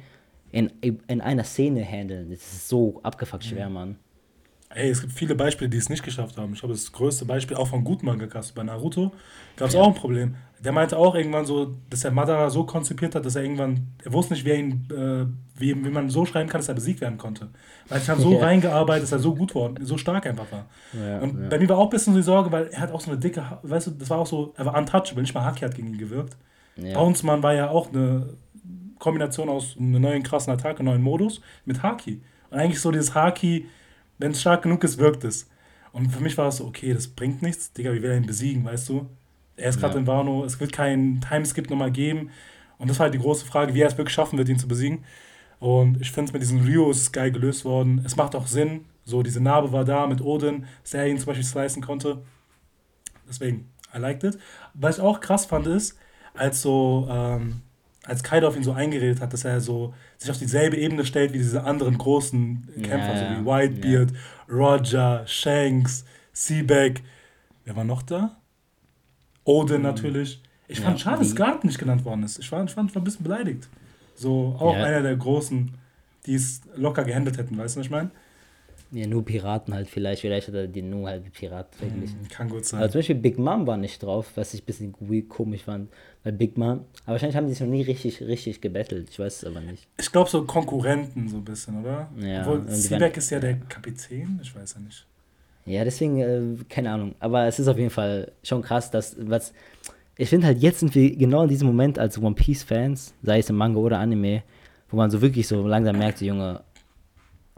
in, 0.53 0.71
in 0.81 1.21
einer 1.21 1.45
Szene 1.45 1.85
handeln. 1.85 2.31
Das 2.31 2.41
ist 2.41 2.69
so 2.69 3.01
abgefuckt 3.03 3.45
schwer, 3.45 3.69
mhm. 3.69 3.75
Mann. 3.75 3.97
Ey, 4.75 4.91
es 4.91 5.01
gibt 5.01 5.13
viele 5.13 5.35
Beispiele, 5.35 5.71
die 5.71 5.77
es 5.77 5.89
nicht 5.89 6.03
geschafft 6.03 6.37
haben. 6.37 6.53
Ich 6.53 6.61
glaube, 6.61 6.75
das 6.75 6.91
größte 6.93 7.25
Beispiel 7.25 7.57
auch 7.57 7.69
von 7.69 7.85
guten 7.85 8.07
Mangakas 8.07 8.53
bei 8.53 8.63
Naruto 8.63 9.13
gab 9.57 9.69
es 9.69 9.75
ja. 9.75 9.81
auch 9.81 9.89
ein 9.89 9.95
Problem. 9.95 10.35
Der 10.65 10.73
meinte 10.73 10.97
auch 10.97 11.15
irgendwann 11.15 11.47
so, 11.47 11.77
dass 11.91 12.05
er 12.05 12.11
Madara 12.11 12.51
so 12.51 12.65
konzipiert 12.65 13.15
hat, 13.15 13.25
dass 13.25 13.37
er 13.37 13.43
irgendwann, 13.43 13.89
er 14.03 14.13
wusste 14.13 14.35
nicht, 14.35 14.45
wer 14.45 14.57
ihn, 14.59 14.89
äh, 14.91 15.61
wie, 15.61 15.85
wie 15.85 15.91
man 15.91 16.11
so 16.11 16.25
schreiben 16.25 16.49
kann, 16.49 16.61
dass 16.61 16.69
er 16.69 16.75
besiegt 16.75 17.01
werden 17.01 17.19
konnte. 17.19 17.49
Weil 17.89 18.01
er 18.01 18.09
hat 18.09 18.19
so 18.19 18.33
ja. 18.39 18.41
reingearbeitet, 18.41 19.05
dass 19.05 19.13
er 19.13 19.19
so 19.19 19.35
gut 19.35 19.55
war, 19.55 19.73
so 19.81 19.97
stark 19.97 20.27
einfach 20.27 20.51
war. 20.51 20.67
Ja, 20.93 21.21
und 21.21 21.51
bei 21.51 21.59
mir 21.59 21.69
war 21.69 21.79
auch 21.79 21.85
ein 21.85 21.91
bisschen 21.91 22.15
so 22.15 22.19
die 22.19 22.25
Sorge, 22.25 22.51
weil 22.51 22.69
er 22.69 22.81
hat 22.81 22.93
auch 22.93 23.01
so 23.01 23.11
eine 23.11 23.21
dicke, 23.21 23.45
weißt 23.63 23.89
du, 23.89 23.91
das 23.93 24.11
war 24.11 24.19
auch 24.19 24.27
so, 24.27 24.55
er 24.57 24.67
war 24.67 24.77
untouchable, 24.77 25.23
nicht 25.23 25.35
mal 25.35 25.45
Haki 25.45 25.61
hat 25.61 25.75
gegen 25.75 25.89
ihn 25.89 25.99
gewirkt. 25.99 26.37
Ja. 26.77 26.95
Bounceman 26.95 27.43
war 27.43 27.55
ja 27.55 27.69
auch 27.69 27.93
eine 27.93 28.31
Kombination 28.99 29.49
aus 29.49 29.77
einer 29.79 29.99
neuen 29.99 30.23
krassen 30.23 30.53
Attacke, 30.53 30.83
neuen 30.83 31.03
Modus 31.03 31.41
mit 31.67 31.83
Haki. 31.83 32.23
Und 32.51 32.59
eigentlich 32.59 32.81
so 32.81 32.91
dieses 32.91 33.15
Haki, 33.15 33.67
wenn 34.19 34.33
es 34.33 34.41
stark 34.41 34.63
genug 34.63 34.85
ist, 34.85 34.99
wirkt 34.99 35.25
es. 35.25 35.49
Und 35.93 36.11
für 36.11 36.21
mich 36.21 36.37
war 36.37 36.49
es 36.49 36.57
so, 36.57 36.67
okay, 36.67 36.93
das 36.93 37.09
bringt 37.09 37.43
nichts. 37.43 37.73
Digga, 37.73 37.93
wie 37.93 38.03
will 38.03 38.11
er 38.11 38.17
ihn 38.17 38.27
besiegen, 38.27 38.65
weißt 38.65 38.89
du? 38.89 39.09
Er 39.57 39.69
ist 39.69 39.79
gerade 39.79 39.95
ja. 39.95 40.01
in 40.01 40.07
Wano, 40.07 40.45
es 40.45 40.59
wird 40.59 40.73
keinen 40.73 41.21
Timeskip 41.21 41.71
nochmal 41.71 41.93
geben. 41.93 42.31
Und 42.79 42.91
das 42.91 42.99
war 42.99 43.05
halt 43.05 43.15
die 43.15 43.21
große 43.21 43.47
Frage, 43.47 43.75
wie 43.75 43.81
er 43.81 43.89
es 43.89 43.97
wirklich 43.97 44.15
schaffen 44.15 44.37
wird, 44.37 44.49
ihn 44.49 44.59
zu 44.59 44.67
besiegen. 44.67 45.05
Und 45.61 46.01
ich 46.01 46.11
finde 46.11 46.29
es 46.29 46.33
mit 46.33 46.43
diesem 46.43 46.63
Rio 46.63 46.91
ist 46.91 47.13
geil 47.13 47.31
gelöst 47.31 47.65
worden. 47.65 48.03
Es 48.05 48.17
macht 48.17 48.35
auch 48.35 48.47
Sinn. 48.47 48.87
So, 49.05 49.23
diese 49.23 49.41
Narbe 49.41 49.73
war 49.73 49.85
da 49.85 50.07
mit 50.07 50.21
Odin, 50.21 50.67
dass 50.83 50.95
er 50.95 51.07
ihn 51.07 51.19
zum 51.19 51.27
Beispiel 51.27 51.45
slicen 51.45 51.83
konnte. 51.83 52.23
Deswegen, 53.29 53.71
I 53.95 53.99
liked 53.99 54.25
it. 54.25 54.39
Was 54.75 54.99
ich 54.99 55.03
auch 55.03 55.21
krass 55.21 55.47
fand, 55.47 55.67
ist, 55.67 55.97
als 56.35 56.61
so, 56.61 57.07
ähm, 57.11 57.63
als 58.05 58.23
Kaido 58.23 58.49
auf 58.49 58.57
ihn 58.57 58.65
so 58.65 58.73
eingeredet 58.73 59.21
hat, 59.21 59.33
dass 59.33 59.45
er 59.45 59.61
so 59.61 59.95
sich 60.25 60.31
auf 60.31 60.39
dieselbe 60.39 60.77
Ebene 60.77 61.05
stellt 61.05 61.33
wie 61.33 61.39
diese 61.39 61.65
anderen 61.65 61.99
großen 61.99 62.69
Kämpfer, 62.83 63.15
ja, 63.15 63.19
so 63.19 63.43
wie 63.43 63.47
Whitebeard, 63.47 64.11
ja. 64.11 64.55
Roger, 64.55 65.23
Shanks, 65.27 66.05
Seaback. 66.33 67.03
Wer 67.65 67.77
war 67.77 67.85
noch 67.85 68.03
da? 68.03 68.37
Odin 69.45 69.79
mhm. 69.79 69.83
natürlich. 69.83 70.43
Ich 70.67 70.81
fand 70.81 70.99
schade, 70.99 71.19
dass 71.19 71.37
Garten 71.37 71.67
nicht 71.67 71.79
genannt 71.79 72.05
worden 72.05 72.23
ist. 72.23 72.39
Ich 72.39 72.51
war, 72.51 72.65
ich 72.65 72.71
fand, 72.71 72.91
ich 72.91 72.95
war 72.95 73.03
ein 73.03 73.05
bisschen 73.05 73.23
beleidigt. 73.23 73.69
So, 74.17 74.57
auch 74.59 74.75
einer 74.75 75.03
der 75.03 75.17
Großen, 75.17 75.75
die 76.27 76.35
es 76.35 76.63
locker 76.75 77.05
gehandelt 77.05 77.37
hätten, 77.37 77.59
weißt 77.59 77.77
du, 77.77 77.81
was 77.81 77.87
ich 77.87 77.91
meine? 77.91 78.11
Ja, 78.91 79.07
nur 79.07 79.25
Piraten 79.25 79.75
halt 79.75 79.89
vielleicht. 79.89 80.21
Vielleicht 80.21 80.49
hat 80.49 80.55
er 80.55 80.69
den 80.69 80.91
nur 80.91 81.09
halt 81.09 81.33
Pirat 81.33 81.75
verglichen. 81.75 82.23
Mm, 82.23 82.29
kann 82.29 82.49
gut 82.49 82.65
sein. 82.65 82.81
Aber 82.81 82.91
zum 82.91 83.01
Beispiel 83.01 83.17
Big 83.17 83.39
Mom 83.39 83.67
war 83.67 83.77
nicht 83.77 84.03
drauf, 84.03 84.31
was 84.37 84.55
ich 84.55 84.63
ein 84.63 84.67
bisschen 84.67 85.29
komisch 85.29 85.63
fand. 85.63 85.91
Weil 86.23 86.33
Big 86.33 86.57
Mom. 86.57 86.85
Aber 87.05 87.13
wahrscheinlich 87.13 87.37
haben 87.37 87.47
die 87.47 87.55
sich 87.55 87.61
noch 87.61 87.69
nie 87.69 87.83
richtig, 87.83 88.21
richtig 88.23 88.61
gebettelt. 88.61 89.09
Ich 89.11 89.19
weiß 89.19 89.39
es 89.39 89.45
aber 89.45 89.61
nicht. 89.61 89.89
Ich 89.99 90.13
glaube, 90.13 90.31
so 90.31 90.45
Konkurrenten 90.45 91.29
so 91.29 91.39
ein 91.39 91.45
bisschen, 91.45 91.81
oder? 91.81 92.09
Ja. 92.21 92.43
Obwohl 92.43 92.71
Seaback 92.71 93.17
ist 93.17 93.31
ja 93.31 93.41
der 93.41 93.57
Kapitän. 93.69 94.39
Ich 94.43 94.55
weiß 94.55 94.75
ja 94.75 94.81
nicht. 94.81 95.07
Ja, 95.67 95.85
deswegen, 95.85 96.21
äh, 96.21 96.65
keine 96.69 96.93
Ahnung. 96.93 97.15
Aber 97.21 97.47
es 97.47 97.59
ist 97.59 97.69
auf 97.69 97.79
jeden 97.79 97.91
Fall 97.91 98.33
schon 98.43 98.63
krass, 98.63 98.91
dass 98.91 99.17
was. 99.19 99.53
Ich 100.17 100.29
finde 100.29 100.47
halt, 100.47 100.59
jetzt 100.59 100.81
sind 100.81 100.95
wir 100.95 101.17
genau 101.17 101.43
in 101.43 101.49
diesem 101.49 101.67
Moment 101.67 101.99
als 101.99 102.19
One 102.19 102.37
Piece-Fans, 102.37 103.15
sei 103.23 103.41
es 103.41 103.51
im 103.51 103.57
Manga 103.57 103.81
oder 103.81 103.99
Anime, 103.99 104.45
wo 104.89 104.97
man 104.97 105.11
so 105.11 105.21
wirklich 105.21 105.49
so 105.49 105.67
langsam 105.67 105.99
merkt, 105.99 106.19
so, 106.19 106.25
Junge, 106.25 106.63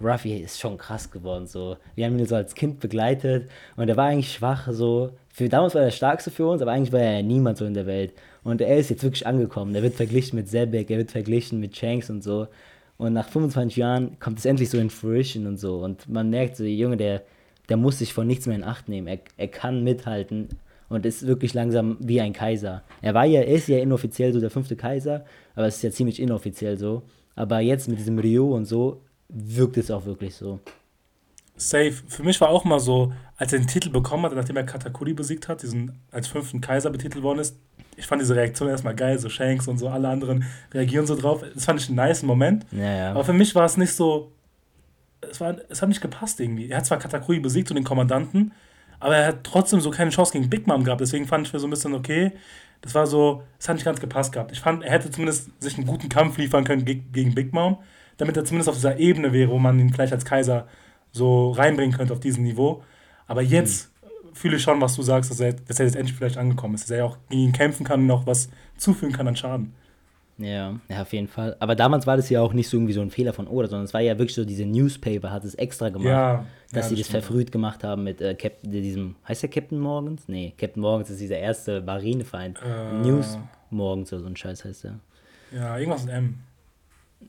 Ruffy 0.02 0.36
ist 0.38 0.60
schon 0.60 0.76
krass 0.76 1.10
geworden. 1.10 1.46
So. 1.46 1.76
Wir 1.94 2.06
haben 2.06 2.18
ihn 2.18 2.26
so 2.26 2.36
als 2.36 2.54
Kind 2.54 2.80
begleitet 2.80 3.48
und 3.76 3.88
er 3.88 3.96
war 3.96 4.06
eigentlich 4.06 4.32
schwach. 4.32 4.68
So. 4.70 5.10
Für, 5.32 5.48
damals 5.48 5.74
war 5.74 5.82
er 5.82 5.86
der 5.86 5.92
Stärkste 5.92 6.30
für 6.30 6.46
uns, 6.46 6.62
aber 6.62 6.72
eigentlich 6.72 6.92
war 6.92 7.00
er 7.00 7.22
niemand 7.22 7.58
so 7.58 7.64
in 7.64 7.74
der 7.74 7.86
Welt. 7.86 8.12
Und 8.44 8.60
er 8.60 8.76
ist 8.76 8.90
jetzt 8.90 9.02
wirklich 9.02 9.26
angekommen. 9.26 9.74
Er 9.74 9.82
wird 9.82 9.94
verglichen 9.94 10.36
mit 10.36 10.48
Zebek, 10.48 10.90
er 10.90 10.98
wird 10.98 11.10
verglichen 11.10 11.60
mit 11.60 11.76
Shanks 11.76 12.10
und 12.10 12.22
so. 12.22 12.46
Und 12.98 13.12
nach 13.12 13.28
25 13.28 13.76
Jahren 13.76 14.18
kommt 14.20 14.38
es 14.38 14.44
endlich 14.44 14.70
so 14.70 14.78
in 14.78 14.90
Fruition 14.90 15.46
und 15.46 15.58
so. 15.58 15.78
Und 15.78 16.08
man 16.08 16.30
merkt 16.30 16.56
so, 16.56 16.64
der 16.64 16.72
Junge, 16.72 16.96
der, 16.96 17.22
der 17.68 17.76
muss 17.76 17.98
sich 17.98 18.12
von 18.12 18.26
nichts 18.26 18.46
mehr 18.46 18.56
in 18.56 18.64
Acht 18.64 18.88
nehmen. 18.88 19.06
Er, 19.06 19.18
er 19.36 19.48
kann 19.48 19.82
mithalten 19.84 20.48
und 20.88 21.04
ist 21.04 21.26
wirklich 21.26 21.54
langsam 21.54 21.96
wie 22.00 22.20
ein 22.20 22.32
Kaiser. 22.32 22.82
Er 23.02 23.14
war 23.14 23.24
ja, 23.24 23.42
ist 23.42 23.68
ja 23.68 23.78
inoffiziell 23.78 24.32
so 24.32 24.40
der 24.40 24.50
fünfte 24.50 24.76
Kaiser, 24.76 25.24
aber 25.54 25.66
es 25.66 25.76
ist 25.76 25.82
ja 25.82 25.90
ziemlich 25.90 26.20
inoffiziell 26.20 26.78
so. 26.78 27.02
Aber 27.34 27.60
jetzt 27.60 27.88
mit 27.88 27.98
diesem 27.98 28.18
Rio 28.18 28.54
und 28.54 28.64
so 28.64 29.02
wirkt 29.28 29.76
es 29.76 29.90
auch 29.90 30.04
wirklich 30.04 30.34
so. 30.34 30.60
Safe. 31.56 31.92
Für 31.92 32.22
mich 32.22 32.40
war 32.40 32.50
auch 32.50 32.64
mal 32.64 32.80
so, 32.80 33.12
als 33.36 33.52
er 33.52 33.58
den 33.58 33.68
Titel 33.68 33.90
bekommen 33.90 34.24
hat, 34.24 34.34
nachdem 34.34 34.56
er 34.56 34.64
Katakuri 34.64 35.14
besiegt 35.14 35.48
hat, 35.48 35.62
diesen 35.62 35.98
als 36.10 36.28
fünften 36.28 36.60
Kaiser 36.60 36.90
betitelt 36.90 37.22
worden 37.22 37.38
ist, 37.38 37.56
ich 37.96 38.06
fand 38.06 38.20
diese 38.20 38.36
Reaktion 38.36 38.68
erstmal 38.68 38.94
geil, 38.94 39.18
so 39.18 39.30
Shanks 39.30 39.66
und 39.68 39.78
so, 39.78 39.88
alle 39.88 40.08
anderen 40.08 40.44
reagieren 40.72 41.06
so 41.06 41.16
drauf. 41.16 41.42
Das 41.54 41.64
fand 41.64 41.80
ich 41.80 41.88
einen 41.88 41.96
nice 41.96 42.22
Moment. 42.22 42.66
Ja, 42.72 42.96
ja. 42.96 43.10
Aber 43.10 43.24
für 43.24 43.32
mich 43.32 43.54
war 43.54 43.64
es 43.64 43.78
nicht 43.78 43.92
so, 43.92 44.32
es, 45.22 45.40
war, 45.40 45.56
es 45.70 45.80
hat 45.80 45.88
nicht 45.88 46.02
gepasst 46.02 46.40
irgendwie. 46.40 46.68
Er 46.68 46.78
hat 46.78 46.86
zwar 46.86 46.98
Katakuri 46.98 47.40
besiegt 47.40 47.70
und 47.70 47.76
den 47.76 47.84
Kommandanten, 47.84 48.52
aber 49.00 49.16
er 49.16 49.28
hat 49.28 49.44
trotzdem 49.44 49.80
so 49.80 49.90
keine 49.90 50.10
Chance 50.10 50.32
gegen 50.32 50.50
Big 50.50 50.66
Mom 50.66 50.84
gehabt. 50.84 51.00
Deswegen 51.00 51.26
fand 51.26 51.46
ich 51.46 51.52
mir 51.54 51.58
so 51.58 51.66
ein 51.66 51.70
bisschen 51.70 51.94
okay. 51.94 52.32
Das 52.82 52.94
war 52.94 53.06
so, 53.06 53.42
es 53.58 53.66
hat 53.66 53.76
nicht 53.76 53.84
ganz 53.84 53.98
gepasst 53.98 54.32
gehabt. 54.32 54.52
Ich 54.52 54.60
fand, 54.60 54.84
er 54.84 54.92
hätte 54.92 55.10
zumindest 55.10 55.50
sich 55.62 55.78
einen 55.78 55.86
guten 55.86 56.10
Kampf 56.10 56.36
liefern 56.36 56.64
können 56.64 56.84
gegen 56.84 57.34
Big 57.34 57.54
Mom 57.54 57.78
damit 58.16 58.36
er 58.36 58.44
zumindest 58.44 58.68
auf 58.68 58.76
dieser 58.76 58.98
Ebene 58.98 59.32
wäre, 59.32 59.50
wo 59.50 59.58
man 59.58 59.78
ihn 59.78 59.90
gleich 59.90 60.12
als 60.12 60.24
Kaiser 60.24 60.66
so 61.12 61.50
reinbringen 61.50 61.96
könnte 61.96 62.12
auf 62.12 62.20
diesem 62.20 62.44
Niveau. 62.44 62.82
Aber 63.26 63.42
jetzt 63.42 63.90
mhm. 64.02 64.34
fühle 64.34 64.56
ich 64.56 64.62
schon, 64.62 64.80
was 64.80 64.94
du 64.94 65.02
sagst, 65.02 65.30
dass 65.30 65.40
er, 65.40 65.54
dass 65.54 65.80
er 65.80 65.86
jetzt 65.86 65.96
endlich 65.96 66.16
vielleicht 66.16 66.38
angekommen 66.38 66.74
ist, 66.74 66.84
dass 66.84 66.90
er 66.90 66.98
ja 66.98 67.04
auch 67.04 67.18
gegen 67.28 67.42
ihn 67.42 67.52
kämpfen 67.52 67.84
kann 67.84 68.02
und 68.02 68.10
auch 68.10 68.26
was 68.26 68.48
zufügen 68.76 69.14
kann 69.14 69.28
an 69.28 69.36
Schaden. 69.36 69.72
Ja, 70.38 70.78
ja, 70.88 71.02
auf 71.02 71.12
jeden 71.14 71.28
Fall. 71.28 71.56
Aber 71.60 71.74
damals 71.74 72.06
war 72.06 72.16
das 72.16 72.28
ja 72.28 72.42
auch 72.42 72.52
nicht 72.52 72.68
so 72.68 72.76
irgendwie 72.76 72.92
so 72.92 73.00
ein 73.00 73.10
Fehler 73.10 73.32
von 73.32 73.48
Oda, 73.48 73.68
sondern 73.68 73.86
es 73.86 73.94
war 73.94 74.02
ja 74.02 74.18
wirklich 74.18 74.34
so, 74.34 74.44
diese 74.44 74.66
Newspaper 74.66 75.30
hat 75.30 75.44
es 75.44 75.54
extra 75.54 75.88
gemacht, 75.88 76.08
ja, 76.08 76.44
dass 76.72 76.84
ja, 76.84 76.88
sie 76.90 76.96
das, 76.96 77.08
das 77.08 77.08
verfrüht 77.08 77.52
gemacht 77.52 77.82
haben 77.84 78.04
mit 78.04 78.20
äh, 78.20 78.34
Captain, 78.34 78.70
diesem, 78.70 79.16
heißt 79.26 79.42
der 79.44 79.50
Captain 79.50 79.78
Morgans? 79.78 80.24
Nee, 80.28 80.52
Captain 80.58 80.82
Morgans 80.82 81.08
ist 81.08 81.20
dieser 81.20 81.38
erste 81.38 81.80
Marinefeind. 81.80 82.60
Äh, 82.62 82.98
News 82.98 83.38
Morgans 83.70 84.12
oder 84.12 84.22
so 84.22 84.28
ein 84.28 84.36
Scheiß 84.36 84.64
heißt 84.64 84.84
der. 84.84 84.98
Ja, 85.52 85.78
irgendwas 85.78 86.04
mit 86.04 86.12
M. 86.12 86.38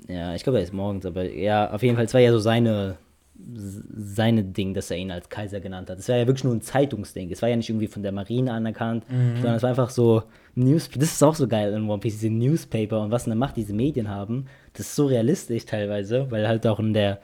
Ja, 0.08 0.36
ich 0.36 0.44
glaube, 0.44 0.60
er 0.60 0.64
ist 0.64 0.74
morgens, 0.74 1.06
aber 1.06 1.24
ja, 1.30 1.72
auf 1.72 1.84
jeden 1.84 1.96
Fall, 1.96 2.06
es 2.06 2.14
war 2.14 2.22
ja 2.22 2.32
so 2.32 2.40
seine, 2.40 2.98
seine 3.40 4.44
Ding, 4.44 4.74
dass 4.74 4.90
er 4.90 4.98
ihn 4.98 5.12
als 5.12 5.30
Kaiser 5.30 5.60
genannt 5.60 5.90
hat. 5.90 6.00
Es 6.00 6.10
war 6.10 6.18
ja 6.18 6.28
wirklich 6.28 6.44
nur 6.44 6.54
ein 6.54 6.62
Zeitungsding. 6.62 7.32
Es 7.32 7.42
war 7.42 7.50
ja 7.50 7.56
nicht 7.56 7.70
irgendwie 7.70 7.88
von 7.88 8.04
der 8.04 8.12
Marine 8.12 8.52
anerkannt, 8.52 9.10
mhm. 9.10 9.36
sondern 9.36 9.56
es 9.56 9.64
war 9.64 9.70
einfach 9.70 9.90
so 9.90 10.24
News. 10.56 10.90
Das 10.90 11.12
ist 11.12 11.24
auch 11.24 11.36
so 11.36 11.48
geil 11.48 11.74
in 11.74 11.90
One 11.90 12.00
Piece, 12.00 12.20
diese 12.20 12.34
Newspaper 12.34 13.02
und 13.02 13.12
was 13.12 13.26
eine 13.26 13.36
Macht 13.36 13.58
diese 13.58 13.74
Medien 13.74 14.10
haben. 14.10 14.46
Das 14.74 14.88
ist 14.88 14.96
so 14.96 15.06
realistisch 15.06 15.66
teilweise, 15.66 16.30
weil 16.32 16.48
halt 16.48 16.66
auch 16.66 16.80
in 16.80 16.94
der, 16.94 17.20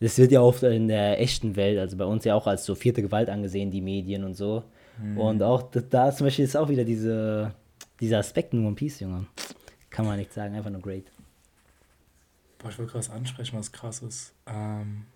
das 0.00 0.18
wird 0.18 0.32
ja 0.32 0.40
oft 0.40 0.62
in 0.62 0.88
der 0.88 1.20
echten 1.20 1.56
Welt, 1.56 1.78
also 1.78 1.96
bei 1.96 2.04
uns 2.04 2.24
ja 2.24 2.34
auch 2.34 2.46
als 2.46 2.64
so 2.64 2.74
vierte 2.74 3.02
Gewalt 3.02 3.30
angesehen, 3.30 3.70
die 3.70 3.82
Medien 3.82 4.24
und 4.24 4.34
so. 4.34 4.64
Mhm. 5.02 5.18
Und 5.18 5.42
auch 5.42 5.62
da 5.62 6.12
zum 6.12 6.26
Beispiel 6.26 6.44
ist 6.44 6.56
auch 6.56 6.68
wieder 6.68 6.84
diese, 6.84 7.54
dieser 8.00 8.18
Aspekt 8.18 8.52
in 8.52 8.66
One 8.66 8.74
Piece, 8.74 9.00
Junge. 9.00 9.26
Kann 9.88 10.06
man 10.06 10.18
nicht 10.18 10.32
sagen, 10.32 10.54
einfach 10.54 10.70
nur 10.70 10.82
great. 10.82 11.04
Boah, 12.60 12.68
ich 12.68 12.78
wollte 12.78 12.92
krass 12.92 13.10
ansprechen, 13.10 13.58
was 13.58 13.72
krass 13.72 14.02
ist. 14.02 14.32
Ähm, 14.46 15.06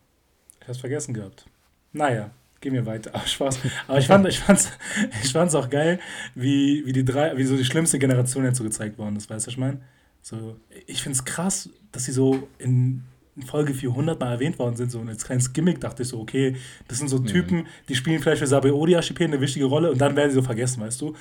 ich 0.60 0.68
hab's 0.68 0.78
vergessen 0.78 1.12
gehabt. 1.14 1.46
Naja, 1.92 2.30
gehen 2.60 2.72
wir 2.72 2.86
weiter. 2.86 3.10
Ach, 3.14 3.26
Spaß. 3.26 3.58
Aber 3.86 3.98
ich 3.98 4.06
fand, 4.06 4.26
ich 4.26 4.40
fand's, 4.40 4.70
ich 5.22 5.32
fand's 5.32 5.54
auch 5.54 5.68
geil, 5.68 6.00
wie, 6.34 6.84
wie 6.86 6.92
die 6.92 7.04
drei, 7.04 7.36
wie 7.36 7.44
so 7.44 7.56
die 7.56 7.64
schlimmste 7.64 7.98
Generation 7.98 8.44
jetzt 8.44 8.58
so 8.58 8.64
gezeigt 8.64 8.98
worden 8.98 9.16
ist, 9.16 9.28
weißt 9.30 9.46
du, 9.46 9.48
was 9.48 9.52
ich 9.52 9.58
meine? 9.58 9.80
So, 10.22 10.56
ich 10.86 11.02
find's 11.02 11.24
krass, 11.24 11.68
dass 11.92 12.04
sie 12.04 12.12
so 12.12 12.48
in 12.58 13.04
Folge 13.46 13.74
400 13.74 14.18
mal 14.18 14.32
erwähnt 14.32 14.58
worden 14.58 14.76
sind, 14.76 14.90
so 14.90 15.00
als 15.00 15.24
kleines 15.24 15.52
Gimmick, 15.52 15.80
dachte 15.80 16.02
ich 16.02 16.08
so, 16.08 16.20
okay, 16.20 16.56
das 16.88 16.98
sind 16.98 17.08
so 17.08 17.18
Mhm. 17.18 17.26
Typen, 17.26 17.66
die 17.88 17.94
spielen 17.94 18.22
vielleicht 18.22 18.38
für 18.38 18.46
Sabe 18.46 18.74
Odi 18.74 18.96
Archipel 18.96 19.26
eine 19.26 19.40
wichtige 19.40 19.66
Rolle 19.66 19.90
und 19.90 20.00
dann 20.00 20.16
werden 20.16 20.30
sie 20.30 20.36
so 20.36 20.42
vergessen, 20.42 20.82
weißt 20.82 21.00
du? 21.00 21.14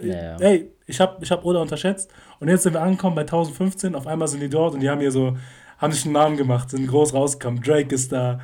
Ja, 0.00 0.14
ja. 0.14 0.36
Ey, 0.38 0.70
ich 0.86 0.98
habe 1.00 1.22
ich 1.22 1.30
hab 1.30 1.44
Oda 1.44 1.60
unterschätzt 1.60 2.10
und 2.40 2.48
jetzt 2.48 2.62
sind 2.62 2.72
wir 2.72 2.82
angekommen 2.82 3.14
bei 3.14 3.22
1015, 3.22 3.94
auf 3.94 4.06
einmal 4.06 4.26
sind 4.28 4.40
die 4.40 4.48
dort 4.48 4.74
und 4.74 4.80
die 4.80 4.88
haben 4.88 5.00
hier 5.00 5.12
so, 5.12 5.36
haben 5.78 5.92
sich 5.92 6.04
einen 6.04 6.14
Namen 6.14 6.36
gemacht, 6.36 6.70
sind 6.70 6.86
groß 6.86 7.14
rausgekommen. 7.14 7.62
Drake 7.62 7.94
ist 7.94 8.12
da, 8.12 8.40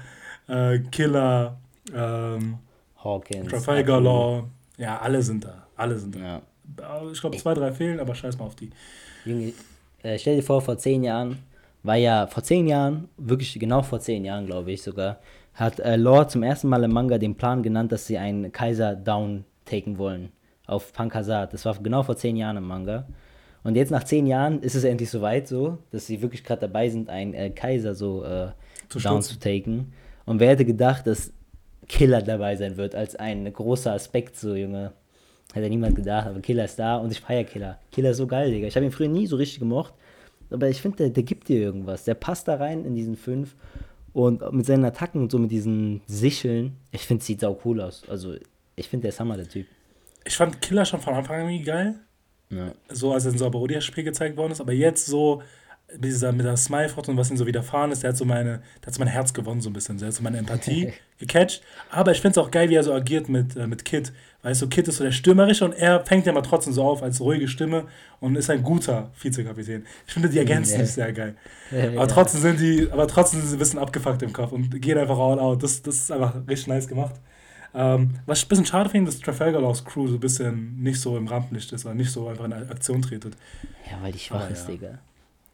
äh, 0.49 0.79
Killer, 0.91 1.59
ähm, 1.95 2.59
Hawkins. 3.03 3.49
Trafalgar 3.49 4.01
Law, 4.01 4.45
ja, 4.79 4.99
alle 4.99 5.23
sind 5.23 5.45
da, 5.45 5.67
alle 5.77 5.99
sind 5.99 6.17
da. 6.17 6.21
Ja. 6.21 6.43
Ich 7.13 7.21
glaube, 7.21 7.37
zwei, 7.37 7.55
drei 7.55 7.73
fehlen, 7.73 8.01
aber 8.01 8.15
scheiß 8.15 8.39
mal 8.39 8.47
auf 8.47 8.57
die. 8.57 8.71
Junge, 9.25 9.53
äh, 10.03 10.19
stell 10.19 10.37
dir 10.37 10.43
vor, 10.43 10.63
vor 10.63 10.79
zehn 10.79 11.05
Jahren 11.05 11.39
war 11.83 11.97
ja, 11.97 12.27
vor 12.27 12.43
zehn 12.43 12.67
Jahren, 12.67 13.09
wirklich 13.19 13.59
genau 13.59 13.83
vor 13.83 14.01
zehn 14.01 14.25
Jahren, 14.25 14.47
glaube 14.47 14.73
ich 14.73 14.83
sogar, 14.83 15.19
hat 15.55 15.79
äh, 15.81 15.97
Lore 15.97 16.27
zum 16.27 16.43
ersten 16.43 16.69
Mal 16.69 16.83
im 16.83 16.93
Manga 16.93 17.19
den 17.19 17.37
Plan 17.37 17.63
genannt, 17.63 17.93
dass 17.93 18.07
sie 18.07 18.19
einen 18.19 18.51
Kaiser 18.51 18.97
down 18.97 19.45
taken 19.67 19.99
wollen 19.99 20.33
auf 20.67 20.93
Pankasat. 20.93 21.53
Das 21.53 21.65
war 21.65 21.75
genau 21.83 22.03
vor 22.03 22.17
zehn 22.17 22.37
Jahren 22.37 22.57
im 22.57 22.67
Manga. 22.67 23.07
Und 23.65 23.77
jetzt 23.77 23.91
nach 23.91 24.05
zehn 24.05 24.27
Jahren 24.27 24.61
ist 24.61 24.75
es 24.75 24.85
endlich 24.85 25.11
soweit 25.11 25.49
so, 25.49 25.79
dass 25.91 26.07
sie 26.07 26.23
wirklich 26.23 26.45
gerade 26.45 26.61
dabei 26.61 26.89
sind, 26.91 27.09
einen 27.09 27.35
äh, 27.35 27.51
Kaiser 27.51 27.95
so 27.95 28.23
äh, 28.23 28.49
Zu 28.89 29.01
down 29.01 29.23
stürzen. 29.23 29.23
zu 29.23 29.39
taken. 29.41 29.93
Und 30.27 30.39
wer 30.39 30.51
hätte 30.51 30.65
gedacht, 30.65 31.07
dass 31.07 31.33
Killer 31.89 32.23
dabei 32.23 32.57
sein 32.57 32.77
wird 32.77 32.95
als 32.95 33.17
ein 33.17 33.51
großer 33.51 33.93
Aspekt, 33.93 34.37
so 34.37 34.55
Junge. 34.55 34.93
Hätte 35.53 35.69
niemand 35.69 35.95
gedacht, 35.95 36.27
aber 36.27 36.41
Killer 36.41 36.65
ist 36.65 36.79
da 36.79 36.97
und 36.97 37.13
ich 37.13 37.21
feiere 37.21 37.45
Killer. 37.45 37.79
Killer 37.93 38.11
ist 38.11 38.17
so 38.17 38.27
geil, 38.27 38.51
Digga. 38.51 38.67
Ich 38.67 38.77
habe 38.77 38.87
ihn 38.87 38.93
früher 38.93 39.09
nie 39.09 39.27
so 39.27 39.37
richtig 39.37 39.61
gemocht, 39.61 39.95
aber 40.51 40.69
ich 40.69 40.81
finde, 40.83 40.97
der, 40.99 41.11
der 41.11 41.23
gibt 41.23 41.49
dir 41.49 41.59
irgendwas. 41.61 42.05
Der 42.05 42.15
passt 42.15 42.49
da 42.49 42.57
rein 42.57 42.85
in 42.85 42.95
diesen 42.95 43.17
fünf 43.17 43.55
und 44.13 44.53
mit 44.53 44.67
seinen 44.67 44.85
Attacken 44.85 45.23
und 45.23 45.31
so 45.31 45.39
mit 45.39 45.51
diesen 45.51 46.01
Sicheln, 46.07 46.77
ich 46.93 47.03
finde, 47.03 47.21
es 47.21 47.27
sieht 47.27 47.41
sau 47.41 47.59
cool 47.65 47.81
aus. 47.81 48.03
Also, 48.09 48.35
ich 48.77 48.89
finde, 48.89 49.03
der 49.03 49.09
ist 49.11 49.21
Hammer, 49.21 49.37
der 49.37 49.49
Typ. 49.49 49.67
Ich 50.25 50.37
fand 50.37 50.61
Killer 50.61 50.85
schon 50.85 51.01
von 51.01 51.15
Anfang 51.15 51.37
an 51.43 51.49
irgendwie 51.49 51.65
geil, 51.65 51.95
Ja. 52.55 52.73
so 52.89 53.13
als 53.13 53.25
er 53.25 53.33
in 53.33 53.39
so 53.39 53.51
einem 53.51 53.81
Spiel 53.81 54.05
gezeigt 54.05 54.37
worden 54.37 54.53
ist, 54.53 54.61
aber 54.61 54.73
jetzt 54.73 55.07
so 55.07 55.43
mit 55.93 56.05
dieser 56.05 56.33
mit 56.33 56.45
der 56.45 56.57
Smile-Foto 56.57 57.11
und 57.11 57.19
was 57.19 57.31
ihm 57.31 57.37
so 57.37 57.47
widerfahren 57.47 57.93
ist, 57.93 58.03
der 58.03 58.11
hat 58.11 58.17
so 58.17 58.25
meine, 58.25 58.63
der 58.81 58.87
hat 58.87 58.95
so 58.95 59.01
mein 59.01 59.09
Herz 59.09 59.33
gewonnen 59.33 59.61
so 59.61 59.71
ein 59.71 59.73
bisschen, 59.73 59.99
der 59.99 60.09
hat 60.09 60.15
so 60.15 60.23
meine 60.23 60.39
Empathie 60.39 60.93
gecatcht, 61.19 61.63
aber 61.91 62.13
ich 62.13 62.21
finde 62.21 62.41
es 62.41 62.45
auch 62.45 62.51
geil, 62.51 62.69
wie 62.71 62.75
er 62.75 62.83
so 62.83 62.93
agiert 62.93 63.29
mit, 63.29 63.55
äh, 63.57 63.67
mit 63.67 63.85
Kid, 63.85 64.13
weißt 64.43 64.63
du, 64.63 64.69
Kid 64.69 64.89
ist 64.89 64.97
so 64.97 65.05
der 65.05 65.13
Stürmerische 65.13 65.65
und 65.65 65.73
er 65.73 66.05
fängt 66.05 66.27
ja 66.27 66.33
mal 66.33 66.43
trotzdem 66.43 66.73
so 66.73 66.83
auf 66.85 67.03
als 67.03 67.21
ruhige 67.21 67.49
Stimme 67.49 67.85
und 68.21 68.37
ist 68.37 68.51
ein 68.51 68.63
guter 68.63 69.11
Vizekapitän. 69.21 69.87
Ich 70.07 70.13
finde, 70.13 70.29
die 70.29 70.39
ergänzen 70.39 70.81
sich 70.81 70.93
sehr 70.93 71.13
geil. 71.13 71.37
Aber 71.97 72.09
trotzdem 72.09 72.41
sind 72.41 72.61
die, 72.61 72.89
aber 72.91 73.07
trotzdem 73.07 73.41
sind 73.41 73.51
sie 73.51 73.57
ein 73.57 73.59
bisschen 73.59 73.79
abgefuckt 73.79 74.23
im 74.23 74.33
Kopf 74.33 74.53
und 74.53 74.81
gehen 74.81 74.99
einfach 74.99 75.19
all 75.19 75.39
out. 75.39 75.63
Das, 75.63 75.83
das 75.83 75.97
ist 75.97 76.13
einfach 76.13 76.35
richtig 76.49 76.69
nice 76.69 76.89
gemacht. 76.89 77.15
Ähm, 77.75 78.11
was 78.27 78.39
ich 78.39 78.45
ein 78.45 78.49
bisschen 78.49 78.67
schade 78.67 78.89
finde, 78.89 79.11
dass 79.11 79.21
Trafalgar 79.21 79.61
Laws 79.61 79.85
Crew 79.85 80.07
so 80.07 80.15
ein 80.15 80.21
bisschen 80.21 80.81
nicht 80.81 81.01
so 81.01 81.17
im 81.17 81.27
Rampenlicht 81.27 81.73
ist 81.73 81.85
oder 81.85 81.95
nicht 81.95 82.11
so 82.11 82.29
einfach 82.29 82.45
in 82.45 82.53
Aktion 82.53 83.03
tretet. 83.03 83.37
Ja, 83.91 84.01
weil 84.03 84.13
die 84.13 84.19
schwach 84.19 84.49
ist, 84.49 84.69
ja. 84.69 84.75
Digga. 84.75 84.99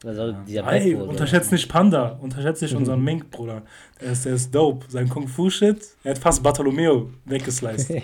Also, 0.05 0.33
dieser 0.47 0.67
Ey, 0.73 0.91
Backbone, 0.93 1.11
unterschätzt 1.11 1.53
nicht 1.53 1.69
Panda, 1.69 2.19
unterschätzt 2.23 2.63
nicht 2.63 2.75
unseren 2.75 3.03
Mink, 3.05 3.31
Bruder. 3.31 3.63
Der 4.01 4.13
ist, 4.13 4.25
der 4.25 4.35
ist 4.35 4.55
dope. 4.55 4.87
Sein 4.89 5.09
Kung-Fu-Shit, 5.09 5.89
er 6.05 6.13
hat 6.13 6.19
fast 6.19 6.43
Bartolomeo 6.43 7.11
weggesliced. 7.27 7.91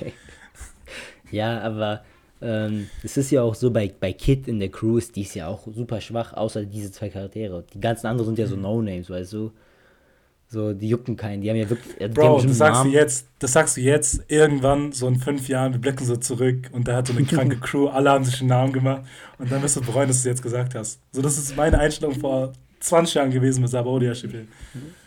Ja, 1.31 1.61
aber 1.61 2.05
ähm, 2.41 2.87
es 3.03 3.17
ist 3.17 3.31
ja 3.33 3.43
auch 3.43 3.55
so, 3.57 3.71
bei, 3.73 3.93
bei 3.99 4.13
Kid 4.13 4.47
in 4.47 4.61
der 4.61 4.69
Crew 4.69 4.99
ist 4.99 5.17
die 5.17 5.23
ist 5.23 5.35
ja 5.35 5.49
auch 5.49 5.67
super 5.75 6.01
schwach, 6.01 6.33
außer 6.35 6.65
diese 6.65 6.93
zwei 6.93 7.09
Charaktere. 7.09 7.65
Die 7.75 7.81
ganzen 7.81 8.07
anderen 8.07 8.27
sind 8.27 8.39
ja 8.39 8.45
Mhm. 8.47 8.51
so 8.51 8.57
No-Names, 8.57 9.11
weißt 9.11 9.33
du? 9.33 9.53
So, 10.49 10.73
die 10.73 10.89
jucken 10.89 11.17
keinen. 11.17 11.41
Die 11.43 11.51
haben 11.51 11.57
ja 11.57 11.69
wirklich. 11.69 11.97
Die 11.99 12.07
Bro, 12.09 12.41
das 12.43 12.57
sagst 12.59 12.81
du 12.81 12.85
Namen. 12.85 12.93
jetzt, 12.93 13.27
das 13.41 13.53
sagst 13.53 13.77
du 13.77 13.81
jetzt, 13.81 14.25
irgendwann, 14.29 14.93
so 14.93 15.09
in 15.09 15.17
fünf 15.17 15.49
Jahren, 15.49 15.73
wir 15.73 15.81
blicken 15.81 16.05
so 16.05 16.17
zurück 16.17 16.71
und 16.73 16.87
der 16.87 16.97
hat 16.97 17.09
so 17.09 17.13
eine 17.15 17.25
kranke 17.27 17.57
Crew, 17.59 17.89
alle 17.89 18.11
haben 18.11 18.25
sich 18.25 18.41
einen 18.41 18.51
Namen 18.51 18.73
gemacht 18.73 19.03
und 19.39 19.51
dann 19.51 19.61
wirst 19.63 19.77
du 19.77 19.81
bereuen, 19.81 20.07
dass 20.09 20.19
du 20.19 20.29
es 20.29 20.37
jetzt 20.37 20.43
gesagt 20.43 20.75
hast. 20.77 21.01
So, 21.13 21.21
das 21.21 21.37
ist 21.37 21.57
meine 21.57 21.79
Einstellung 21.79 22.15
vor 22.15 22.53
20 22.81 23.15
Jahren 23.15 23.31
gewesen 23.33 23.61
mit 23.63 23.71
Sabaudi 23.71 24.09
Archipel. 24.09 24.47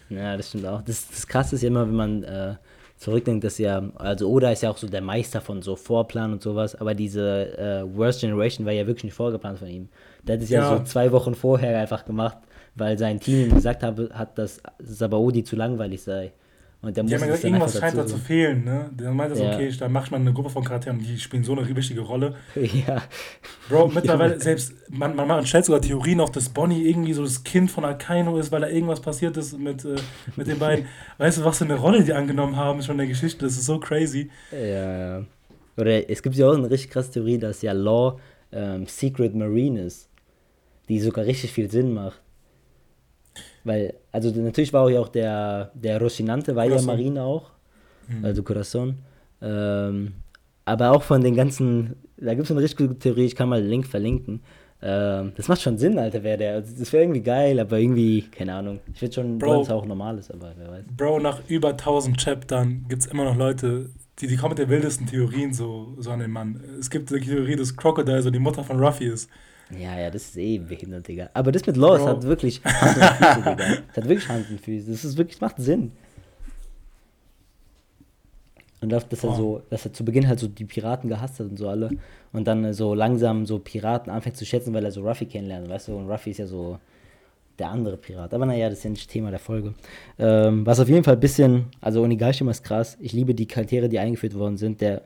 Ja, 0.10 0.36
das 0.36 0.50
stimmt 0.50 0.66
auch. 0.66 0.82
Das, 0.82 1.08
das 1.08 1.26
Krasse 1.26 1.56
ist 1.56 1.62
ja 1.62 1.68
immer, 1.70 1.88
wenn 1.88 1.96
man 1.96 2.24
äh, 2.24 2.56
zurückdenkt, 2.98 3.46
dass 3.46 3.58
ja, 3.60 3.82
also 3.96 4.30
Oda 4.30 4.52
ist 4.52 4.62
ja 4.64 4.70
auch 4.72 4.78
so 4.78 4.88
der 4.90 5.02
Meister 5.02 5.40
von 5.40 5.62
so 5.62 5.78
Vorplan 5.78 6.34
und 6.34 6.42
sowas, 6.42 6.76
aber 6.76 6.94
diese 6.94 7.58
äh, 7.58 7.98
Worst 7.98 8.20
Generation 8.20 8.66
war 8.66 8.74
ja 8.74 8.86
wirklich 8.88 9.06
nicht 9.06 9.14
vorgeplant 9.14 9.60
von 9.60 9.70
ihm. 9.70 9.88
Der 10.24 10.36
hat 10.36 10.44
es 10.44 10.50
ja, 10.50 10.62
Ja. 10.70 10.78
so 10.80 10.84
zwei 10.84 11.12
Wochen 11.14 11.34
vorher 11.34 11.80
einfach 11.80 12.04
gemacht, 12.04 12.38
weil 12.76 12.98
sein 12.98 13.20
Team 13.20 13.50
ihm 13.50 13.56
gesagt 13.56 13.84
habe, 13.84 14.10
hat, 14.14 14.38
dass 14.38 14.62
Sabaody 14.80 15.44
zu 15.44 15.56
langweilig 15.56 16.02
sei. 16.02 16.32
Und 16.82 16.96
der 16.96 17.04
Die 17.04 17.14
haben 17.14 17.22
ja 17.22 17.28
das 17.28 17.42
gesagt, 17.42 17.44
dann 17.44 17.52
irgendwas 17.52 17.78
scheint 17.78 17.98
da 17.98 18.08
zu 18.08 18.18
fehlen, 18.18 18.64
ne? 18.64 18.90
Der 18.94 19.12
meinte 19.12 19.36
so, 19.36 19.44
Ja. 19.44 19.54
okay, 19.54 19.70
dann 19.78 19.92
mach 19.92 20.06
ich 20.06 20.12
mal 20.12 20.18
eine 20.18 20.32
Gruppe 20.32 20.50
von 20.50 20.64
Charakteren, 20.64 20.98
die 20.98 21.20
spielen 21.20 21.44
so 21.44 21.52
eine 21.52 21.76
wichtige 21.76 22.00
Rolle. 22.00 22.36
Ja, 22.56 23.02
Bro, 23.68 23.90
mittlerweile, 23.90 24.40
selbst, 24.42 24.74
man, 24.90 25.14
man, 25.14 25.28
man 25.28 25.46
stellt 25.46 25.66
sogar 25.66 25.82
Theorien 25.82 26.22
auf, 26.22 26.32
dass 26.32 26.48
Bonnie 26.48 26.88
irgendwie 26.88 27.12
so 27.12 27.24
das 27.24 27.44
Kind 27.44 27.70
von 27.70 27.84
Akaino 27.84 28.38
ist, 28.38 28.54
weil 28.54 28.62
da 28.62 28.70
irgendwas 28.70 29.02
passiert 29.02 29.36
ist 29.36 29.60
mit, 29.60 29.84
äh, 29.84 29.98
mit 30.38 30.48
den 30.48 30.58
beiden. 30.58 30.86
Weißt 31.18 31.40
du, 31.40 31.44
was 31.44 31.58
für 31.58 31.66
eine 31.66 31.76
Rolle 31.76 32.02
die 32.02 32.14
angenommen 32.14 32.56
haben 32.56 32.82
schon 32.82 32.94
in 32.94 33.00
der 33.00 33.08
Geschichte? 33.08 33.46
Das 33.46 33.58
ist 33.58 33.66
so 33.66 33.78
crazy. 33.80 34.30
ja, 34.52 35.18
ja. 35.18 35.26
Oder 35.76 36.10
es 36.10 36.22
gibt 36.22 36.36
ja 36.36 36.48
auch 36.48 36.56
eine 36.56 36.70
richtig 36.70 36.92
krasse 36.92 37.12
Theorie, 37.12 37.38
dass 37.38 37.62
ja 37.62 37.72
Law 37.74 38.20
ähm, 38.52 38.86
Secret 38.88 39.34
Marine 39.36 39.84
ist, 39.84 40.10
die 40.88 41.00
sogar 41.00 41.26
richtig 41.26 41.52
viel 41.54 41.70
Sinn 41.70 41.94
macht. 41.94 42.22
Weil, 43.70 43.94
also 44.12 44.32
natürlich 44.32 44.74
war 44.74 44.90
ja 44.90 45.00
auch 45.00 45.10
der, 45.10 45.72
der 45.76 46.02
Rocinante, 46.02 46.56
war 46.56 46.64
ja 46.64 46.72
Corazon. 46.72 46.88
Marine 46.88 47.24
auch, 47.24 47.52
Mhm. 48.08 48.26
also 48.26 48.42
Corazon. 48.42 48.96
Ähm, 49.42 50.14
aber 50.66 50.92
auch 50.92 51.04
von 51.04 51.22
den 51.22 51.36
ganzen, 51.36 51.96
da 52.18 52.34
gibt 52.34 52.46
es 52.46 52.52
eine 52.52 52.62
richtig 52.62 52.78
gute 52.88 52.98
Theorie, 53.00 53.26
ich 53.26 53.36
kann 53.36 53.48
mal 53.50 53.62
den 53.62 53.70
Link 53.70 53.86
verlinken. 53.86 54.42
Ähm, 54.82 55.34
das 55.36 55.48
macht 55.48 55.62
schon 55.62 55.78
Sinn, 55.78 56.00
Alter, 56.00 56.24
wer 56.24 56.38
der. 56.38 56.54
Also, 56.56 56.74
das 56.80 56.92
wäre 56.94 57.04
irgendwie 57.04 57.22
geil, 57.22 57.60
aber 57.60 57.78
irgendwie, 57.80 58.22
keine 58.24 58.54
Ahnung. 58.56 58.80
Ich 58.94 59.02
würde 59.02 59.14
schon 59.14 59.38
dass 59.38 59.68
es 59.68 59.70
auch 59.70 59.86
normal 59.86 60.18
ist, 60.18 60.32
aber 60.34 60.54
wer 60.58 60.72
weiß. 60.72 60.86
Bro, 60.98 61.20
nach 61.20 61.42
über 61.48 61.70
1000 61.70 62.18
Chaptern 62.18 62.86
gibt 62.90 63.02
es 63.04 63.08
immer 63.08 63.26
noch 63.26 63.36
Leute, 63.36 63.90
die, 64.20 64.28
die 64.28 64.38
kommen 64.38 64.52
mit 64.52 64.60
den 64.60 64.70
wildesten 64.70 65.06
Theorien 65.06 65.54
so, 65.54 65.94
so 66.00 66.10
an 66.12 66.20
den 66.20 66.32
Mann. 66.32 66.62
Es 66.80 66.90
gibt 66.90 67.10
die 67.12 67.20
Theorie, 67.20 67.56
dass 67.56 67.76
Crocodile 67.76 68.22
so 68.22 68.32
die 68.32 68.40
Mutter 68.40 68.64
von 68.64 68.80
Ruffy 68.80 69.06
ist. 69.06 69.30
Ja, 69.78 70.00
ja, 70.00 70.10
das 70.10 70.24
ist 70.24 70.38
eh 70.38 70.58
behindert, 70.58 71.08
Digga. 71.08 71.30
Aber 71.34 71.52
das 71.52 71.66
mit 71.66 71.76
Bro. 71.76 72.00
hat 72.06 72.24
wirklich 72.24 72.62
Hand 72.66 72.98
und 72.98 73.04
Füße, 73.04 73.36
Digga. 73.36 73.56
Das 73.56 73.98
hat 73.98 74.10
wirklich 74.10 74.30
Hand 74.30 74.50
und 74.50 74.62
Füße. 74.62 74.92
Das 74.92 75.06
ist 75.06 75.18
wirklich, 75.18 75.42
macht 75.42 75.58
Sinn. 75.58 75.92
Und 78.82 78.90
dass, 78.90 79.08
dass 79.10 79.24
er 79.24 79.36
so, 79.36 79.62
dass 79.70 79.86
er 79.86 79.94
zu 79.94 80.06
Beginn 80.06 80.28
halt 80.28 80.40
so 80.40 80.48
die 80.48 80.66
Piraten 80.66 81.10
gehasst 81.10 81.40
hat 81.40 81.48
und 81.50 81.58
so 81.58 81.68
alle. 81.68 81.90
Und 82.32 82.48
dann 82.48 82.74
so 82.74 82.94
langsam 82.94 83.46
so 83.46 83.60
Piraten 83.60 84.12
anfängt 84.12 84.38
zu 84.38 84.46
schätzen, 84.46 84.74
weil 84.74 84.86
er 84.86 84.92
so 84.92 85.02
Ruffy 85.06 85.26
kennenlernt, 85.26 85.68
weißt 85.70 85.90
du? 85.90 85.98
Und 85.98 86.10
Ruffy 86.10 86.32
ist 86.32 86.38
ja 86.38 86.48
so 86.48 86.80
der 87.60 87.70
andere 87.70 87.98
Pirat. 87.98 88.34
Aber 88.34 88.46
naja, 88.46 88.70
das 88.70 88.80
ist 88.80 88.84
ja 88.86 88.90
nicht 88.90 89.10
Thema 89.10 89.32
der 89.32 89.40
Folge. 89.40 89.74
Ähm, 90.18 90.66
was 90.66 90.80
auf 90.80 90.88
jeden 90.88 91.04
Fall 91.04 91.16
ein 91.16 91.20
bisschen, 91.20 91.66
also 91.82 92.02
Onigashima 92.02 92.52
ist 92.52 92.64
krass. 92.64 92.98
Ich 93.02 93.12
liebe 93.12 93.36
die 93.36 93.48
Charaktere, 93.48 93.90
die 93.90 94.00
eingeführt 94.00 94.34
worden 94.34 94.58
sind. 94.58 94.80
Der 94.80 95.04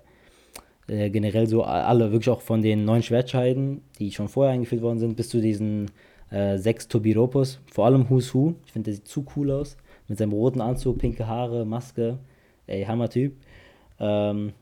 äh, 0.87 1.09
generell 1.09 1.47
so 1.47 1.63
alle, 1.63 2.11
wirklich 2.11 2.29
auch 2.29 2.41
von 2.41 2.61
den 2.61 2.85
neun 2.85 3.03
Schwertscheiden, 3.03 3.81
die 3.99 4.11
schon 4.11 4.27
vorher 4.27 4.53
eingeführt 4.53 4.81
worden 4.81 4.99
sind, 4.99 5.15
bis 5.15 5.29
zu 5.29 5.41
diesen 5.41 5.91
äh, 6.29 6.57
sechs 6.57 6.87
Tobiropos. 6.87 7.59
Vor 7.71 7.85
allem 7.85 8.09
Who's 8.09 8.33
Who. 8.33 8.55
Ich 8.65 8.71
finde, 8.71 8.85
der 8.85 8.95
sieht 8.95 9.07
zu 9.07 9.25
cool 9.35 9.51
aus. 9.51 9.77
Mit 10.07 10.17
seinem 10.17 10.33
roten 10.33 10.61
Anzug, 10.61 10.97
pinke 10.97 11.27
Haare, 11.27 11.65
Maske. 11.65 12.19
Ey, 12.67 12.83
Hammer-Typ. 12.83 13.33
Ähm, 13.99 14.53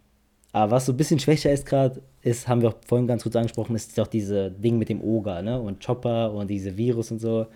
aber 0.51 0.71
was 0.71 0.85
so 0.85 0.93
ein 0.93 0.97
bisschen 0.97 1.19
schwächer 1.19 1.51
ist 1.51 1.65
gerade, 1.65 2.01
ist, 2.21 2.47
haben 2.47 2.61
wir 2.61 2.69
auch 2.69 2.75
vorhin 2.85 3.07
ganz 3.07 3.23
kurz 3.23 3.35
angesprochen, 3.35 3.75
ist 3.75 3.97
doch 3.97 4.07
diese 4.07 4.51
Ding 4.51 4.77
mit 4.77 4.89
dem 4.89 5.01
Oger, 5.01 5.41
ne? 5.41 5.59
Und 5.59 5.83
Chopper 5.83 6.33
und 6.33 6.49
diese 6.49 6.75
Virus 6.77 7.11
und 7.11 7.19
so. 7.19 7.47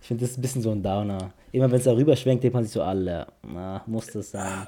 Ich 0.00 0.08
finde, 0.08 0.22
das 0.22 0.32
ist 0.32 0.38
ein 0.38 0.42
bisschen 0.42 0.62
so 0.62 0.70
ein 0.72 0.82
Downer. 0.82 1.32
Immer 1.52 1.70
wenn 1.70 1.78
es 1.78 1.84
da 1.84 1.92
rüberschwenkt, 1.92 2.42
denkt 2.42 2.54
man 2.54 2.64
sich 2.64 2.72
so, 2.72 2.82
alle, 2.82 3.26
na, 3.42 3.82
muss 3.86 4.06
das 4.08 4.32
sein. 4.32 4.66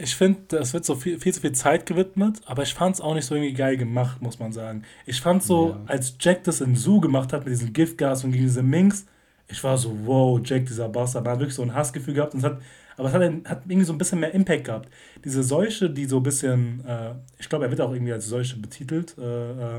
Ich 0.00 0.14
finde, 0.14 0.40
das 0.48 0.72
wird 0.74 0.84
so 0.84 0.94
viel, 0.94 1.18
viel 1.18 1.34
zu 1.34 1.40
viel 1.40 1.52
Zeit 1.52 1.84
gewidmet, 1.84 2.40
aber 2.46 2.62
ich 2.62 2.72
fand 2.72 2.94
es 2.94 3.00
auch 3.00 3.14
nicht 3.14 3.24
so 3.26 3.34
irgendwie 3.34 3.52
geil 3.54 3.76
gemacht, 3.76 4.22
muss 4.22 4.38
man 4.38 4.52
sagen. 4.52 4.84
Ich 5.06 5.20
fand 5.20 5.42
so, 5.42 5.70
Ja. 5.70 5.80
als 5.86 6.14
Jack 6.20 6.44
das 6.44 6.60
in 6.60 6.76
Zoo 6.76 7.00
gemacht 7.00 7.32
hat 7.32 7.44
mit 7.44 7.52
diesem 7.52 7.72
Giftgas 7.72 8.22
und 8.22 8.30
gegen 8.30 8.44
diese 8.44 8.62
Minks, 8.62 9.06
ich 9.48 9.62
war 9.64 9.76
so, 9.76 9.92
wow, 10.04 10.40
Jack, 10.44 10.66
dieser 10.66 10.88
Bastard. 10.88 11.24
Man 11.24 11.32
hat 11.32 11.40
wirklich 11.40 11.54
so 11.56 11.62
ein 11.62 11.74
Hassgefühl 11.74 12.14
gehabt. 12.14 12.34
Und 12.34 12.40
es 12.40 12.44
hat, 12.44 12.60
aber 12.96 13.08
es 13.08 13.14
hat, 13.14 13.22
hat 13.22 13.62
irgendwie 13.66 13.84
so 13.86 13.92
ein 13.92 13.98
bisschen 13.98 14.20
mehr 14.20 14.32
Impact 14.34 14.64
gehabt. 14.64 14.88
Diese 15.24 15.42
Seuche, 15.42 15.88
die 15.90 16.04
so 16.04 16.18
ein 16.18 16.22
bisschen, 16.22 16.84
äh, 16.86 17.14
ich 17.38 17.48
glaube, 17.48 17.64
er 17.64 17.70
wird 17.70 17.80
auch 17.80 17.92
irgendwie 17.92 18.12
als 18.12 18.26
Seuche 18.26 18.56
betitelt, 18.58 19.16
äh, 19.18 19.22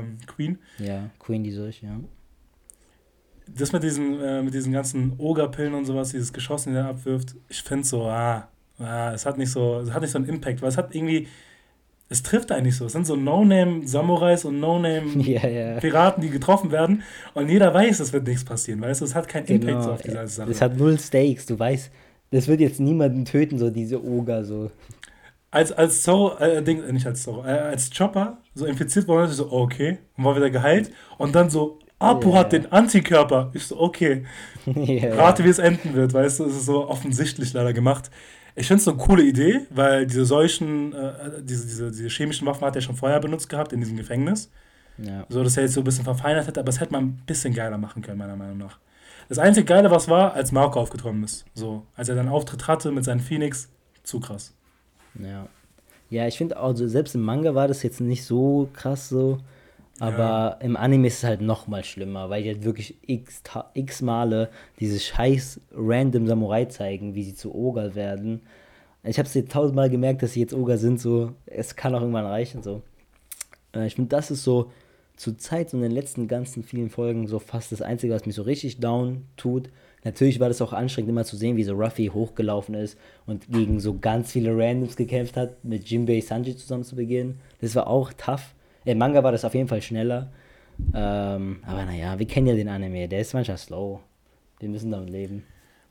ähm, 0.00 0.18
Queen. 0.26 0.58
Ja, 0.78 1.08
Queen 1.20 1.42
die 1.44 1.52
solche, 1.52 1.86
ja. 1.86 1.98
Das 3.46 3.72
mit 3.72 3.82
diesen, 3.82 4.20
äh, 4.20 4.42
mit 4.42 4.54
diesen 4.54 4.72
ganzen 4.72 5.14
Ogerpillen 5.18 5.74
und 5.74 5.84
sowas, 5.86 6.10
dieses 6.10 6.32
Geschoss, 6.32 6.64
den 6.64 6.74
er 6.74 6.86
abwirft, 6.86 7.34
ich 7.48 7.62
finde 7.62 7.86
so, 7.86 8.04
ah, 8.06 8.48
ah, 8.80 9.12
es 9.14 9.26
hat 9.26 9.38
nicht 9.38 9.50
so, 9.50 9.80
es 9.80 9.92
hat 9.92 10.02
nicht 10.02 10.10
so 10.10 10.18
einen 10.18 10.28
Impact, 10.28 10.62
weil 10.62 10.68
es 10.68 10.76
hat 10.76 10.94
irgendwie, 10.94 11.28
es 12.08 12.22
trifft 12.22 12.50
eigentlich 12.50 12.76
so. 12.76 12.86
Es 12.86 12.92
sind 12.92 13.06
so 13.06 13.16
No-Name-Samurais 13.16 14.44
und 14.44 14.58
No-Name-Piraten, 14.60 16.22
die 16.22 16.30
getroffen 16.30 16.72
werden. 16.72 17.02
Und 17.34 17.48
jeder 17.48 17.72
weiß, 17.72 18.00
es 18.00 18.12
wird 18.12 18.26
nichts 18.26 18.44
passieren, 18.44 18.80
weißt 18.80 19.00
du? 19.00 19.04
Es 19.04 19.14
hat 19.14 19.28
keinen 19.28 19.46
genau. 19.46 19.68
Impact 19.68 19.84
so 19.84 19.92
auf 19.92 20.02
diese 20.02 20.26
Sache. 20.26 20.50
Es 20.50 20.60
hat 20.60 20.76
null 20.76 20.98
Stakes, 20.98 21.46
du 21.46 21.58
weißt, 21.58 21.90
das 22.32 22.48
wird 22.48 22.60
jetzt 22.60 22.80
niemanden 22.80 23.24
töten, 23.24 23.58
so 23.58 23.70
diese 23.70 24.04
Oger, 24.04 24.44
so. 24.44 24.70
Als, 25.52 25.72
als 25.72 26.02
Zorro, 26.02 26.36
äh, 26.38 26.62
Ding, 26.62 26.84
nicht 26.92 27.06
als 27.06 27.22
Zorro, 27.22 27.44
äh, 27.44 27.50
als 27.50 27.90
Chopper 27.96 28.38
so 28.54 28.66
infiziert 28.66 29.08
wurde, 29.08 29.30
ich 29.30 29.36
so, 29.36 29.50
okay, 29.50 29.98
und 30.16 30.24
war 30.24 30.36
wieder 30.36 30.50
geheilt. 30.50 30.92
Und 31.18 31.34
dann 31.34 31.50
so, 31.50 31.80
Apu 32.00 32.30
yeah. 32.30 32.38
hat 32.38 32.52
den 32.52 32.72
Antikörper. 32.72 33.50
Ich 33.52 33.66
so, 33.66 33.78
okay. 33.78 34.24
yeah. 34.66 35.14
Rate, 35.14 35.44
wie 35.44 35.48
es 35.48 35.58
enden 35.58 35.94
wird, 35.94 36.14
weißt 36.14 36.40
du, 36.40 36.44
es 36.46 36.56
ist 36.56 36.66
so 36.66 36.88
offensichtlich 36.88 37.52
leider 37.52 37.72
gemacht. 37.72 38.10
Ich 38.54 38.66
finde 38.66 38.80
es 38.80 38.88
eine 38.88 38.96
coole 38.96 39.22
Idee, 39.22 39.66
weil 39.70 40.06
diese 40.06 40.24
solchen, 40.24 40.92
äh, 40.92 41.42
diese, 41.42 41.66
diese, 41.66 41.90
diese 41.90 42.08
chemischen 42.08 42.46
Waffen 42.46 42.66
hat 42.66 42.76
er 42.76 42.82
schon 42.82 42.96
vorher 42.96 43.20
benutzt 43.20 43.48
gehabt 43.48 43.72
in 43.72 43.80
diesem 43.80 43.96
Gefängnis. 43.96 44.50
Ja. 44.98 45.24
So, 45.28 45.42
dass 45.42 45.56
er 45.56 45.64
jetzt 45.64 45.74
so 45.74 45.80
ein 45.80 45.84
bisschen 45.84 46.04
verfeinert 46.04 46.46
hätte, 46.46 46.60
aber 46.60 46.68
es 46.68 46.80
hätte 46.80 46.92
man 46.92 47.04
ein 47.04 47.22
bisschen 47.26 47.54
geiler 47.54 47.78
machen 47.78 48.02
können, 48.02 48.18
meiner 48.18 48.36
Meinung 48.36 48.58
nach. 48.58 48.78
Das 49.28 49.38
einzige 49.38 49.64
Geile, 49.64 49.90
was 49.90 50.08
war, 50.08 50.34
als 50.34 50.52
Marco 50.52 50.80
aufgetroffen 50.80 51.22
ist. 51.22 51.44
So, 51.54 51.86
als 51.94 52.08
er 52.08 52.16
dann 52.16 52.28
Auftritt 52.28 52.66
hatte 52.66 52.90
mit 52.90 53.04
seinen 53.04 53.20
Phoenix, 53.20 53.68
zu 54.02 54.20
krass. 54.20 54.54
Ja. 55.18 55.48
Ja, 56.10 56.26
ich 56.26 56.36
finde 56.36 56.56
also 56.56 56.88
selbst 56.88 57.14
im 57.14 57.22
Manga 57.22 57.54
war 57.54 57.68
das 57.68 57.82
jetzt 57.84 58.00
nicht 58.00 58.24
so 58.24 58.68
krass 58.72 59.08
so. 59.08 59.38
Aber 60.00 60.56
ja. 60.58 60.58
im 60.62 60.76
Anime 60.76 61.08
ist 61.08 61.18
es 61.18 61.24
halt 61.24 61.42
noch 61.42 61.68
mal 61.68 61.84
schlimmer, 61.84 62.30
weil 62.30 62.42
die 62.42 62.48
halt 62.48 62.64
wirklich 62.64 62.96
x, 63.06 63.42
x 63.74 64.00
Male 64.00 64.48
diese 64.80 64.98
scheiß 64.98 65.60
random 65.72 66.26
Samurai 66.26 66.64
zeigen, 66.64 67.14
wie 67.14 67.22
sie 67.22 67.34
zu 67.34 67.54
Oger 67.54 67.94
werden. 67.94 68.40
Ich 69.04 69.18
habe 69.18 69.28
es 69.28 69.34
jetzt 69.34 69.52
tausendmal 69.52 69.90
gemerkt, 69.90 70.22
dass 70.22 70.32
sie 70.32 70.40
jetzt 70.40 70.54
Oger 70.54 70.78
sind, 70.78 71.00
so, 71.00 71.32
es 71.44 71.76
kann 71.76 71.94
auch 71.94 72.00
irgendwann 72.00 72.24
reichen, 72.24 72.62
so. 72.62 72.82
Äh, 73.74 73.86
ich 73.86 73.94
finde, 73.94 74.08
das 74.08 74.30
ist 74.30 74.42
so 74.42 74.70
zur 75.16 75.36
Zeit, 75.36 75.68
so 75.68 75.76
in 75.76 75.82
den 75.82 75.92
letzten 75.92 76.28
ganzen 76.28 76.62
vielen 76.62 76.88
Folgen, 76.88 77.26
so 77.26 77.38
fast 77.38 77.70
das 77.70 77.82
Einzige, 77.82 78.14
was 78.14 78.24
mich 78.24 78.34
so 78.34 78.42
richtig 78.42 78.80
down 78.80 79.26
tut. 79.36 79.68
Natürlich 80.02 80.40
war 80.40 80.48
das 80.48 80.62
auch 80.62 80.72
anstrengend, 80.72 81.10
immer 81.10 81.26
zu 81.26 81.36
sehen, 81.36 81.58
wie 81.58 81.64
so 81.64 81.74
Ruffy 81.74 82.06
hochgelaufen 82.06 82.74
ist 82.74 82.98
und 83.26 83.48
gegen 83.48 83.80
so 83.80 83.98
ganz 83.98 84.32
viele 84.32 84.56
Randoms 84.56 84.96
gekämpft 84.96 85.36
hat, 85.36 85.62
mit 85.62 85.90
Jinbei 85.90 86.22
Sanji 86.22 86.56
zusammen 86.56 86.84
zu 86.84 86.96
beginnen. 86.96 87.38
Das 87.60 87.74
war 87.74 87.86
auch 87.86 88.14
tough. 88.14 88.54
Im 88.84 88.98
Manga 88.98 89.22
war 89.22 89.32
das 89.32 89.44
auf 89.44 89.54
jeden 89.54 89.68
Fall 89.68 89.82
schneller. 89.82 90.30
Ähm, 90.94 91.60
aber 91.66 91.84
naja, 91.84 92.18
wir 92.18 92.26
kennen 92.26 92.46
ja 92.46 92.54
den 92.54 92.68
Anime, 92.68 93.08
der 93.08 93.20
ist 93.20 93.34
manchmal 93.34 93.58
slow. 93.58 94.00
Wir 94.58 94.68
müssen 94.68 94.90
damit 94.90 95.10
leben. 95.10 95.44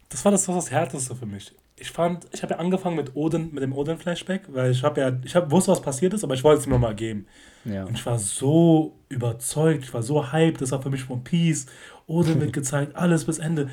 Das 0.10 0.26
war 0.26 0.32
das, 0.32 0.46
das, 0.46 0.56
das 0.56 0.72
Härteste 0.72 1.16
für 1.16 1.26
mich. 1.26 1.54
Ich 1.76 1.92
fand, 1.92 2.28
ich 2.34 2.44
habe 2.44 2.56
ja 2.56 2.60
angefangen 2.60 2.98
mit 2.98 3.16
Odin, 3.16 3.54
mit 3.54 3.64
dem 3.64 3.74
Odin-Flashback, 3.74 4.44
weil 4.50 4.72
ich 4.72 4.84
habe 4.84 5.00
ja, 5.00 5.12
ich 5.24 5.36
hab, 5.36 5.50
wusste, 5.50 5.72
was 5.72 5.82
passiert 5.82 6.14
ist, 6.14 6.24
aber 6.24 6.34
ich 6.34 6.44
wollte 6.44 6.62
es 6.62 6.68
mir 6.68 6.78
mal 6.78 6.96
geben. 6.96 7.26
Ja. 7.64 7.86
Und 7.86 7.94
ich 7.94 8.06
war 8.06 8.20
so 8.20 8.98
überzeugt, 9.08 9.84
ich 9.84 9.94
war 9.94 10.04
so 10.04 10.32
hyped, 10.32 10.62
das 10.62 10.72
war 10.72 10.82
für 10.82 10.90
mich 10.90 11.04
von 11.04 11.24
Peace. 11.24 11.68
Odin 12.08 12.42
wird 12.42 12.54
gezeigt, 12.54 12.96
alles 12.96 13.26
bis 13.26 13.40
Ende. 13.40 13.70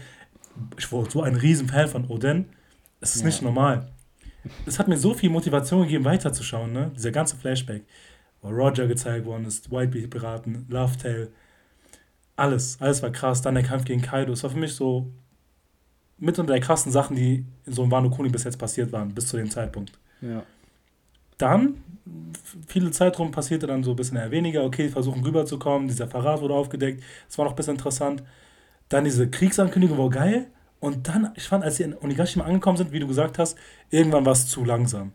Ich 0.79 0.91
war 0.93 1.11
so 1.11 1.23
ein 1.23 1.35
riesen 1.35 1.69
Fan 1.69 1.89
von 1.89 2.07
Odin. 2.07 2.47
Es 3.01 3.17
ist 3.17 3.23
ja. 3.23 3.27
nicht 3.27 3.43
normal. 3.43 3.89
Es 4.65 4.79
hat 4.79 4.87
mir 4.87 4.97
so 4.97 5.13
viel 5.13 5.31
Motivation 5.31 5.83
gegeben, 5.83 6.05
weiterzuschauen, 6.05 6.73
ne? 6.73 6.93
Dieser 6.95 7.11
ganze 7.11 7.37
Flashback 7.37 7.83
wo 8.47 8.51
Roger 8.51 8.87
gezeigt 8.87 9.27
worden 9.27 9.45
ist, 9.45 9.71
Whitebeard-Piraten, 9.71 10.67
Love 10.69 10.97
Tale, 10.97 11.29
alles, 12.37 12.77
alles 12.81 13.03
war 13.03 13.11
krass. 13.11 13.43
Dann 13.43 13.55
der 13.55 13.65
Kampf 13.65 13.85
gegen 13.85 14.03
Kaido. 14.03 14.33
Es 14.33 14.43
war 14.43 14.51
für 14.51 14.59
mich 14.59 14.75
so 14.75 15.11
mit 16.19 16.39
unter 16.39 16.53
der 16.53 16.63
krassen 16.63 16.93
Sachen, 16.93 17.17
die 17.17 17.45
in 17.65 17.73
so 17.73 17.83
einem 17.83 17.91
Wano 17.91 18.11
Kuni 18.11 18.29
bis 18.29 18.45
jetzt 18.45 18.59
passiert 18.59 18.93
waren, 18.93 19.15
bis 19.15 19.27
zu 19.27 19.37
dem 19.37 19.51
Zeitpunkt. 19.51 19.93
Ja. 20.21 20.43
Dann, 21.39 21.83
viele 22.67 22.91
Zeit 22.91 23.19
rum 23.19 23.31
passierte 23.31 23.67
dann 23.67 23.83
so 23.83 23.91
ein 23.91 23.97
bisschen 23.97 24.17
eher 24.17 24.31
weniger. 24.31 24.65
Okay, 24.65 24.89
versuchen 24.89 25.23
rüberzukommen. 25.25 25.89
Dieser 25.89 26.09
Verrat 26.09 26.41
wurde 26.41 26.55
aufgedeckt. 26.55 27.03
Das 27.27 27.37
war 27.37 27.45
noch 27.45 27.53
ein 27.53 27.57
bisschen 27.57 27.75
interessant. 27.75 28.23
Dann 28.89 29.05
diese 29.05 29.29
Kriegsankündigung 29.29 29.99
war 29.99 30.11
geil. 30.11 30.47
Und 30.79 31.09
dann, 31.09 31.33
ich 31.35 31.45
fand, 31.45 31.65
als 31.65 31.77
sie 31.77 31.83
in 31.85 31.97
Onigashima 31.97 32.45
angekommen 32.45 32.77
sind, 32.77 32.93
wie 32.93 33.01
du 33.01 33.07
gesagt 33.07 33.39
hast, 33.39 33.59
irgendwann 33.91 34.25
war 34.25 34.33
es 34.33 34.47
zu 34.47 34.65
langsam. 34.65 35.13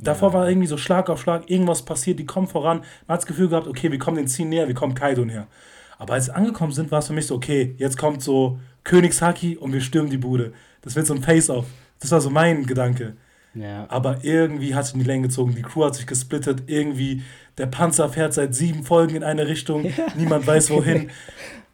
Davor 0.00 0.30
ja. 0.30 0.38
war 0.38 0.48
irgendwie 0.48 0.68
so 0.68 0.76
Schlag 0.76 1.10
auf 1.10 1.20
Schlag, 1.20 1.50
irgendwas 1.50 1.82
passiert, 1.82 2.18
die 2.18 2.26
kommen 2.26 2.46
voran. 2.46 2.78
Man 3.06 3.14
hat 3.14 3.22
das 3.22 3.26
Gefühl 3.26 3.48
gehabt, 3.48 3.66
okay, 3.66 3.90
wir 3.90 3.98
kommen 3.98 4.16
den 4.16 4.28
Ziel 4.28 4.46
näher, 4.46 4.68
wir 4.68 4.74
kommen 4.74 4.94
Kaido 4.94 5.24
näher. 5.24 5.46
Aber 5.98 6.14
als 6.14 6.26
sie 6.26 6.34
angekommen 6.34 6.72
sind, 6.72 6.90
war 6.90 7.00
es 7.00 7.08
für 7.08 7.12
mich 7.12 7.26
so, 7.26 7.34
okay, 7.34 7.74
jetzt 7.78 7.98
kommt 7.98 8.22
so 8.22 8.58
Königshaki 8.84 9.56
und 9.56 9.72
wir 9.72 9.80
stürmen 9.80 10.10
die 10.10 10.18
Bude. 10.18 10.52
Das 10.82 10.94
wird 10.94 11.06
so 11.06 11.14
ein 11.14 11.22
Face-Off. 11.22 11.66
Das 12.00 12.12
war 12.12 12.20
so 12.20 12.30
mein 12.30 12.66
Gedanke. 12.66 13.16
Ja. 13.60 13.86
Aber 13.88 14.18
irgendwie 14.22 14.74
hat 14.74 14.86
sich 14.86 14.94
in 14.94 15.00
die 15.00 15.06
Länge 15.06 15.28
gezogen, 15.28 15.54
die 15.54 15.62
Crew 15.62 15.84
hat 15.84 15.94
sich 15.94 16.06
gesplittet, 16.06 16.64
irgendwie 16.66 17.22
der 17.56 17.66
Panzer 17.66 18.08
fährt 18.08 18.34
seit 18.34 18.54
sieben 18.54 18.84
Folgen 18.84 19.16
in 19.16 19.24
eine 19.24 19.48
Richtung, 19.48 19.84
ja. 19.84 20.06
niemand 20.16 20.46
weiß 20.46 20.70
wohin. 20.70 21.10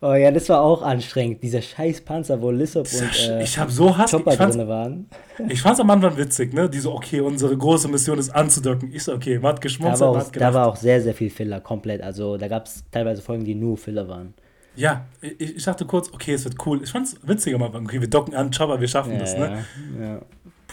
Oh 0.00 0.12
ja, 0.12 0.30
das 0.30 0.50
war 0.50 0.60
auch 0.60 0.82
anstrengend. 0.82 1.42
Dieser 1.42 1.62
scheiß 1.62 2.02
Panzer, 2.02 2.42
wo 2.42 2.50
Lissop 2.50 2.86
und 2.92 3.18
äh, 3.26 3.42
ich 3.42 3.58
hab 3.58 3.70
so 3.70 3.96
Hass, 3.96 4.10
Chopper 4.10 4.36
drin 4.36 4.68
waren. 4.68 5.08
Ich 5.48 5.62
fand's 5.62 5.80
am 5.80 5.88
Anfang 5.88 6.18
witzig, 6.18 6.52
ne? 6.52 6.68
Die 6.68 6.78
so, 6.78 6.92
okay, 6.92 7.20
unsere 7.20 7.56
große 7.56 7.88
Mission 7.88 8.18
ist 8.18 8.28
anzudocken. 8.28 8.92
Ich 8.92 9.02
so, 9.02 9.14
okay, 9.14 9.38
man 9.38 9.52
hat 9.52 9.62
geschmunzelt, 9.62 10.02
da 10.02 10.14
war, 10.14 10.22
auch, 10.22 10.30
da 10.30 10.54
war 10.54 10.66
auch 10.66 10.76
sehr, 10.76 11.00
sehr 11.00 11.14
viel 11.14 11.30
Filler, 11.30 11.58
komplett. 11.60 12.02
Also 12.02 12.36
da 12.36 12.48
gab 12.48 12.66
es 12.66 12.84
teilweise 12.90 13.22
Folgen, 13.22 13.46
die 13.46 13.54
nur 13.54 13.78
Filler 13.78 14.06
waren. 14.06 14.34
Ja, 14.76 15.06
ich, 15.22 15.56
ich 15.56 15.64
dachte 15.64 15.86
kurz, 15.86 16.12
okay, 16.12 16.34
es 16.34 16.44
wird 16.44 16.56
cool. 16.66 16.82
Ich 16.82 16.90
fand's 16.90 17.16
witziger 17.22 17.56
am 17.56 17.62
Anfang. 17.62 17.86
Okay, 17.86 18.00
wir 18.02 18.10
docken 18.10 18.34
an, 18.34 18.50
Chopper, 18.50 18.78
wir 18.78 18.88
schaffen 18.88 19.12
ja, 19.12 19.18
das, 19.20 19.38
ne? 19.38 19.64
Ja. 19.98 20.20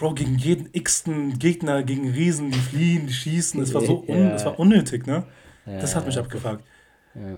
Bro, 0.02 0.14
gegen 0.14 0.36
jeden 0.36 0.68
x-ten 0.72 1.38
Gegner, 1.38 1.84
gegen 1.84 2.10
Riesen, 2.10 2.50
die 2.50 2.58
fliehen, 2.58 3.06
die 3.06 3.12
schießen. 3.12 3.62
Es 3.62 3.72
war 3.72 3.82
so 3.82 4.02
un 4.08 4.32
es 4.32 4.44
war 4.44 4.58
unnötig, 4.58 5.06
ne? 5.06 5.22
das 5.64 5.94
hat 5.94 6.06
mich 6.06 6.18
abgefuckt. 6.18 6.64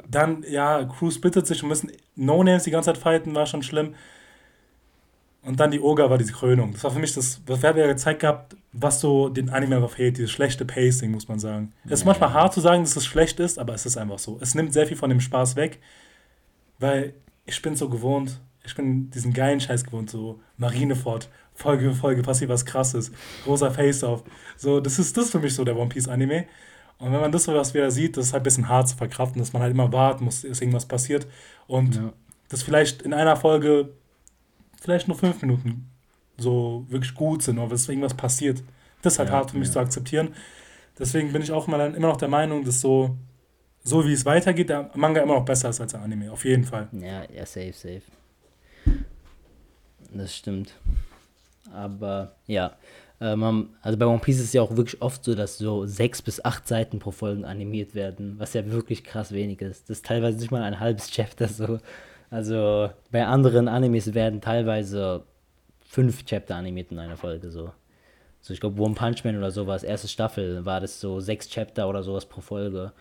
Dann, 0.09 0.43
ja, 0.49 0.83
Crew 0.87 1.11
splittet 1.11 1.47
sich 1.47 1.63
und 1.63 1.69
müssen 1.69 1.93
No-Names 2.17 2.63
die 2.63 2.71
ganze 2.71 2.87
Zeit 2.87 2.97
fighten, 2.97 3.35
war 3.35 3.45
schon 3.45 3.63
schlimm. 3.63 3.95
Und 5.43 5.61
dann 5.61 5.73
die 5.73 5.81
Oga 5.81 6.09
war 6.09 6.17
diese 6.17 6.33
Krönung. 6.33 6.73
Das 6.73 6.85
war 6.85 6.91
für 6.91 7.01
mich 7.01 7.13
das, 7.13 7.43
das 7.45 7.61
wäre 7.61 7.79
ja 7.79 7.87
gezeigt 7.87 8.21
gehabt, 8.21 8.57
was 8.73 8.99
so 8.99 9.29
den 9.29 9.51
Anime 9.51 9.77
einfach 9.77 9.91
fehlt, 9.91 10.17
dieses 10.17 10.31
schlechte 10.31 10.65
Pacing, 10.65 11.11
muss 11.11 11.29
man 11.29 11.39
sagen. 11.39 11.75
Es 11.85 12.01
ist 12.01 12.07
manchmal 12.07 12.33
hart 12.33 12.55
zu 12.55 12.63
sagen, 12.63 12.83
dass 12.83 12.97
es 12.97 13.05
schlecht 13.05 13.41
ist, 13.41 13.59
aber 13.59 13.75
es 13.75 13.85
ist 13.85 13.99
einfach 13.99 14.19
so. 14.19 14.39
Es 14.41 14.55
nimmt 14.55 14.73
sehr 14.73 14.87
viel 14.87 14.97
von 14.97 15.11
dem 15.11 15.21
Spaß 15.21 15.57
weg, 15.57 15.81
weil 16.79 17.13
ich 17.45 17.61
bin 17.61 17.77
so 17.77 17.91
gewohnt, 17.91 18.41
ich 18.65 18.75
bin 18.75 19.11
diesen 19.11 19.35
geilen 19.35 19.61
Scheiß 19.61 19.85
gewohnt, 19.85 20.09
so 20.09 20.41
Marineford, 20.57 21.29
Folge 21.55 21.91
für 21.91 21.95
Folge 21.95 22.23
passiert 22.23 22.51
was 22.51 22.65
krasses, 22.65 23.13
großer 23.45 23.71
Face-Off. 23.71 24.25
So, 24.57 24.81
das 24.81 24.99
ist 24.99 25.17
das 25.17 25.31
für 25.31 25.39
mich 25.39 25.55
so 25.55 25.65
der 25.65 25.77
One 25.77 25.89
Piece 25.89 26.09
Anime. 26.09 26.47
Und 26.99 27.13
wenn 27.13 27.21
man 27.21 27.33
das 27.33 27.45
so 27.45 27.55
was 27.55 27.75
wieder 27.75 27.91
sieht, 27.91 28.17
das 28.17 28.27
ist 28.27 28.33
halt 28.33 28.43
ein 28.43 28.45
bisschen 28.45 28.69
hart 28.69 28.89
zu 28.89 28.97
verkraften, 28.97 29.41
dass 29.41 29.53
man 29.53 29.63
halt 29.63 29.73
immer 29.73 29.93
warten 29.93 30.25
muss, 30.25 30.43
dass 30.43 30.61
irgendwas 30.61 30.87
passiert. 30.87 31.27
Und 31.67 31.97
ja. 31.97 32.13
das 32.49 32.63
vielleicht 32.63 33.03
in 33.03 33.13
einer 33.13 33.37
Folge 33.37 33.91
vielleicht 34.81 35.09
nur 35.09 35.17
fünf 35.17 35.41
Minuten 35.43 35.91
so 36.37 36.85
wirklich 36.89 37.15
gut 37.15 37.43
sind 37.43 37.59
oder 37.59 37.71
dass 37.71 37.89
irgendwas 37.89 38.15
passiert. 38.15 38.63
Das 39.03 39.15
ist 39.15 39.19
halt 39.19 39.29
ja, 39.29 39.37
hart 39.37 39.51
für 39.51 39.59
mich 39.59 39.69
ja. 39.69 39.75
zu 39.75 39.81
akzeptieren. 39.81 40.35
Deswegen 40.99 41.33
bin 41.33 41.43
ich 41.43 41.53
auch 41.53 41.67
immer, 41.67 41.85
immer 41.87 42.09
noch 42.09 42.17
der 42.17 42.29
Meinung, 42.29 42.65
dass 42.65 42.81
so, 42.81 43.17
so 43.83 44.07
wie 44.07 44.13
es 44.13 44.25
weitergeht, 44.25 44.69
der 44.69 44.91
Manga 44.95 45.21
immer 45.21 45.35
noch 45.35 45.45
besser 45.45 45.71
ist 45.71 45.81
als 45.81 45.93
der 45.93 46.03
Anime. 46.03 46.31
Auf 46.31 46.45
jeden 46.45 46.65
Fall. 46.65 46.89
Ja, 46.93 47.25
ja, 47.31 47.45
safe, 47.45 47.73
safe. 47.73 48.03
Das 50.13 50.37
stimmt. 50.37 50.75
Aber 51.75 52.37
ja, 52.47 52.73
ähm, 53.21 53.71
also 53.83 53.99
bei 53.99 54.07
One 54.07 54.19
Piece 54.19 54.39
ist 54.39 54.47
es 54.47 54.53
ja 54.53 54.63
auch 54.63 54.77
wirklich 54.77 55.01
oft 55.01 55.25
so, 55.25 55.35
dass 55.35 55.59
so 55.59 55.87
sechs 55.87 56.23
bis 56.23 56.45
acht 56.45 56.67
Seiten 56.69 56.99
pro 56.99 57.11
Folge 57.11 57.47
animiert 57.47 57.95
werden, 57.95 58.35
was 58.39 58.55
ja 58.55 58.67
wirklich 58.71 59.05
krass 59.05 59.33
wenig 59.33 59.61
ist. 59.61 59.89
Das 59.89 59.99
ist 59.99 60.07
teilweise 60.07 60.39
nicht 60.39 60.51
mal 60.51 60.63
ein 60.63 60.81
halbes 60.81 61.11
Chapter 61.11 61.49
so. 61.49 61.79
Also 62.31 62.91
bei 63.11 63.27
anderen 63.27 63.69
Animes 63.69 64.15
werden 64.15 64.41
teilweise 64.41 65.25
fünf 65.81 66.25
Chapter 66.25 66.57
animiert 66.57 66.91
in 66.91 66.99
einer 66.99 67.17
Folge 67.17 67.51
so. 67.51 67.73
So, 68.41 68.53
ich 68.53 68.61
glaube, 68.61 68.83
One 68.83 68.95
Punch 68.95 69.25
Man 69.25 69.39
oder 69.39 69.51
sowas, 69.51 69.85
erste 69.85 70.09
Staffel, 70.09 70.67
war 70.67 70.81
das 70.81 71.01
so 71.01 71.21
sechs 71.21 71.49
Chapter 71.49 71.89
oder 71.89 72.03
sowas 72.03 72.27
pro 72.27 72.43
Folge. 72.43 72.93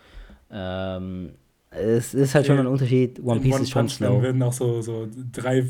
Ähm, 0.50 1.34
es 1.76 2.14
ist 2.14 2.34
halt 2.34 2.46
schon 2.46 2.58
ein 2.58 2.66
Unterschied. 2.66 3.20
One 3.22 3.40
Piece 3.40 3.60
ist 3.60 3.70
schon 3.70 3.88
slow. 3.88 4.14
Dann 4.14 4.22
werden 4.22 4.42
auch 4.42 4.52
so, 4.52 4.80
so 4.80 5.08
drei, 5.32 5.64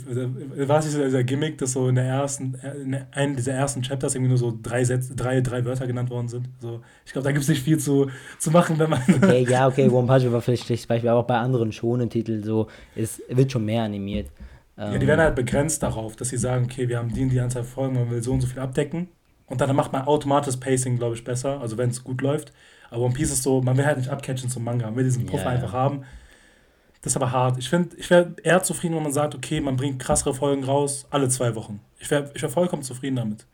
was 0.57 0.87
ist 0.87 0.97
dieser 0.97 1.25
Gimmick, 1.25 1.59
dass 1.59 1.73
so 1.73 1.89
in 1.89 1.95
der 1.95 2.05
ersten, 2.05 2.55
in 2.83 2.95
einem 3.13 3.37
dieser 3.37 3.53
ersten 3.53 3.83
Chapters 3.83 4.15
irgendwie 4.15 4.29
nur 4.29 4.39
so 4.39 4.57
drei 4.63 4.85
Sätze, 4.85 5.15
drei, 5.15 5.41
drei 5.41 5.65
Wörter 5.65 5.87
genannt 5.87 6.11
worden 6.11 6.29
sind. 6.29 6.49
So, 6.61 6.81
ich 7.07 7.13
glaube, 7.13 7.25
da 7.25 7.33
gibt 7.33 7.43
es 7.43 7.49
nicht 7.49 7.63
viel 7.63 7.79
zu, 7.79 8.11
zu 8.39 8.51
machen, 8.51 8.79
wenn 8.79 8.91
man. 8.91 9.01
Okay, 9.25 9.47
ja, 9.49 9.67
okay, 9.69 9.89
One 9.89 10.07
Punch 10.07 10.31
war 10.31 10.41
vielleicht 10.41 10.67
schlechtes 10.67 10.87
Beispiel, 10.87 11.09
aber 11.09 11.21
auch 11.21 11.27
bei 11.27 11.39
anderen 11.39 11.73
schonen 11.73 12.11
Titeln 12.11 12.43
so, 12.43 12.69
es 12.95 13.23
wird 13.29 13.51
schon 13.53 13.65
mehr 13.65 13.85
animiert. 13.85 14.29
Ja, 14.77 14.99
die 14.99 15.07
werden 15.07 15.21
halt 15.21 15.37
begrenzt 15.37 15.83
darauf, 15.83 16.17
dass 16.17 16.31
sie 16.31 16.37
sagen, 16.37 16.65
okay, 16.65 16.89
wir 16.89 16.99
haben 16.99 17.13
die, 17.13 17.29
die 17.29 17.41
Anzahl 17.41 17.63
Folgen, 17.63 17.95
man 17.95 18.11
will 18.11 18.23
so 18.23 18.33
und 18.33 18.41
so 18.41 18.47
viel 18.47 18.59
abdecken. 18.59 19.09
Und 19.47 19.61
dann 19.61 19.75
macht 19.77 19.93
man 19.93 20.03
automatisch 20.03 20.57
Pacing, 20.57 20.99
glaube 20.99 21.15
ich, 21.15 21.23
besser, 21.25 21.61
also 21.61 21.79
wenn 21.79 21.91
es 21.91 22.03
gut 22.03 22.23
läuft. 22.23 22.53
Aber 22.95 23.07
One 23.07 23.15
Piece 23.15 23.33
ist 23.33 23.43
so, 23.43 23.61
man 23.61 23.77
will 23.77 23.85
halt 23.85 23.99
nicht 23.99 24.09
abcatchen 24.09 24.49
zum 24.49 24.63
Manga, 24.63 24.87
man 24.87 24.95
will 24.95 25.05
diesen 25.05 25.27
Puffer 25.27 25.47
yeah. 25.47 25.55
einfach 25.55 25.73
haben. 25.73 26.05
Das 27.03 27.13
ist 27.13 27.17
aber 27.17 27.33
hart. 27.33 27.59
Ich 27.59 27.69
finde, 27.69 27.97
ich 27.97 28.09
wäre 28.09 28.35
eher 28.43 28.63
zufrieden, 28.63 28.95
wenn 28.95 29.03
man 29.03 29.13
sagt, 29.13 29.35
okay, 29.35 29.61
man 29.61 29.77
bringt 29.77 29.99
krassere 29.99 30.33
Folgen 30.33 30.63
raus, 30.63 31.05
alle 31.11 31.29
zwei 31.29 31.57
Wochen. 31.57 31.81
Ich 31.99 32.11
wäre 32.11 32.31
ich 32.35 32.41
wär 32.41 32.49
vollkommen 32.49 32.83
zufrieden 32.83 33.17
damit. 33.17 33.47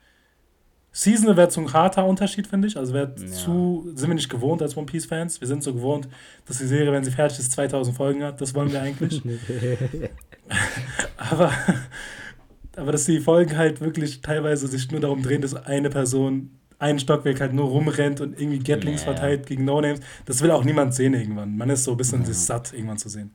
Seasonal 0.92 1.36
wäre 1.38 1.48
zu 1.48 1.60
ein 1.60 1.72
harter 1.72 2.04
Unterschied, 2.04 2.46
finde 2.48 2.68
ich. 2.68 2.76
Also 2.76 2.92
wäre 2.92 3.14
ja. 3.18 3.26
zu, 3.28 3.90
sind 3.94 4.08
wir 4.08 4.14
nicht 4.14 4.28
gewohnt 4.28 4.60
als 4.60 4.76
One 4.76 4.86
Piece 4.86 5.06
Fans. 5.06 5.40
Wir 5.40 5.48
sind 5.48 5.62
so 5.62 5.72
gewohnt, 5.72 6.08
dass 6.46 6.58
die 6.58 6.66
Serie, 6.66 6.92
wenn 6.92 7.02
sie 7.02 7.10
fertig 7.10 7.38
ist, 7.38 7.52
2000 7.52 7.96
Folgen 7.96 8.22
hat. 8.22 8.40
Das 8.42 8.54
wollen 8.54 8.70
wir 8.70 8.82
eigentlich. 8.82 9.22
aber, 11.16 11.50
aber 12.76 12.92
dass 12.92 13.04
die 13.06 13.20
Folgen 13.20 13.56
halt 13.56 13.80
wirklich 13.80 14.20
teilweise 14.20 14.68
sich 14.68 14.90
nur 14.90 15.00
darum 15.00 15.22
drehen, 15.22 15.40
dass 15.40 15.54
eine 15.54 15.88
Person 15.88 16.59
ein 16.80 16.98
Stockwerk 16.98 17.40
halt 17.40 17.52
nur 17.52 17.68
rumrennt 17.68 18.20
und 18.20 18.40
irgendwie 18.40 18.58
Gatlings 18.58 19.02
ja. 19.02 19.12
verteilt 19.12 19.46
gegen 19.46 19.64
No-Names. 19.64 20.00
Das 20.24 20.42
will 20.42 20.50
auch 20.50 20.64
niemand 20.64 20.94
sehen 20.94 21.14
irgendwann. 21.14 21.56
Man 21.56 21.70
ist 21.70 21.84
so 21.84 21.92
ein 21.92 21.96
bisschen 21.96 22.24
ja. 22.24 22.32
satt, 22.32 22.72
irgendwann 22.72 22.98
zu 22.98 23.08
sehen. 23.08 23.34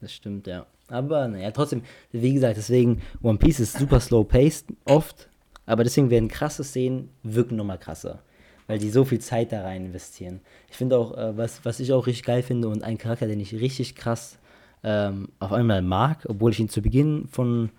Das 0.00 0.12
stimmt, 0.12 0.46
ja. 0.46 0.66
Aber 0.88 1.28
naja, 1.28 1.50
trotzdem, 1.50 1.82
wie 2.12 2.32
gesagt, 2.32 2.56
deswegen, 2.56 3.02
One 3.22 3.38
Piece 3.38 3.60
ist 3.60 3.78
super 3.78 4.00
slow 4.00 4.24
paced, 4.26 4.66
oft. 4.84 5.28
Aber 5.66 5.84
deswegen 5.84 6.10
werden 6.10 6.28
krasse 6.28 6.64
Szenen 6.64 7.10
wirken 7.22 7.56
nochmal 7.56 7.78
krasser. 7.78 8.22
Weil 8.66 8.78
die 8.78 8.90
so 8.90 9.04
viel 9.04 9.20
Zeit 9.20 9.52
da 9.52 9.62
rein 9.62 9.86
investieren. 9.86 10.40
Ich 10.70 10.76
finde 10.76 10.96
auch, 10.96 11.16
äh, 11.16 11.36
was, 11.36 11.64
was 11.64 11.80
ich 11.80 11.92
auch 11.92 12.06
richtig 12.06 12.24
geil 12.24 12.42
finde 12.42 12.68
und 12.68 12.84
ein 12.84 12.98
Charakter, 12.98 13.26
den 13.26 13.40
ich 13.40 13.54
richtig 13.54 13.96
krass 13.96 14.38
ähm, 14.84 15.28
auf 15.40 15.52
einmal 15.52 15.82
mag, 15.82 16.26
obwohl 16.28 16.52
ich 16.52 16.60
ihn 16.60 16.68
zu 16.68 16.80
Beginn 16.80 17.26
von 17.28 17.70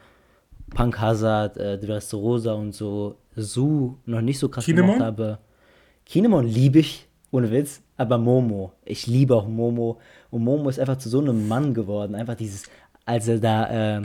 Punk 0.74 1.00
Hazard, 1.00 1.58
äh, 1.58 1.80
Rosa 2.14 2.54
und 2.54 2.74
so, 2.74 3.18
Su 3.36 3.98
noch 4.06 4.22
nicht 4.22 4.40
so 4.40 4.50
krass 4.50 4.66
Kinemon? 4.66 4.94
gemacht 4.94 5.06
habe. 5.06 5.38
Kinemon 6.06 6.48
liebe 6.48 6.80
ich, 6.80 7.08
ohne 7.32 7.52
Witz, 7.52 7.82
aber 7.98 8.18
Momo. 8.18 8.74
Ich 8.84 9.08
liebe 9.08 9.36
auch 9.36 9.48
Momo. 9.48 10.00
Und 10.30 10.44
Momo 10.44 10.70
ist 10.70 10.80
einfach 10.80 10.98
zu 10.98 11.10
so 11.10 11.20
einem 11.20 11.48
Mann 11.48 11.74
geworden. 11.74 12.16
Einfach 12.16 12.36
dieses, 12.36 12.64
als 13.06 13.28
er 13.28 13.40
da 13.40 13.98
äh, 13.98 14.02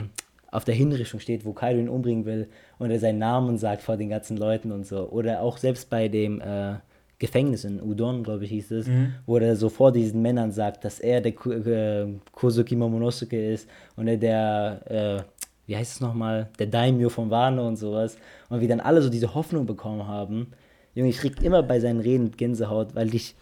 auf 0.51 0.63
der 0.63 0.75
Hinrichtung 0.75 1.19
steht, 1.19 1.45
wo 1.45 1.53
Kaido 1.53 1.79
ihn 1.79 1.89
umbringen 1.89 2.25
will 2.25 2.47
und 2.79 2.91
er 2.91 2.99
seinen 2.99 3.19
Namen 3.19 3.57
sagt 3.57 3.81
vor 3.81 3.97
den 3.97 4.09
ganzen 4.09 4.37
Leuten 4.37 4.71
und 4.71 4.85
so. 4.85 5.09
Oder 5.09 5.41
auch 5.41 5.57
selbst 5.57 5.89
bei 5.89 6.07
dem 6.07 6.39
äh, 6.41 6.75
Gefängnis 7.19 7.65
in 7.65 7.81
Udon, 7.81 8.23
glaube 8.23 8.45
ich, 8.45 8.51
hieß 8.51 8.71
es, 8.71 8.87
mhm. 8.87 9.13
wo 9.25 9.37
er 9.37 9.55
so 9.55 9.69
vor 9.69 9.91
diesen 9.91 10.21
Männern 10.21 10.51
sagt, 10.51 10.85
dass 10.85 10.99
er 10.99 11.19
der 11.19 11.33
äh, 11.33 12.07
Kosuki 12.31 12.75
Momonosuke 12.75 13.53
ist 13.53 13.67
und 13.95 14.07
er 14.07 14.17
der, 14.17 14.81
äh, 14.85 15.23
wie 15.67 15.77
heißt 15.77 15.93
es 15.93 16.01
nochmal, 16.01 16.49
der 16.57 16.67
Daimyo 16.67 17.09
von 17.09 17.29
Wano 17.29 17.67
und 17.67 17.75
sowas. 17.75 18.17
Und 18.49 18.61
wie 18.61 18.67
dann 18.67 18.79
alle 18.79 19.01
so 19.01 19.09
diese 19.09 19.35
Hoffnung 19.35 19.65
bekommen 19.65 20.07
haben. 20.07 20.47
Junge, 20.95 21.09
ich 21.09 21.17
krieg 21.17 21.41
immer 21.43 21.61
bei 21.61 21.79
seinen 21.79 21.99
Reden 21.99 22.31
Gänsehaut, 22.31 22.95
weil 22.95 23.13
ich, 23.13 23.35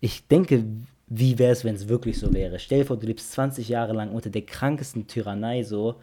ich 0.00 0.26
denke, 0.26 0.64
wie 1.06 1.38
wäre 1.38 1.52
es, 1.52 1.64
wenn 1.64 1.76
es 1.76 1.88
wirklich 1.88 2.18
so 2.18 2.34
wäre? 2.34 2.58
Stell 2.58 2.80
dir 2.80 2.86
vor, 2.86 2.96
du 2.96 3.06
lebst 3.06 3.30
20 3.32 3.68
Jahre 3.68 3.92
lang 3.92 4.10
unter 4.10 4.30
der 4.30 4.42
krankesten 4.42 5.06
Tyrannei 5.06 5.62
so 5.62 5.96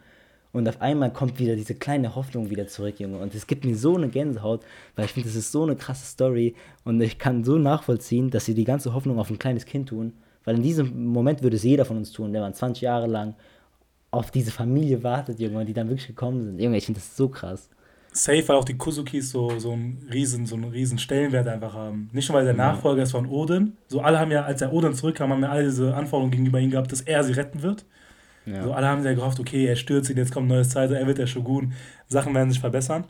und 0.54 0.68
auf 0.68 0.80
einmal 0.80 1.12
kommt 1.12 1.40
wieder 1.40 1.56
diese 1.56 1.74
kleine 1.74 2.14
Hoffnung 2.14 2.48
wieder 2.48 2.68
zurück, 2.68 3.00
Junge. 3.00 3.18
Und 3.18 3.34
es 3.34 3.48
gibt 3.48 3.64
mir 3.64 3.76
so 3.76 3.96
eine 3.96 4.08
Gänsehaut, 4.08 4.60
weil 4.94 5.06
ich 5.06 5.10
finde, 5.10 5.28
das 5.28 5.34
ist 5.34 5.50
so 5.50 5.64
eine 5.64 5.74
krasse 5.74 6.06
Story. 6.06 6.54
Und 6.84 7.00
ich 7.00 7.18
kann 7.18 7.42
so 7.42 7.58
nachvollziehen, 7.58 8.30
dass 8.30 8.44
sie 8.44 8.54
die 8.54 8.62
ganze 8.62 8.94
Hoffnung 8.94 9.18
auf 9.18 9.30
ein 9.30 9.38
kleines 9.40 9.66
Kind 9.66 9.88
tun. 9.88 10.12
Weil 10.44 10.54
in 10.54 10.62
diesem 10.62 11.08
Moment 11.08 11.42
würde 11.42 11.56
es 11.56 11.64
jeder 11.64 11.84
von 11.84 11.96
uns 11.96 12.12
tun, 12.12 12.32
der 12.32 12.40
man 12.40 12.54
20 12.54 12.82
Jahre 12.82 13.08
lang 13.08 13.34
auf 14.14 14.30
diese 14.30 14.50
Familie 14.50 15.02
wartet, 15.02 15.40
Junge, 15.40 15.64
die 15.64 15.72
dann 15.72 15.88
wirklich 15.88 16.06
gekommen 16.06 16.44
sind. 16.44 16.60
Junge, 16.60 16.76
ich 16.76 16.86
finde 16.86 17.00
das 17.00 17.16
so 17.16 17.28
krass. 17.28 17.68
Safe, 18.12 18.46
weil 18.46 18.56
auch 18.56 18.64
die 18.64 18.76
Kusukis 18.76 19.30
so, 19.30 19.58
so, 19.58 19.72
einen 19.72 20.08
riesen, 20.12 20.46
so 20.46 20.54
einen 20.54 20.70
riesen 20.70 20.98
Stellenwert 20.98 21.48
einfach 21.48 21.74
haben. 21.74 22.10
Nicht 22.12 22.28
nur, 22.28 22.38
weil 22.38 22.44
der 22.44 22.54
Nachfolger 22.54 23.02
ist 23.02 23.10
von 23.10 23.26
Odin. 23.26 23.76
So 23.88 24.00
alle 24.00 24.20
haben 24.20 24.30
ja, 24.30 24.44
als 24.44 24.60
der 24.60 24.72
Odin 24.72 24.94
zurückkam, 24.94 25.32
haben 25.32 25.42
ja 25.42 25.50
alle 25.50 25.64
diese 25.64 25.94
Anforderungen 25.94 26.30
gegenüber 26.30 26.60
ihm 26.60 26.70
gehabt, 26.70 26.92
dass 26.92 27.00
er 27.00 27.24
sie 27.24 27.32
retten 27.32 27.62
wird. 27.62 27.84
Ja. 28.46 28.62
So, 28.62 28.72
alle 28.72 28.86
haben 28.86 29.04
ja 29.04 29.14
gehofft, 29.14 29.40
okay, 29.40 29.66
er 29.66 29.76
stürzt 29.76 30.10
ihn, 30.10 30.16
jetzt 30.16 30.32
kommt 30.32 30.46
ein 30.46 30.50
neues 30.50 30.68
Zeitalter, 30.68 31.00
er 31.00 31.06
wird 31.06 31.18
der 31.18 31.26
Shogun, 31.26 31.72
Sachen 32.08 32.34
werden 32.34 32.50
sich 32.50 32.60
verbessern. 32.60 33.04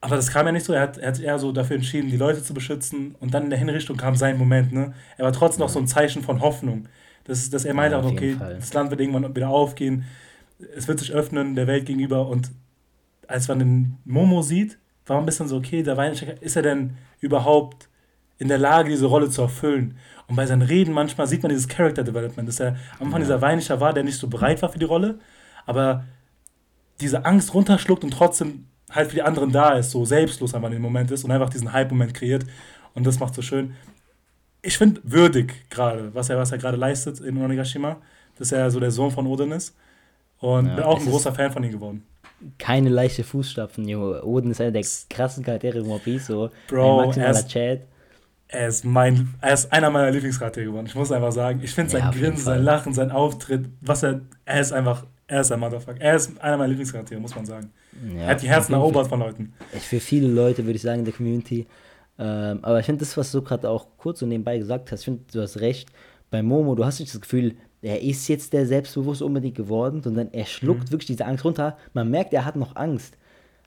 Aber 0.00 0.16
das 0.16 0.30
kam 0.30 0.46
ja 0.46 0.52
nicht 0.52 0.64
so, 0.64 0.72
er 0.72 0.82
hat, 0.82 0.98
er 0.98 1.08
hat 1.08 1.20
eher 1.20 1.38
so 1.38 1.52
dafür 1.52 1.76
entschieden, 1.76 2.10
die 2.10 2.16
Leute 2.16 2.42
zu 2.42 2.54
beschützen 2.54 3.14
und 3.20 3.34
dann 3.34 3.44
in 3.44 3.50
der 3.50 3.58
Hinrichtung 3.58 3.96
kam 3.96 4.16
sein 4.16 4.36
Moment, 4.38 4.72
ne? 4.72 4.94
Er 5.16 5.24
war 5.24 5.32
trotzdem 5.32 5.60
noch 5.60 5.68
so 5.68 5.78
ein 5.78 5.86
Zeichen 5.86 6.22
von 6.22 6.40
Hoffnung. 6.40 6.88
Das, 7.24 7.50
dass 7.50 7.64
er 7.64 7.74
meinte 7.74 7.96
ja, 7.96 8.02
auch, 8.02 8.10
okay, 8.10 8.36
das 8.38 8.72
Land 8.74 8.90
wird 8.90 9.00
irgendwann 9.00 9.34
wieder 9.34 9.48
aufgehen, 9.48 10.04
es 10.76 10.88
wird 10.88 10.98
sich 10.98 11.12
öffnen 11.12 11.54
der 11.54 11.66
Welt 11.66 11.86
gegenüber 11.86 12.28
und 12.28 12.50
als 13.28 13.48
man 13.48 13.58
den 13.58 13.98
Momo 14.04 14.42
sieht, 14.42 14.78
war 15.06 15.16
man 15.16 15.24
ein 15.24 15.26
bisschen 15.26 15.48
so, 15.48 15.56
okay, 15.56 15.82
der 15.82 15.96
Weinstecker, 15.96 16.40
ist 16.42 16.56
er 16.56 16.62
denn 16.62 16.96
überhaupt 17.20 17.88
in 18.38 18.48
der 18.48 18.58
Lage, 18.58 18.90
diese 18.90 19.06
Rolle 19.06 19.30
zu 19.30 19.42
erfüllen? 19.42 19.96
Und 20.28 20.36
bei 20.36 20.46
seinen 20.46 20.62
Reden 20.62 20.92
manchmal 20.92 21.26
sieht 21.26 21.42
man 21.42 21.50
dieses 21.50 21.68
Character 21.68 22.04
Development, 22.04 22.48
dass 22.48 22.60
er 22.60 22.76
am 22.98 23.06
Anfang 23.06 23.20
ja. 23.20 23.26
dieser 23.26 23.40
Weinischer 23.40 23.80
war, 23.80 23.92
der 23.92 24.04
nicht 24.04 24.18
so 24.18 24.28
bereit 24.28 24.62
war 24.62 24.68
für 24.68 24.78
die 24.78 24.84
Rolle, 24.84 25.18
aber 25.66 26.04
diese 27.00 27.24
Angst 27.24 27.54
runterschluckt 27.54 28.04
und 28.04 28.12
trotzdem 28.12 28.66
halt 28.90 29.08
für 29.08 29.16
die 29.16 29.22
anderen 29.22 29.50
da 29.50 29.74
ist, 29.74 29.90
so 29.90 30.04
selbstlos 30.04 30.54
einfach 30.54 30.68
in 30.68 30.74
dem 30.74 30.82
Moment 30.82 31.10
ist 31.10 31.24
und 31.24 31.30
einfach 31.30 31.50
diesen 31.50 31.72
Hype-Moment 31.72 32.14
kreiert. 32.14 32.44
Und 32.94 33.06
das 33.06 33.18
macht 33.18 33.34
so 33.34 33.42
schön. 33.42 33.74
Ich 34.62 34.78
finde 34.78 35.00
würdig 35.04 35.68
gerade, 35.70 36.14
was 36.14 36.30
er, 36.30 36.38
was 36.38 36.52
er 36.52 36.58
gerade 36.58 36.76
leistet 36.76 37.20
in 37.20 37.36
Onigashima, 37.36 37.96
dass 38.38 38.52
er 38.52 38.70
so 38.70 38.80
der 38.80 38.90
Sohn 38.90 39.10
von 39.10 39.26
Odin 39.26 39.52
ist. 39.52 39.76
Und 40.38 40.66
ja, 40.66 40.74
bin 40.74 40.84
auch 40.84 41.00
ein 41.00 41.06
großer 41.06 41.32
Fan 41.32 41.52
von 41.52 41.62
ihm 41.62 41.72
geworden. 41.72 42.04
Keine 42.58 42.88
leichte 42.88 43.22
Fußstapfen, 43.22 43.86
Junge. 43.86 44.24
Odin 44.24 44.50
ist 44.50 44.60
einer 44.60 44.72
der 44.72 44.84
krassen 45.10 45.44
Charaktere 45.44 45.78
im 45.78 45.88
One 45.88 46.00
Piece, 46.00 46.26
so 46.26 46.50
Bro, 46.68 47.00
ein 47.00 47.06
maximaler 47.06 47.46
Chat 47.46 47.82
er 48.52 48.68
ist, 48.68 48.84
mein, 48.84 49.34
er 49.40 49.54
ist 49.54 49.72
einer 49.72 49.90
meiner 49.90 50.10
Lieblingscharaktere 50.10 50.66
geworden. 50.66 50.86
Ich 50.86 50.94
muss 50.94 51.10
einfach 51.10 51.32
sagen, 51.32 51.60
ich 51.62 51.72
finde 51.72 51.90
sein 51.90 52.02
ja, 52.02 52.10
Grinsen, 52.10 52.44
sein 52.44 52.62
Lachen, 52.62 52.92
sein 52.92 53.10
Auftritt, 53.10 53.66
was 53.80 54.02
er, 54.02 54.20
er 54.44 54.60
ist 54.60 54.72
einfach, 54.72 55.06
er 55.26 55.40
ist 55.40 55.50
ein 55.50 55.60
Motherfucker. 55.60 56.00
Er 56.00 56.16
ist 56.16 56.38
einer 56.40 56.58
meiner 56.58 56.68
Lieblingscharaktere, 56.68 57.18
muss 57.18 57.34
man 57.34 57.46
sagen. 57.46 57.72
Ja, 58.14 58.22
er 58.22 58.26
hat 58.28 58.42
die 58.42 58.48
Herzen 58.48 58.74
erobert 58.74 59.08
von 59.08 59.20
Leuten. 59.20 59.54
Für 59.80 60.00
viele 60.00 60.28
Leute 60.28 60.64
würde 60.64 60.76
ich 60.76 60.82
sagen 60.82 61.00
in 61.00 61.04
der 61.06 61.14
Community. 61.14 61.66
Ähm, 62.22 62.60
aber 62.62 62.78
ich 62.78 62.86
finde 62.86 63.00
das, 63.00 63.16
was 63.16 63.32
du 63.32 63.42
gerade 63.42 63.68
auch 63.68 63.86
kurz 63.98 64.22
und 64.22 64.28
nebenbei 64.28 64.56
gesagt 64.56 64.92
hast, 64.92 65.00
ich 65.00 65.04
finde, 65.06 65.24
du 65.32 65.40
hast 65.40 65.60
recht. 65.60 65.88
Bei 66.30 66.42
Momo, 66.42 66.76
du 66.76 66.84
hast 66.84 67.00
nicht 67.00 67.12
das 67.12 67.20
Gefühl, 67.20 67.56
er 67.82 68.00
ist 68.00 68.28
jetzt 68.28 68.52
der 68.52 68.64
selbstbewusst 68.64 69.22
unbedingt 69.22 69.56
geworden, 69.56 70.02
sondern 70.02 70.28
er 70.32 70.46
schluckt 70.46 70.84
mhm. 70.84 70.92
wirklich 70.92 71.08
diese 71.08 71.26
Angst 71.26 71.44
runter. 71.44 71.76
Man 71.94 72.10
merkt, 72.10 72.32
er 72.32 72.44
hat 72.44 72.54
noch 72.54 72.76
Angst. 72.76 73.16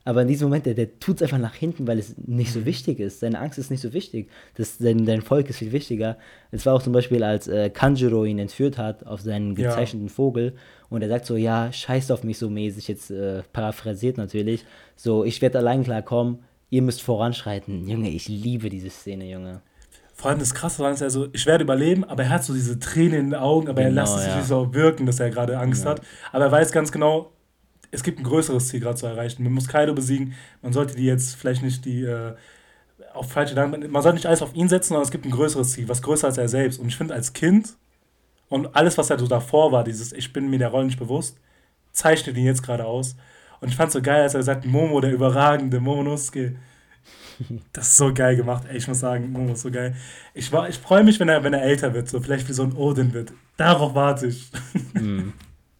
Aber 0.06 0.22
in 0.22 0.28
diesem 0.28 0.48
Moment, 0.48 0.66
der, 0.66 0.74
der 0.74 1.00
tut 1.00 1.16
es 1.16 1.22
einfach 1.22 1.38
nach 1.38 1.54
hinten, 1.54 1.86
weil 1.86 1.98
es 1.98 2.14
nicht 2.16 2.52
so 2.52 2.64
wichtig 2.64 3.00
ist. 3.00 3.20
Seine 3.20 3.40
Angst 3.40 3.58
ist 3.58 3.70
nicht 3.70 3.80
so 3.80 3.92
wichtig. 3.92 4.30
Das, 4.54 4.78
sein, 4.78 5.04
dein 5.04 5.20
Volk 5.20 5.50
ist 5.50 5.58
viel 5.58 5.72
wichtiger. 5.72 6.16
Es 6.52 6.64
war 6.64 6.74
auch 6.74 6.82
zum 6.82 6.92
Beispiel, 6.92 7.24
als 7.24 7.48
äh, 7.48 7.70
Kanjiro 7.70 8.24
ihn 8.24 8.38
entführt 8.38 8.78
hat 8.78 9.04
auf 9.04 9.20
seinen 9.20 9.54
gezeichneten 9.54 10.06
ja. 10.06 10.12
Vogel 10.12 10.54
und 10.88 11.02
er 11.02 11.08
sagt 11.08 11.26
so, 11.26 11.36
ja, 11.36 11.72
scheiß 11.72 12.10
auf 12.12 12.22
mich 12.22 12.38
so 12.38 12.48
mäßig, 12.48 12.88
jetzt 12.88 13.10
äh, 13.10 13.42
paraphrasiert 13.52 14.16
natürlich. 14.16 14.64
So, 14.94 15.24
ich 15.24 15.42
werde 15.42 15.58
allein 15.58 15.82
klarkommen, 15.82 16.38
ihr 16.70 16.82
müsst 16.82 17.02
voranschreiten. 17.02 17.88
Junge, 17.88 18.10
ich 18.10 18.28
liebe 18.28 18.68
diese 18.68 18.90
Szene, 18.90 19.30
Junge. 19.30 19.62
Vor 20.14 20.30
allem 20.30 20.38
das 20.38 20.54
Krasse 20.54 20.82
war, 20.82 20.98
er 20.98 21.10
so, 21.10 21.28
ich 21.32 21.44
werde 21.44 21.64
überleben, 21.64 22.02
aber 22.04 22.24
er 22.24 22.30
hat 22.30 22.44
so 22.44 22.54
diese 22.54 22.78
Tränen 22.78 23.18
in 23.18 23.30
den 23.30 23.34
Augen, 23.34 23.68
aber 23.68 23.82
genau, 23.82 24.00
er 24.00 24.02
lässt 24.02 24.16
es 24.16 24.26
ja. 24.26 24.36
nicht 24.36 24.48
so 24.48 24.72
wirken, 24.72 25.04
dass 25.04 25.20
er 25.20 25.28
gerade 25.30 25.58
Angst 25.58 25.84
ja. 25.84 25.90
hat. 25.90 26.00
Aber 26.32 26.46
er 26.46 26.52
weiß 26.52 26.72
ganz 26.72 26.90
genau, 26.90 27.32
es 27.90 28.02
gibt 28.02 28.18
ein 28.18 28.24
größeres 28.24 28.68
Ziel 28.68 28.80
gerade 28.80 28.96
zu 28.96 29.06
erreichen. 29.06 29.42
Man 29.44 29.52
muss 29.52 29.68
Kaido 29.68 29.94
besiegen. 29.94 30.34
Man 30.62 30.72
sollte 30.72 30.96
die 30.96 31.04
jetzt 31.04 31.36
vielleicht 31.36 31.62
nicht 31.62 31.84
die 31.84 32.02
äh, 32.02 32.34
auf 33.12 33.30
falsche 33.30 33.54
Gedanken. 33.54 33.90
Man 33.90 34.02
sollte 34.02 34.16
nicht 34.16 34.26
alles 34.26 34.42
auf 34.42 34.54
ihn 34.54 34.68
setzen, 34.68 34.88
sondern 34.88 35.04
es 35.04 35.10
gibt 35.10 35.24
ein 35.24 35.30
größeres 35.30 35.72
Ziel, 35.72 35.88
was 35.88 36.02
größer 36.02 36.26
als 36.26 36.38
er 36.38 36.48
selbst. 36.48 36.80
Und 36.80 36.88
ich 36.88 36.96
finde, 36.96 37.14
als 37.14 37.32
Kind 37.32 37.76
und 38.48 38.74
alles, 38.74 38.98
was 38.98 39.10
er 39.10 39.18
so 39.18 39.26
davor 39.26 39.72
war, 39.72 39.84
dieses 39.84 40.12
Ich 40.12 40.32
bin 40.32 40.48
mir 40.48 40.58
der 40.58 40.68
Rolle 40.68 40.86
nicht 40.86 40.98
bewusst, 40.98 41.38
zeichnet 41.92 42.36
ihn 42.36 42.46
jetzt 42.46 42.62
gerade 42.62 42.84
aus. 42.84 43.16
Und 43.60 43.68
ich 43.68 43.76
fand 43.76 43.92
so 43.92 44.02
geil, 44.02 44.22
als 44.22 44.34
er 44.34 44.42
sagt, 44.42 44.66
Momo, 44.66 45.00
der 45.00 45.12
überragende 45.12 45.80
Momonosuke. 45.80 46.56
Das 47.72 47.88
ist 47.88 47.96
so 47.98 48.14
geil 48.14 48.36
gemacht. 48.36 48.64
Ey, 48.68 48.78
ich 48.78 48.88
muss 48.88 49.00
sagen, 49.00 49.30
Momo 49.30 49.52
ist 49.52 49.62
so 49.62 49.70
geil. 49.70 49.94
Ich, 50.32 50.50
ich 50.52 50.78
freue 50.78 51.04
mich, 51.04 51.20
wenn 51.20 51.28
er, 51.28 51.44
wenn 51.44 51.52
er 51.52 51.62
älter 51.62 51.92
wird, 51.92 52.08
so 52.08 52.20
vielleicht 52.20 52.48
wie 52.48 52.54
so 52.54 52.62
ein 52.62 52.72
Odin 52.72 53.12
wird. 53.12 53.32
Darauf 53.56 53.94
warte 53.94 54.26
ich. 54.26 54.50
Hm. 54.94 55.34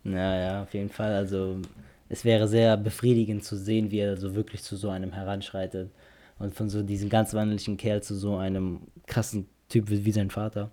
Ja, 0.05 0.39
ja, 0.39 0.62
auf 0.62 0.72
jeden 0.74 0.91
Fall. 0.91 1.14
Also 1.14 1.57
es 2.09 2.24
wäre 2.24 2.47
sehr 2.47 2.77
befriedigend 2.77 3.45
zu 3.45 3.57
sehen, 3.57 3.91
wie 3.91 3.99
er 3.99 4.16
so 4.16 4.35
wirklich 4.35 4.62
zu 4.62 4.77
so 4.77 4.91
einem 4.91 5.12
heranschreitet. 5.12 5.91
Und 6.39 6.55
von 6.55 6.68
so 6.68 6.83
diesem 6.83 7.09
ganz 7.09 7.33
wandelnden 7.33 7.77
Kerl 7.77 8.03
zu 8.03 8.14
so 8.14 8.37
einem 8.37 8.83
krassen 9.07 9.49
Typ 9.68 9.87
wie 9.89 10.12
sein 10.12 10.31
Vater. 10.31 10.70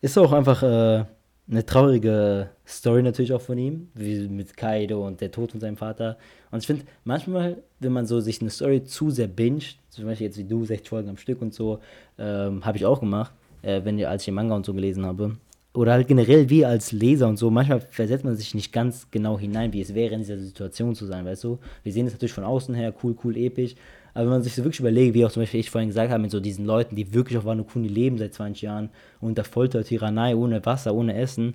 Ist 0.00 0.16
auch 0.16 0.32
einfach 0.32 0.62
äh, 0.62 1.04
eine 1.52 1.64
traurige 1.64 2.48
Story 2.66 3.02
natürlich 3.02 3.32
auch 3.32 3.40
von 3.40 3.58
ihm, 3.58 3.88
wie 3.94 4.26
mit 4.28 4.56
Kaido 4.56 5.06
und 5.06 5.20
der 5.20 5.30
Tod 5.30 5.52
von 5.52 5.60
seinem 5.60 5.76
Vater. 5.76 6.16
Und 6.50 6.60
ich 6.60 6.66
finde, 6.66 6.84
manchmal, 7.04 7.58
wenn 7.78 7.92
man 7.92 8.06
so 8.06 8.20
sich 8.20 8.40
eine 8.40 8.50
Story 8.50 8.84
zu 8.84 9.10
sehr 9.10 9.28
binget, 9.28 9.76
zum 9.90 10.06
Beispiel 10.06 10.26
jetzt 10.26 10.38
wie 10.38 10.44
du, 10.44 10.64
60 10.64 10.88
Folgen 10.88 11.10
am 11.10 11.18
Stück 11.18 11.42
und 11.42 11.52
so, 11.52 11.78
ähm, 12.18 12.64
habe 12.64 12.78
ich 12.78 12.86
auch 12.86 13.00
gemacht, 13.00 13.32
äh, 13.60 13.82
wenn 13.84 14.02
als 14.04 14.22
ich 14.22 14.26
den 14.26 14.34
Manga 14.34 14.56
und 14.56 14.64
so 14.64 14.72
gelesen 14.72 15.04
habe, 15.04 15.36
oder 15.74 15.92
halt 15.92 16.08
generell 16.08 16.50
wir 16.50 16.68
als 16.68 16.92
Leser 16.92 17.28
und 17.28 17.38
so, 17.38 17.50
manchmal 17.50 17.80
versetzt 17.80 18.24
man 18.24 18.36
sich 18.36 18.54
nicht 18.54 18.72
ganz 18.72 19.10
genau 19.10 19.38
hinein, 19.38 19.72
wie 19.72 19.80
es 19.80 19.94
wäre, 19.94 20.14
in 20.14 20.20
dieser 20.20 20.38
Situation 20.38 20.94
zu 20.94 21.06
sein, 21.06 21.24
weißt 21.24 21.44
du? 21.44 21.58
Wir 21.82 21.92
sehen 21.92 22.06
es 22.06 22.12
natürlich 22.12 22.34
von 22.34 22.44
außen 22.44 22.74
her, 22.74 22.92
cool, 23.02 23.16
cool, 23.24 23.36
episch, 23.36 23.74
aber 24.14 24.24
wenn 24.24 24.32
man 24.32 24.42
sich 24.42 24.54
so 24.54 24.64
wirklich 24.64 24.80
überlegt, 24.80 25.14
wie 25.14 25.24
auch 25.24 25.32
zum 25.32 25.42
Beispiel 25.42 25.60
ich 25.60 25.70
vorhin 25.70 25.88
gesagt 25.88 26.10
habe, 26.10 26.20
mit 26.20 26.30
so 26.30 26.40
diesen 26.40 26.66
Leuten, 26.66 26.96
die 26.96 27.14
wirklich 27.14 27.38
auf 27.38 27.44
Wano 27.44 27.64
Kuni 27.64 27.88
leben 27.88 28.18
seit 28.18 28.34
20 28.34 28.62
Jahren, 28.62 28.90
unter 29.20 29.44
Folter, 29.44 29.84
Tyrannei, 29.84 30.36
ohne 30.36 30.64
Wasser, 30.66 30.94
ohne 30.94 31.14
Essen, 31.14 31.54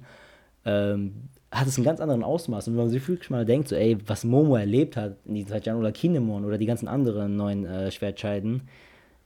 ähm, 0.66 1.30
hat 1.52 1.68
es 1.68 1.78
einen 1.78 1.86
ganz 1.86 2.00
anderen 2.00 2.24
Ausmaß. 2.24 2.68
Und 2.68 2.74
wenn 2.74 2.84
man 2.84 2.90
sich 2.90 3.08
wirklich 3.08 3.30
mal 3.30 3.46
denkt, 3.46 3.68
so, 3.70 3.76
ey, 3.76 3.98
was 4.08 4.24
Momo 4.24 4.56
erlebt 4.56 4.98
hat 4.98 5.18
in 5.26 5.36
diesen 5.36 5.62
Jahren 5.62 5.80
oder 5.80 5.92
Kinemon 5.92 6.46
oder 6.46 6.58
die 6.58 6.66
ganzen 6.66 6.88
anderen 6.88 7.36
neuen 7.36 7.66
äh, 7.66 7.92
Schwertscheiden, 7.92 8.64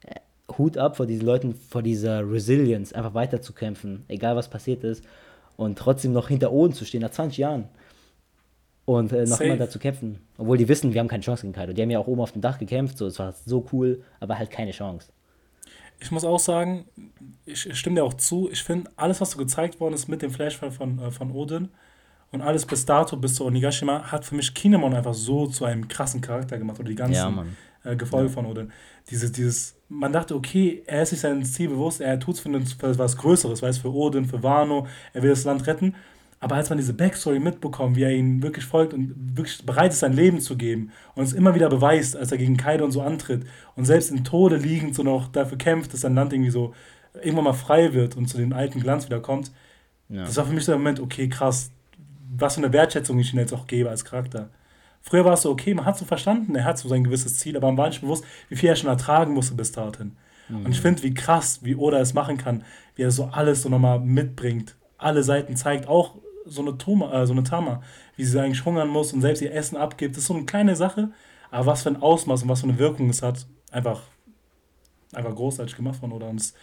äh, 0.05 0.19
Hut 0.57 0.77
ab 0.77 0.97
vor 0.97 1.05
diesen 1.05 1.25
Leuten, 1.25 1.55
vor 1.55 1.81
dieser 1.81 2.29
Resilience, 2.29 2.93
einfach 2.93 3.13
weiterzukämpfen, 3.13 4.03
egal 4.09 4.35
was 4.35 4.49
passiert 4.49 4.83
ist, 4.83 5.05
und 5.55 5.77
trotzdem 5.77 6.11
noch 6.11 6.27
hinter 6.27 6.51
Oden 6.51 6.73
zu 6.73 6.85
stehen 6.85 7.01
nach 7.01 7.11
20 7.11 7.37
Jahren 7.37 7.69
und 8.85 9.11
äh, 9.11 9.21
noch 9.21 9.37
Safe. 9.37 9.45
immer 9.45 9.57
dazu 9.57 9.79
kämpfen. 9.79 10.19
Obwohl 10.37 10.57
die 10.57 10.67
wissen, 10.67 10.93
wir 10.93 10.99
haben 10.99 11.07
keine 11.07 11.23
Chance 11.23 11.43
gegen 11.43 11.53
Kaido. 11.53 11.73
Die 11.73 11.81
haben 11.81 11.89
ja 11.89 11.99
auch 11.99 12.07
oben 12.07 12.21
auf 12.21 12.31
dem 12.31 12.41
Dach 12.41 12.57
gekämpft, 12.57 12.97
so, 12.97 13.07
es 13.07 13.19
war 13.19 13.33
so 13.45 13.67
cool, 13.71 14.03
aber 14.19 14.37
halt 14.37 14.51
keine 14.51 14.71
Chance. 14.71 15.11
Ich 15.99 16.09
muss 16.11 16.25
auch 16.25 16.39
sagen, 16.39 16.85
ich, 17.45 17.69
ich 17.69 17.77
stimme 17.77 17.97
dir 17.97 18.03
auch 18.03 18.15
zu, 18.15 18.49
ich 18.51 18.63
finde, 18.63 18.89
alles, 18.95 19.21
was 19.21 19.31
so 19.31 19.37
gezeigt 19.37 19.79
worden 19.79 19.93
ist 19.93 20.07
mit 20.07 20.21
dem 20.21 20.31
Flashfall 20.31 20.71
von, 20.71 20.99
äh, 20.99 21.11
von 21.11 21.31
Odin 21.31 21.69
und 22.31 22.41
alles 22.41 22.65
bis 22.65 22.85
dato, 22.85 23.17
bis 23.17 23.35
zu 23.35 23.45
Onigashima, 23.45 24.11
hat 24.11 24.25
für 24.25 24.35
mich 24.35 24.53
Kinemon 24.53 24.95
einfach 24.95 25.13
so 25.13 25.47
zu 25.47 25.65
einem 25.65 25.87
krassen 25.87 26.21
Charakter 26.21 26.57
gemacht 26.57 26.79
oder 26.79 26.89
die 26.89 26.95
ganzen 26.95 27.13
ja, 27.83 27.91
äh, 27.91 27.95
Gefolge 27.95 28.29
ja. 28.29 28.33
von 28.33 28.45
Odin. 28.47 28.71
Dieses, 29.11 29.31
dieses, 29.31 29.75
man 29.89 30.11
dachte, 30.11 30.35
okay, 30.35 30.81
er 30.87 31.03
ist 31.03 31.09
sich 31.11 31.19
sein 31.19 31.43
Ziel 31.45 31.69
bewusst, 31.69 32.01
er 32.01 32.19
tut 32.19 32.35
es 32.35 32.41
für, 32.41 32.49
für 32.61 32.97
was 32.97 33.17
Größeres, 33.17 33.61
weiß 33.61 33.77
für 33.77 33.93
Odin, 33.93 34.25
für 34.25 34.41
Wano, 34.41 34.87
er 35.13 35.21
will 35.21 35.29
das 35.29 35.43
Land 35.43 35.67
retten 35.67 35.95
aber 36.41 36.55
als 36.55 36.69
man 36.69 36.79
diese 36.79 36.93
Backstory 36.93 37.39
mitbekommt, 37.39 37.95
wie 37.95 38.01
er 38.01 38.11
ihnen 38.11 38.41
wirklich 38.41 38.65
folgt 38.65 38.95
und 38.95 39.13
wirklich 39.37 39.63
bereit 39.63 39.91
ist, 39.93 39.99
sein 39.99 40.13
Leben 40.13 40.41
zu 40.41 40.57
geben 40.57 40.91
und 41.13 41.23
es 41.23 41.33
immer 41.33 41.53
wieder 41.53 41.69
beweist, 41.69 42.17
als 42.17 42.31
er 42.31 42.39
gegen 42.39 42.57
Kaido 42.57 42.83
und 42.83 42.91
so 42.91 43.03
antritt 43.03 43.45
und 43.75 43.85
selbst 43.85 44.09
im 44.09 44.23
Tode 44.23 44.57
liegend 44.57 44.95
so 44.95 45.03
noch 45.03 45.27
dafür 45.27 45.59
kämpft, 45.59 45.93
dass 45.93 46.01
sein 46.01 46.15
Land 46.15 46.33
irgendwie 46.33 46.49
so 46.49 46.73
irgendwann 47.13 47.43
mal 47.43 47.53
frei 47.53 47.93
wird 47.93 48.17
und 48.17 48.27
zu 48.27 48.37
dem 48.37 48.53
alten 48.53 48.79
Glanz 48.79 49.05
wieder 49.05 49.19
kommt, 49.19 49.51
ja. 50.09 50.23
das 50.23 50.35
war 50.35 50.45
für 50.45 50.53
mich 50.53 50.65
so 50.65 50.71
der 50.71 50.79
Moment, 50.79 50.99
okay, 50.99 51.29
krass, 51.29 51.69
was 52.35 52.55
für 52.55 52.61
eine 52.61 52.73
Wertschätzung 52.73 53.19
ich 53.19 53.31
ihm 53.33 53.39
jetzt 53.39 53.53
auch 53.53 53.67
gebe 53.67 53.89
als 53.89 54.03
Charakter. 54.03 54.49
Früher 55.03 55.25
war 55.25 55.33
es 55.33 55.43
so, 55.43 55.51
okay, 55.51 55.75
man 55.75 55.85
hat 55.85 55.97
so 55.97 56.05
verstanden, 56.05 56.55
er 56.55 56.65
hat 56.65 56.79
so 56.79 56.89
sein 56.89 57.03
gewisses 57.03 57.37
Ziel, 57.37 57.55
aber 57.55 57.67
man 57.67 57.77
war 57.77 57.87
nicht 57.87 58.01
bewusst, 58.01 58.23
wie 58.49 58.55
viel 58.55 58.69
er 58.69 58.75
schon 58.75 58.89
ertragen 58.89 59.33
musste 59.33 59.53
bis 59.53 59.71
dahin. 59.71 60.15
Mhm. 60.49 60.65
Und 60.65 60.71
ich 60.71 60.81
finde, 60.81 61.03
wie 61.03 61.13
krass, 61.13 61.59
wie 61.61 61.75
Oda 61.75 61.99
es 61.99 62.15
machen 62.15 62.37
kann, 62.37 62.63
wie 62.95 63.03
er 63.03 63.11
so 63.11 63.25
alles 63.25 63.61
so 63.61 63.69
nochmal 63.69 63.99
mitbringt, 63.99 64.75
alle 64.97 65.23
Seiten 65.23 65.55
zeigt, 65.55 65.87
auch 65.87 66.15
so 66.45 66.61
eine, 66.61 66.77
Toma, 66.77 67.11
äh, 67.13 67.25
so 67.25 67.33
eine 67.33 67.43
Tama, 67.43 67.81
wie 68.15 68.25
sie 68.25 68.39
eigentlich 68.39 68.63
hungern 68.65 68.89
muss 68.89 69.13
und 69.13 69.21
selbst 69.21 69.41
ihr 69.41 69.53
Essen 69.53 69.77
abgibt. 69.77 70.15
Das 70.15 70.23
ist 70.23 70.27
so 70.27 70.35
eine 70.35 70.45
kleine 70.45 70.75
Sache, 70.75 71.11
aber 71.49 71.65
was 71.65 71.83
für 71.83 71.89
ein 71.89 72.01
Ausmaß 72.01 72.43
und 72.43 72.49
was 72.49 72.61
für 72.61 72.67
eine 72.67 72.79
Wirkung 72.79 73.09
es 73.09 73.21
hat, 73.21 73.45
einfach, 73.71 74.01
einfach 75.13 75.35
großartig 75.35 75.75
gemacht 75.75 75.99
von 75.99 76.11
oder 76.11 76.27
uns. 76.27 76.53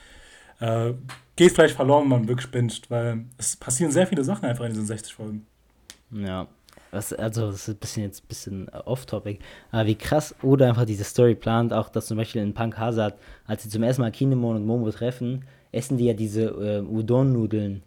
Äh, 0.61 0.95
geht 1.37 1.53
vielleicht 1.53 1.77
verloren, 1.77 2.05
wenn 2.05 2.21
man 2.21 2.29
wirklich 2.29 2.51
binscht, 2.51 2.91
weil 2.91 3.25
es 3.37 3.57
passieren 3.57 3.93
sehr 3.93 4.07
viele 4.07 4.25
Sachen 4.25 4.45
einfach 4.45 4.65
in 4.65 4.73
diesen 4.73 4.87
60 4.87 5.15
Folgen. 5.15 5.47
Ja, 6.11 6.49
was, 6.91 7.13
also 7.13 7.51
das 7.51 7.69
ist 7.69 7.69
ein 7.69 7.77
bisschen 7.77 8.03
jetzt 8.03 8.25
ein 8.25 8.29
bisschen 8.29 8.69
off-topic, 8.71 9.41
aber 9.71 9.87
wie 9.87 9.95
krass 9.95 10.35
Oda 10.43 10.69
einfach 10.69 10.87
diese 10.87 11.05
Story 11.05 11.35
plant, 11.35 11.73
auch 11.73 11.91
dass 11.91 12.07
zum 12.07 12.17
Beispiel 12.17 12.43
in 12.43 12.55
Punk 12.55 12.79
Hazard, 12.79 13.19
als 13.47 13.63
sie 13.63 13.69
zum 13.69 13.83
ersten 13.83 14.03
Mal 14.03 14.11
Kinemon 14.11 14.57
und 14.57 14.67
Momo 14.67 14.91
treffen, 14.91 15.45
essen 15.71 15.99
die 15.99 16.07
ja 16.07 16.15
diese 16.15 16.45
äh, 16.45 16.81
Udon-Nudeln 16.81 17.83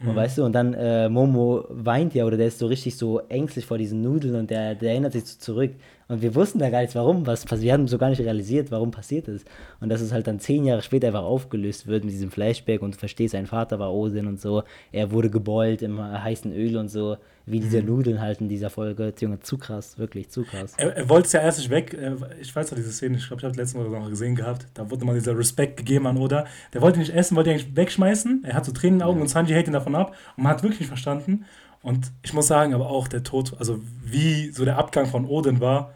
Mhm. 0.00 0.14
weißt 0.14 0.38
du, 0.38 0.44
und 0.44 0.52
dann 0.52 0.74
äh, 0.74 1.08
Momo 1.08 1.64
weint 1.68 2.14
ja 2.14 2.24
oder 2.24 2.36
der 2.36 2.48
ist 2.48 2.58
so 2.58 2.66
richtig 2.66 2.96
so 2.96 3.20
ängstlich 3.28 3.66
vor 3.66 3.78
diesen 3.78 4.00
Nudeln 4.02 4.36
und 4.36 4.50
der, 4.50 4.74
der 4.76 4.92
erinnert 4.92 5.12
sich 5.12 5.24
so 5.24 5.38
zurück. 5.38 5.72
Und 6.08 6.22
wir 6.22 6.34
wussten 6.34 6.58
da 6.58 6.70
gar 6.70 6.80
nichts, 6.80 6.94
warum, 6.94 7.26
was 7.26 7.44
passiert. 7.44 7.64
Wir 7.64 7.72
haben 7.74 7.86
so 7.86 7.98
gar 7.98 8.08
nicht 8.08 8.20
realisiert, 8.20 8.70
warum 8.70 8.90
passiert 8.90 9.28
ist. 9.28 9.46
Und 9.80 9.90
dass 9.90 10.00
es 10.00 10.10
halt 10.10 10.26
dann 10.26 10.40
zehn 10.40 10.64
Jahre 10.64 10.80
später 10.80 11.08
einfach 11.08 11.22
aufgelöst 11.22 11.86
wird 11.86 12.02
mit 12.02 12.14
diesem 12.14 12.30
Flashback 12.30 12.80
und 12.80 12.94
du 12.94 12.98
verstehst, 12.98 13.32
sein 13.32 13.46
Vater 13.46 13.78
war 13.78 13.92
Odin 13.92 14.26
und 14.26 14.40
so. 14.40 14.62
Er 14.90 15.10
wurde 15.12 15.28
gebeult 15.28 15.82
im 15.82 16.00
heißen 16.00 16.50
Öl 16.52 16.78
und 16.78 16.88
so. 16.88 17.18
Wie 17.44 17.60
diese 17.60 17.82
mhm. 17.82 17.88
Nudeln 17.88 18.20
halt 18.20 18.40
in 18.40 18.48
dieser 18.48 18.70
Folge. 18.70 19.12
Junge, 19.20 19.40
zu 19.40 19.58
krass, 19.58 19.98
wirklich 19.98 20.30
zu 20.30 20.44
krass. 20.44 20.74
Er, 20.78 20.96
er 20.96 21.08
wollte 21.10 21.26
es 21.26 21.32
ja 21.32 21.40
erst 21.40 21.58
nicht 21.58 21.70
weg. 21.70 21.96
Ich 22.40 22.54
weiß 22.56 22.70
noch 22.70 22.78
diese 22.78 22.92
Szene, 22.92 23.18
ich 23.18 23.26
glaube, 23.26 23.40
ich 23.40 23.44
habe 23.44 23.56
letztes 23.56 23.74
Mal 23.74 23.88
noch 23.88 24.08
gesehen 24.08 24.34
gehabt. 24.34 24.66
Da 24.72 24.90
wurde 24.90 25.04
mal 25.04 25.14
dieser 25.14 25.36
Respekt 25.36 25.76
gegeben 25.76 26.06
an 26.06 26.16
Oda. 26.16 26.46
Der 26.72 26.80
wollte 26.80 26.98
nicht 26.98 27.14
essen, 27.14 27.36
wollte 27.36 27.50
ihn 27.50 27.56
eigentlich 27.56 27.76
wegschmeißen. 27.76 28.44
Er 28.44 28.54
hat 28.54 28.64
so 28.64 28.72
Tränen 28.72 28.94
in 28.94 28.98
den 29.00 29.08
Augen 29.08 29.18
ja. 29.18 29.22
und 29.22 29.28
Sanji 29.28 29.52
hält 29.52 29.66
ihn 29.66 29.74
davon 29.74 29.94
ab. 29.94 30.14
Und 30.36 30.44
man 30.44 30.52
hat 30.52 30.62
wirklich 30.62 30.80
nicht 30.80 30.88
verstanden. 30.88 31.44
Und 31.82 32.12
ich 32.22 32.32
muss 32.32 32.46
sagen, 32.46 32.74
aber 32.74 32.88
auch 32.88 33.08
der 33.08 33.22
Tod, 33.22 33.54
also 33.58 33.80
wie 34.02 34.50
so 34.50 34.64
der 34.64 34.78
Abgang 34.78 35.06
von 35.06 35.26
Odin 35.26 35.60
war, 35.60 35.94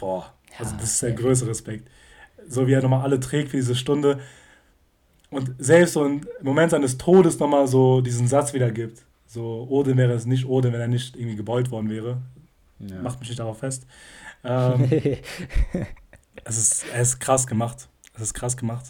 boah, 0.00 0.32
also 0.58 0.74
das 0.76 0.92
ist 0.92 1.02
der 1.02 1.12
größte 1.12 1.46
Respekt. 1.46 1.88
So 2.48 2.66
wie 2.66 2.72
er 2.72 2.82
nochmal 2.82 3.02
alle 3.02 3.20
trägt 3.20 3.50
für 3.50 3.58
diese 3.58 3.76
Stunde 3.76 4.20
und 5.30 5.54
selbst 5.58 5.92
so 5.92 6.04
im 6.04 6.26
Moment 6.42 6.72
seines 6.72 6.98
Todes 6.98 7.38
nochmal 7.38 7.68
so 7.68 8.00
diesen 8.00 8.26
Satz 8.26 8.52
wiedergibt. 8.52 9.04
So, 9.26 9.66
Odin 9.70 9.96
wäre 9.96 10.12
es 10.12 10.26
nicht 10.26 10.46
Odin, 10.46 10.72
wenn 10.72 10.80
er 10.80 10.88
nicht 10.88 11.14
irgendwie 11.14 11.36
gebeut 11.36 11.70
worden 11.70 11.88
wäre. 11.88 12.18
Ja. 12.80 13.00
Macht 13.00 13.20
mich 13.20 13.28
nicht 13.28 13.38
darauf 13.38 13.58
fest. 13.58 13.86
Ähm, 14.42 14.90
es, 16.44 16.58
ist, 16.58 16.84
es 16.92 17.08
ist 17.08 17.20
krass 17.20 17.46
gemacht. 17.46 17.88
Es 18.14 18.22
ist 18.22 18.34
krass 18.34 18.56
gemacht. 18.56 18.86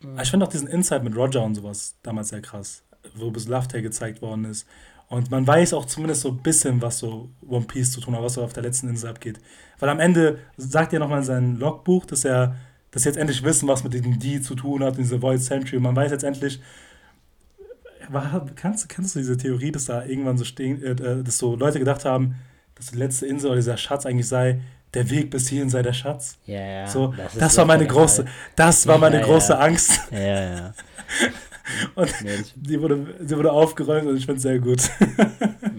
Mhm. 0.00 0.18
Ich 0.18 0.30
finde 0.30 0.46
auch 0.46 0.50
diesen 0.50 0.68
Insight 0.68 1.04
mit 1.04 1.14
Roger 1.14 1.42
und 1.42 1.56
sowas 1.56 1.96
damals 2.02 2.30
sehr 2.30 2.40
krass, 2.40 2.82
wo 3.14 3.30
bis 3.30 3.48
Love 3.48 3.68
Tale 3.68 3.82
gezeigt 3.82 4.22
worden 4.22 4.44
ist. 4.44 4.66
Und 5.08 5.30
man 5.30 5.46
weiß 5.46 5.72
auch 5.74 5.84
zumindest 5.84 6.22
so 6.22 6.30
ein 6.30 6.38
bisschen, 6.38 6.82
was 6.82 6.98
so 6.98 7.30
One 7.46 7.64
Piece 7.66 7.92
zu 7.92 8.00
tun 8.00 8.16
hat, 8.16 8.22
was 8.22 8.34
so 8.34 8.42
auf 8.42 8.52
der 8.52 8.64
letzten 8.64 8.88
Insel 8.88 9.10
abgeht. 9.10 9.38
Weil 9.78 9.88
am 9.88 10.00
Ende 10.00 10.40
sagt 10.56 10.92
er 10.92 10.98
nochmal 10.98 11.18
in 11.18 11.24
seinem 11.24 11.56
Logbuch, 11.58 12.06
dass 12.06 12.24
er, 12.24 12.56
dass 12.90 13.04
jetzt 13.04 13.16
endlich 13.16 13.44
wissen, 13.44 13.68
was 13.68 13.84
mit 13.84 13.94
diesem 13.94 14.18
D 14.18 14.40
zu 14.40 14.56
tun 14.56 14.82
hat, 14.82 14.98
diese 14.98 15.22
Void 15.22 15.40
Century. 15.40 15.76
Und 15.76 15.84
man 15.84 15.94
weiß 15.94 16.10
jetzt 16.10 16.24
endlich, 16.24 16.60
war, 18.08 18.46
kannst, 18.56 18.88
kennst 18.88 19.14
du 19.14 19.20
diese 19.20 19.36
Theorie, 19.36 19.70
dass 19.70 19.84
da 19.84 20.04
irgendwann 20.04 20.38
so 20.38 20.44
stehen, 20.44 20.82
äh, 20.82 20.90
äh, 20.90 21.22
dass 21.22 21.38
so 21.38 21.54
Leute 21.54 21.78
gedacht 21.78 22.04
haben, 22.04 22.36
dass 22.74 22.86
die 22.86 22.98
letzte 22.98 23.26
Insel 23.26 23.48
oder 23.48 23.56
dieser 23.56 23.76
Schatz 23.76 24.06
eigentlich 24.06 24.28
sei, 24.28 24.60
der 24.96 25.10
Weg 25.10 25.30
bis 25.30 25.48
hierhin 25.48 25.68
sei 25.68 25.82
der 25.82 25.92
Schatz. 25.92 26.38
Ja, 26.46 26.60
ja. 26.60 26.86
So, 26.88 27.12
das, 27.16 27.34
das 27.34 27.56
war 27.58 27.66
meine 27.66 27.86
große, 27.86 28.24
das 28.56 28.86
war 28.86 28.98
meine 28.98 29.20
ja, 29.20 29.26
große 29.26 29.52
ja. 29.52 29.58
Angst. 29.58 30.00
Ja, 30.10 30.18
ja. 30.18 30.74
Und 31.94 32.14
nee, 32.22 32.30
die, 32.54 32.80
wurde, 32.80 33.06
die 33.20 33.36
wurde 33.36 33.50
aufgeräumt 33.50 34.06
und 34.06 34.16
ich 34.16 34.24
finde 34.24 34.36
es 34.36 34.42
sehr 34.42 34.60
gut. 34.60 34.88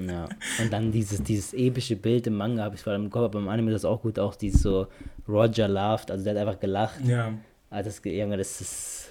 ja. 0.07 0.27
Und 0.61 0.73
dann 0.73 0.91
dieses, 0.91 1.23
dieses 1.23 1.53
epische 1.53 1.95
Bild 1.95 2.27
im 2.27 2.35
Manga 2.35 2.63
habe 2.63 2.75
ich 2.75 2.81
vor 2.81 2.91
allem 2.91 3.05
im 3.05 3.09
Kopf, 3.09 3.23
aber 3.23 3.39
im 3.39 3.47
Anime 3.47 3.71
das 3.71 3.85
auch 3.85 4.01
gut, 4.01 4.19
auch 4.19 4.35
dieses 4.35 4.61
so 4.63 4.87
Roger 5.29 5.69
laughed, 5.69 6.11
also 6.11 6.25
der 6.25 6.33
hat 6.33 6.41
einfach 6.41 6.59
gelacht. 6.59 6.99
Ja. 7.05 7.31
Also 7.69 7.89
das, 7.89 8.01
Junge, 8.03 8.35
das 8.35 8.59
ist 8.59 9.09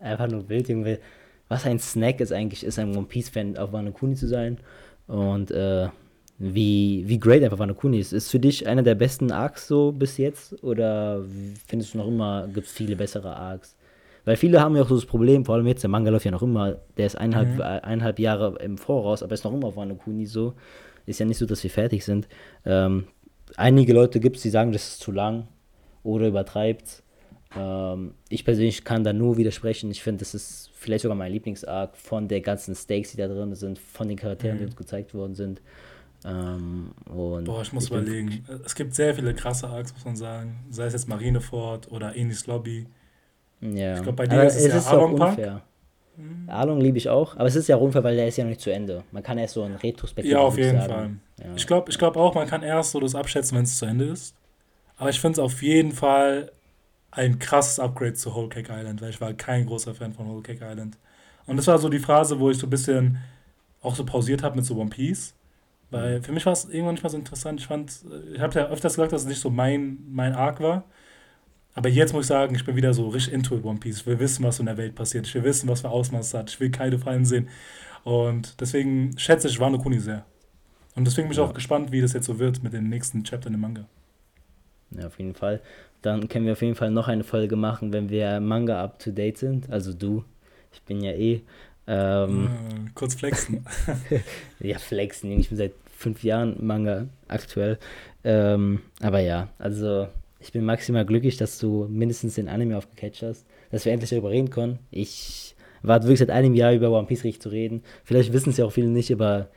einfach 0.00 0.26
nur 0.26 0.48
wild, 0.48 0.70
irgendwie. 0.70 0.98
Was 1.48 1.66
ein 1.66 1.78
Snack 1.78 2.20
ist 2.20 2.32
eigentlich, 2.32 2.64
ist 2.64 2.78
ein 2.78 2.96
One 2.96 3.06
Piece-Fan 3.06 3.58
auf 3.58 3.72
Wano 3.72 3.92
Kuni 3.92 4.14
zu 4.14 4.26
sein. 4.26 4.58
Und 5.06 5.50
äh, 5.50 5.88
wie, 6.38 7.04
wie 7.06 7.18
great 7.18 7.42
einfach 7.42 7.58
Wano 7.58 7.74
Kuni 7.74 7.98
ist. 7.98 8.12
Ist 8.12 8.30
für 8.30 8.40
dich 8.40 8.66
einer 8.66 8.82
der 8.82 8.94
besten 8.94 9.30
Arcs 9.30 9.68
so 9.68 9.92
bis 9.92 10.18
jetzt? 10.18 10.62
Oder 10.64 11.24
findest 11.66 11.94
du 11.94 11.98
noch 11.98 12.08
immer, 12.08 12.48
gibt 12.52 12.66
es 12.66 12.72
viele 12.72 12.96
bessere 12.96 13.36
Arcs? 13.36 13.76
Weil 14.24 14.36
viele 14.36 14.60
haben 14.60 14.74
ja 14.74 14.82
auch 14.82 14.88
so 14.88 14.94
das 14.94 15.06
Problem, 15.06 15.44
vor 15.44 15.54
allem 15.54 15.66
jetzt, 15.66 15.82
der 15.82 15.90
Manga 15.90 16.10
läuft 16.10 16.24
ja 16.24 16.30
noch 16.30 16.42
immer, 16.42 16.78
der 16.96 17.06
ist 17.06 17.16
eineinhalb, 17.16 17.54
mhm. 17.56 17.60
eineinhalb 17.60 18.18
Jahre 18.18 18.56
im 18.62 18.78
Voraus, 18.78 19.22
aber 19.22 19.34
ist 19.34 19.44
noch 19.44 19.52
immer 19.52 19.68
auf 19.68 19.76
Wano 19.76 19.94
Kuni 19.96 20.26
so. 20.26 20.54
Ist 21.06 21.20
ja 21.20 21.26
nicht 21.26 21.38
so, 21.38 21.44
dass 21.46 21.62
wir 21.62 21.70
fertig 21.70 22.04
sind. 22.04 22.26
Ähm, 22.64 23.06
einige 23.56 23.92
Leute 23.92 24.20
gibt 24.20 24.36
es, 24.36 24.42
die 24.42 24.50
sagen, 24.50 24.72
das 24.72 24.88
ist 24.88 25.00
zu 25.00 25.12
lang 25.12 25.46
oder 26.02 26.28
übertreibt 26.28 27.04
ähm, 27.56 28.14
ich 28.28 28.44
persönlich 28.44 28.84
kann 28.84 29.04
da 29.04 29.12
nur 29.12 29.36
widersprechen. 29.36 29.90
Ich 29.90 30.02
finde, 30.02 30.20
das 30.20 30.34
ist 30.34 30.70
vielleicht 30.74 31.02
sogar 31.02 31.16
mein 31.16 31.32
Lieblingsarc 31.32 31.96
von 31.96 32.28
der 32.28 32.40
ganzen 32.40 32.74
Stakes, 32.74 33.12
die 33.12 33.16
da 33.16 33.28
drin 33.28 33.54
sind, 33.54 33.78
von 33.78 34.08
den 34.08 34.16
Charakteren, 34.16 34.56
mhm. 34.56 34.58
die 34.60 34.64
uns 34.66 34.76
gezeigt 34.76 35.14
worden 35.14 35.34
sind. 35.34 35.60
Ähm, 36.24 36.92
Boah, 37.06 37.62
ich 37.62 37.72
muss 37.72 37.84
ich 37.84 37.90
überlegen. 37.90 38.44
Es 38.64 38.74
gibt 38.74 38.94
sehr 38.94 39.14
viele 39.14 39.34
krasse 39.34 39.68
Arcs, 39.68 39.92
muss 39.92 40.04
man 40.04 40.16
sagen. 40.16 40.64
Sei 40.70 40.86
es 40.86 40.94
jetzt 40.94 41.08
Marineford 41.08 41.90
oder 41.92 42.16
Enis 42.16 42.46
Lobby. 42.46 42.86
Ja. 43.60 43.96
Ich 43.96 44.02
glaube, 44.02 44.16
bei 44.16 44.26
dir 44.26 44.42
ist 44.44 44.56
es, 44.56 44.64
es 44.72 44.84
ja 44.86 44.90
Arlong 44.92 45.16
Park. 45.16 45.62
Mhm. 46.16 46.48
Arlong 46.48 46.80
liebe 46.80 46.96
ich 46.96 47.08
auch, 47.08 47.36
aber 47.36 47.46
es 47.46 47.56
ist 47.56 47.68
ja 47.68 47.76
unfair, 47.76 48.04
weil 48.04 48.14
der 48.16 48.28
ist 48.28 48.36
ja 48.36 48.44
noch 48.44 48.50
nicht 48.50 48.60
zu 48.60 48.72
Ende. 48.72 49.02
Man 49.10 49.22
kann 49.22 49.36
erst 49.36 49.54
so 49.54 49.62
ein 49.64 49.74
Retrospektiv 49.74 50.32
Ja, 50.32 50.38
auf 50.38 50.56
jeden 50.56 50.80
sagen. 50.80 51.20
Fall. 51.36 51.46
Ja. 51.46 51.54
Ich 51.56 51.66
glaube 51.66 51.90
ich 51.90 51.98
glaub 51.98 52.16
auch, 52.16 52.34
man 52.34 52.46
kann 52.46 52.62
erst 52.62 52.92
so 52.92 53.00
das 53.00 53.14
abschätzen, 53.14 53.56
wenn 53.56 53.64
es 53.64 53.76
zu 53.76 53.84
Ende 53.84 54.04
ist. 54.06 54.34
Aber 54.96 55.10
ich 55.10 55.20
finde 55.20 55.32
es 55.32 55.38
auf 55.40 55.60
jeden 55.62 55.92
Fall 55.92 56.52
ein 57.10 57.38
krasses 57.38 57.80
Upgrade 57.80 58.14
zu 58.14 58.34
Whole 58.34 58.48
Cake 58.48 58.72
Island, 58.72 59.02
weil 59.02 59.10
ich 59.10 59.20
war 59.20 59.32
kein 59.34 59.66
großer 59.66 59.94
Fan 59.94 60.12
von 60.12 60.28
Whole 60.28 60.42
Cake 60.42 60.64
Island. 60.64 60.96
Und 61.46 61.56
das 61.56 61.66
war 61.66 61.78
so 61.78 61.88
die 61.88 61.98
Phase, 61.98 62.38
wo 62.38 62.50
ich 62.50 62.58
so 62.58 62.66
ein 62.66 62.70
bisschen 62.70 63.18
auch 63.82 63.94
so 63.94 64.04
pausiert 64.04 64.42
habe 64.42 64.56
mit 64.56 64.64
so 64.64 64.76
One 64.76 64.90
Piece. 64.90 65.34
Weil 65.94 66.22
für 66.22 66.32
mich 66.32 66.44
war 66.44 66.52
es 66.52 66.64
irgendwann 66.64 66.94
nicht 66.94 67.04
mal 67.04 67.10
so 67.10 67.16
interessant. 67.16 67.60
Ich 67.60 67.66
fand, 67.66 67.92
ich 68.32 68.40
habe 68.40 68.58
ja 68.58 68.66
öfters 68.66 68.94
gesagt, 68.94 69.12
dass 69.12 69.22
es 69.22 69.28
nicht 69.28 69.40
so 69.40 69.50
mein, 69.50 69.98
mein 70.10 70.32
Arc 70.32 70.60
war. 70.60 70.84
Aber 71.74 71.88
jetzt 71.88 72.12
muss 72.12 72.24
ich 72.24 72.28
sagen, 72.28 72.54
ich 72.54 72.64
bin 72.64 72.76
wieder 72.76 72.94
so 72.94 73.08
richtig 73.08 73.32
into 73.32 73.56
One 73.62 73.78
Piece. 73.78 73.98
Ich 73.98 74.06
will 74.06 74.18
wissen, 74.18 74.44
was 74.44 74.60
in 74.60 74.66
der 74.66 74.76
Welt 74.76 74.94
passiert. 74.94 75.26
Ich 75.26 75.34
will 75.34 75.44
wissen, 75.44 75.68
was 75.68 75.82
für 75.82 75.90
Ausmaß 75.90 76.34
hat. 76.34 76.50
Ich 76.50 76.60
will 76.60 76.70
keine 76.70 76.98
Fallen 76.98 77.24
sehen. 77.24 77.48
Und 78.04 78.60
deswegen 78.60 79.16
schätze 79.18 79.48
ich 79.48 79.58
Wano 79.60 79.78
Kuni 79.78 79.98
sehr. 79.98 80.24
Und 80.94 81.06
deswegen 81.06 81.28
bin 81.28 81.32
ich 81.32 81.38
ja. 81.38 81.44
auch 81.44 81.54
gespannt, 81.54 81.90
wie 81.90 82.00
das 82.00 82.12
jetzt 82.12 82.26
so 82.26 82.38
wird 82.38 82.62
mit 82.62 82.72
den 82.72 82.88
nächsten 82.88 83.24
Chaptern 83.24 83.54
im 83.54 83.60
Manga. 83.60 83.86
Ja, 84.90 85.06
auf 85.06 85.18
jeden 85.18 85.34
Fall. 85.34 85.60
Dann 86.02 86.28
können 86.28 86.44
wir 86.44 86.52
auf 86.52 86.62
jeden 86.62 86.76
Fall 86.76 86.90
noch 86.90 87.08
eine 87.08 87.24
Folge 87.24 87.56
machen, 87.56 87.92
wenn 87.92 88.10
wir 88.10 88.40
Manga 88.40 88.82
up 88.82 88.98
to 88.98 89.10
date 89.10 89.38
sind. 89.38 89.70
Also 89.70 89.92
du. 89.92 90.24
Ich 90.72 90.82
bin 90.82 91.00
ja 91.02 91.12
eh. 91.12 91.42
Ähm, 91.86 92.46
äh, 92.46 92.90
kurz 92.94 93.14
flexen. 93.14 93.64
ja, 94.60 94.78
flexen. 94.78 95.30
Ich 95.32 95.48
bin 95.48 95.58
seit 95.58 95.72
fünf 96.04 96.22
Jahren 96.22 96.56
Manga 96.64 97.08
aktuell. 97.26 97.78
Ähm, 98.22 98.80
aber 99.00 99.20
ja, 99.20 99.48
also 99.58 100.06
ich 100.38 100.52
bin 100.52 100.64
maximal 100.64 101.04
glücklich, 101.04 101.36
dass 101.36 101.58
du 101.58 101.86
mindestens 101.90 102.34
den 102.34 102.48
Anime 102.48 102.76
aufgecatcht 102.76 103.22
hast, 103.22 103.46
dass 103.70 103.84
wir 103.84 103.92
endlich 103.92 104.10
darüber 104.10 104.30
reden 104.30 104.50
können. 104.50 104.78
Ich 104.90 105.56
warte 105.82 106.06
wirklich 106.06 106.20
seit 106.20 106.30
einem 106.30 106.54
Jahr 106.54 106.72
über 106.72 106.90
One 106.90 107.06
Piece 107.06 107.24
richtig 107.24 107.42
zu 107.42 107.48
reden. 107.48 107.82
Vielleicht 108.04 108.32
wissen 108.32 108.50
es 108.50 108.58
ja 108.58 108.64
auch 108.64 108.72
viele 108.72 108.88
nicht, 108.88 109.10
aber 109.10 109.48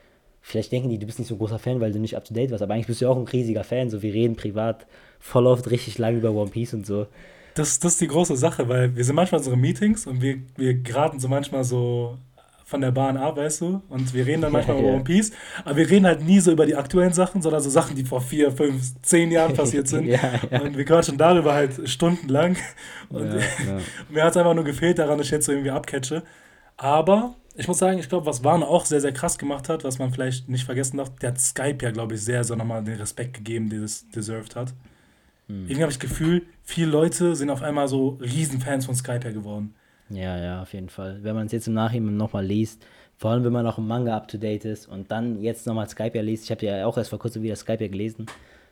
vielleicht 0.42 0.72
denken 0.72 0.90
die, 0.90 0.98
du 0.98 1.06
bist 1.06 1.20
nicht 1.20 1.28
so 1.28 1.36
ein 1.36 1.40
großer 1.40 1.60
Fan, 1.60 1.82
weil 1.82 1.92
du 1.92 2.00
nicht 2.00 2.16
up 2.16 2.26
to 2.26 2.34
date 2.34 2.52
warst. 2.52 2.64
Aber 2.64 2.74
eigentlich 2.74 2.88
bist 2.88 3.02
du 3.02 3.06
ja 3.06 3.12
auch 3.12 3.18
ein 3.18 3.28
riesiger 3.28 3.64
Fan. 3.64 3.90
So, 3.90 4.02
wir 4.02 4.14
reden 4.14 4.36
privat 4.36 4.88
voll 5.20 5.46
oft 5.46 5.70
richtig 5.70 5.98
lang 5.98 6.18
über 6.18 6.32
One 6.32 6.50
Piece 6.50 6.74
und 6.74 6.86
so. 6.86 7.08
Das, 7.56 7.80
das 7.80 7.94
ist 7.94 8.02
die 8.02 8.08
große 8.08 8.38
Sache, 8.38 8.70
weil 8.70 8.96
wir 8.96 9.04
sind 9.04 9.16
manchmal 9.16 9.42
in 9.42 9.46
unseren 9.46 9.60
Meetings 9.60 10.08
und 10.08 10.22
wir, 10.22 10.38
wir 10.56 10.76
geraten 10.76 11.20
so 11.20 11.28
manchmal 11.28 11.64
so 11.64 12.18
von 12.68 12.82
der 12.82 12.92
Bahn 12.92 13.16
ab, 13.16 13.38
weißt 13.38 13.62
du? 13.62 13.82
Und 13.88 14.14
wir 14.14 14.26
reden 14.26 14.42
dann 14.42 14.52
manchmal 14.52 14.76
ja, 14.82 14.84
über 14.84 14.92
One 14.96 15.04
Piece, 15.06 15.32
aber 15.64 15.78
wir 15.78 15.90
reden 15.90 16.06
halt 16.06 16.22
nie 16.22 16.42
so 16.42 16.52
über 16.52 16.66
die 16.66 16.76
aktuellen 16.76 17.14
Sachen, 17.14 17.42
sondern 17.42 17.62
so 17.62 17.70
Sachen, 17.70 17.96
die 17.96 18.04
vor 18.04 18.20
vier, 18.20 18.52
fünf, 18.52 19.02
zehn 19.02 19.32
Jahren 19.32 19.54
passiert 19.56 19.88
sind. 19.88 20.06
ja, 20.06 20.34
ja. 20.52 20.62
Und 20.62 20.78
wir 20.78 20.84
quatschen 20.84 21.18
darüber 21.18 21.54
halt 21.54 21.88
stundenlang. 21.90 22.58
Und 23.08 23.36
mir 24.10 24.24
hat 24.24 24.32
es 24.32 24.38
einfach 24.38 24.54
nur 24.54 24.66
gefehlt 24.66 25.00
daran, 25.00 25.18
dass 25.18 25.28
ich 25.28 25.32
jetzt 25.32 25.46
so 25.46 25.54
irgendwie 25.54 25.72
abcatche. 25.72 26.24
Aber 26.76 27.36
ich 27.56 27.70
muss 27.70 27.78
sagen, 27.78 28.00
ich 28.00 28.10
glaube, 28.10 28.26
was 28.26 28.44
Warne 28.44 28.68
auch 28.68 28.84
sehr, 28.84 29.00
sehr 29.00 29.14
krass 29.14 29.38
gemacht 29.38 29.70
hat, 29.70 29.86
was 29.86 29.98
man 29.98 30.12
vielleicht 30.12 30.50
nicht 30.50 30.66
vergessen 30.66 30.98
darf, 30.98 31.16
der 31.16 31.30
hat 31.30 31.40
Skype 31.40 31.78
ja, 31.82 31.92
glaube 31.92 32.16
ich, 32.16 32.22
sehr, 32.22 32.44
sehr 32.44 32.58
nochmal 32.58 32.84
den 32.84 32.98
Respekt 32.98 33.34
gegeben, 33.34 33.70
den 33.70 33.84
es 33.84 34.10
deserved 34.10 34.58
hat. 34.58 34.74
Hm. 35.48 35.64
Irgendwie 35.68 35.84
habe 35.84 35.92
ich 35.92 36.00
das 36.00 36.10
Gefühl, 36.10 36.46
viele 36.64 36.92
Leute 36.92 37.34
sind 37.38 37.50
auf 37.50 37.62
einmal 37.62 37.88
so 37.88 38.20
Riesenfans 38.22 38.86
von 38.86 38.96
Skype 38.96 39.24
ja 39.24 39.32
geworden. 39.32 39.74
Ja, 40.10 40.38
ja, 40.38 40.62
auf 40.62 40.74
jeden 40.74 40.90
Fall. 40.90 41.20
Wenn 41.22 41.36
man 41.36 41.48
es 41.48 41.52
jetzt 41.52 41.68
im 41.68 41.74
Nachhinein 41.74 42.16
nochmal 42.18 42.46
liest, 42.46 42.86
vor 43.18 43.32
allem 43.32 43.44
wenn 43.44 43.54
man 43.54 43.66
noch 43.66 43.78
im 43.78 43.88
Manga 43.88 44.16
up 44.16 44.28
to 44.28 44.38
date 44.38 44.66
ist 44.66 44.88
und 44.88 45.12
dann 45.12 45.42
jetzt 45.42 45.66
nochmal 45.66 45.90
Skype 45.90 46.16
ja 46.16 46.22
liest. 46.22 46.46
Ich 46.46 46.52
habe 46.52 46.66
ja 46.66 46.86
auch 46.86 46.98
erst 46.98 47.10
vor 47.10 47.20
kurzem 47.20 47.42
wieder 47.44 47.56
Skype 47.56 47.84
ja 47.84 47.88
gelesen. 47.90 48.28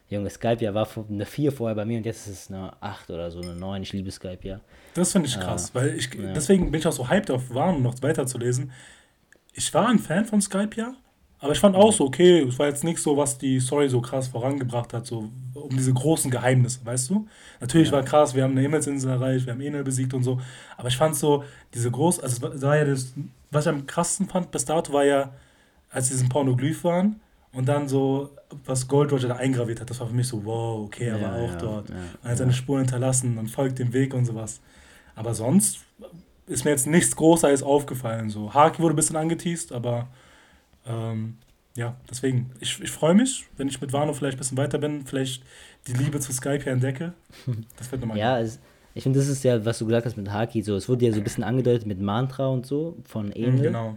Junge, 0.08 0.30
Skype 0.30 0.64
ja 0.64 0.74
war 0.76 0.88
eine 1.10 1.26
4 1.26 1.52
vorher 1.52 1.76
bei 1.76 1.84
mir 1.84 1.98
und 1.98 2.06
jetzt 2.06 2.28
ist 2.28 2.34
es 2.44 2.52
eine 2.52 2.74
8 2.80 3.10
oder 3.10 3.32
so, 3.32 3.42
eine 3.42 3.56
9. 3.56 3.82
Ich 3.82 3.94
liebe 3.94 4.12
Skype 4.12 4.40
ja. 4.44 4.62
Das 4.94 5.12
finde 5.12 5.28
ich 5.28 5.40
krass, 5.40 5.72
äh, 5.72 5.76
weil 5.76 5.96
ich, 5.96 6.14
ja. 6.14 6.32
deswegen 6.32 6.70
bin 6.70 6.80
ich 6.80 6.86
auch 6.86 6.92
so 6.92 7.10
hyped 7.10 7.32
auf 7.32 7.54
Warnen 7.54 7.82
noch 7.82 7.96
weiterzulesen. 8.04 8.72
Ich 9.54 9.74
war 9.74 9.88
ein 9.88 9.98
Fan 9.98 10.26
von 10.26 10.42
Skype 10.42 10.76
ja, 10.76 10.94
aber 11.46 11.54
ich 11.54 11.60
fand 11.60 11.76
auch 11.76 11.94
so, 11.94 12.06
okay, 12.06 12.40
es 12.40 12.58
war 12.58 12.66
jetzt 12.66 12.84
nicht 12.84 12.98
so, 12.98 13.18
was 13.18 13.38
die 13.38 13.60
Story 13.60 13.88
so 13.88 14.02
krass 14.02 14.30
vorangebracht 14.30 14.94
hat, 14.94 15.06
so 15.06 15.30
um 15.54 15.70
diese 15.70 15.94
großen 15.94 16.32
Geheimnisse, 16.32 16.80
weißt 16.84 17.12
du? 17.12 17.28
Natürlich 17.62 17.90
ja. 17.90 17.94
war 17.94 18.04
krass, 18.04 18.34
wir 18.34 18.42
haben 18.42 18.54
eine 18.54 18.62
Himmelsinsel 18.62 19.12
erreicht, 19.12 19.46
wir 19.46 19.54
haben 19.54 19.62
Enel 19.62 19.84
besiegt 19.84 20.16
und 20.16 20.24
so, 20.24 20.42
aber 20.76 20.88
ich 20.88 20.98
fand 20.98 21.16
so, 21.16 21.44
diese 21.76 21.92
groß, 21.92 22.20
also 22.20 22.48
es 22.48 22.62
war 22.64 22.78
ja 22.78 22.86
das, 22.86 23.14
was 23.52 23.68
ich 23.68 23.70
am 23.70 23.86
krassesten 23.86 24.28
fand 24.28 24.50
bis 24.50 24.66
dato 24.66 24.92
war 24.92 25.06
ja, 25.06 25.34
als 25.92 26.08
sie 26.08 26.16
diesen 26.16 26.30
Pornoglyph 26.30 26.84
waren 26.84 27.20
und 27.52 27.68
dann 27.68 27.88
so, 27.88 28.32
was 28.66 28.88
Gold 28.88 29.12
Roger 29.12 29.28
da 29.28 29.36
eingraviert 29.36 29.80
hat, 29.82 29.92
das 29.92 30.00
war 30.00 30.08
für 30.08 30.16
mich 30.16 30.28
so, 30.28 30.44
wow, 30.46 30.84
okay, 30.84 31.10
er 31.10 31.20
ja, 31.20 31.30
war 31.30 31.36
auch 31.36 31.52
ja, 31.52 31.58
dort. 31.58 31.90
Ja, 31.90 31.96
er 32.24 32.32
hat 32.32 32.38
seine 32.40 32.54
Spuren 32.54 32.80
hinterlassen 32.80 33.38
und 33.38 33.52
folgt 33.52 33.78
dem 33.78 33.94
Weg 33.94 34.16
und 34.16 34.26
sowas. 34.26 34.62
Aber 35.14 35.36
sonst 35.36 35.82
ist 36.48 36.66
mir 36.66 36.72
jetzt 36.72 36.88
nichts 36.88 37.16
Großartiges 37.16 37.62
aufgefallen. 37.62 38.32
So. 38.32 38.52
Haki 38.52 38.82
wurde 38.82 38.96
ein 38.96 38.96
bisschen 38.96 39.16
angeteased, 39.16 39.72
aber 39.72 40.08
ähm, 40.86 41.38
ja, 41.76 41.96
deswegen, 42.10 42.52
ich, 42.60 42.82
ich 42.82 42.92
freue 42.92 43.14
mich, 43.14 43.46
wenn 43.58 43.68
ich 43.68 43.82
mit 43.82 43.92
Wano 43.92 44.14
vielleicht 44.14 44.38
ein 44.38 44.40
bisschen 44.40 44.58
weiter 44.58 44.78
bin, 44.78 45.06
vielleicht 45.06 45.44
die 45.88 45.94
Liebe 45.94 46.20
zu 46.20 46.32
Skype 46.32 46.64
hier 46.64 46.74
entdecke. 46.74 47.14
Das 47.78 47.92
wird 47.92 48.02
nochmal. 48.02 48.18
ja, 48.18 48.40
es, 48.40 48.60
ich 48.94 49.04
finde, 49.04 49.20
das 49.20 49.28
ist 49.28 49.44
ja, 49.44 49.64
was 49.66 49.80
du 49.80 49.86
gesagt 49.86 50.06
hast 50.06 50.16
mit 50.16 50.32
Haki, 50.32 50.62
so, 50.62 50.76
es 50.76 50.88
wurde 50.88 51.06
ja 51.06 51.12
so 51.12 51.18
ein 51.18 51.24
bisschen 51.24 51.44
angedeutet 51.44 51.86
mit 51.86 52.00
Mantra 52.00 52.48
und 52.48 52.66
so 52.66 52.98
von 53.04 53.32
Enel. 53.32 53.52
Mhm, 53.52 53.62
genau. 53.62 53.96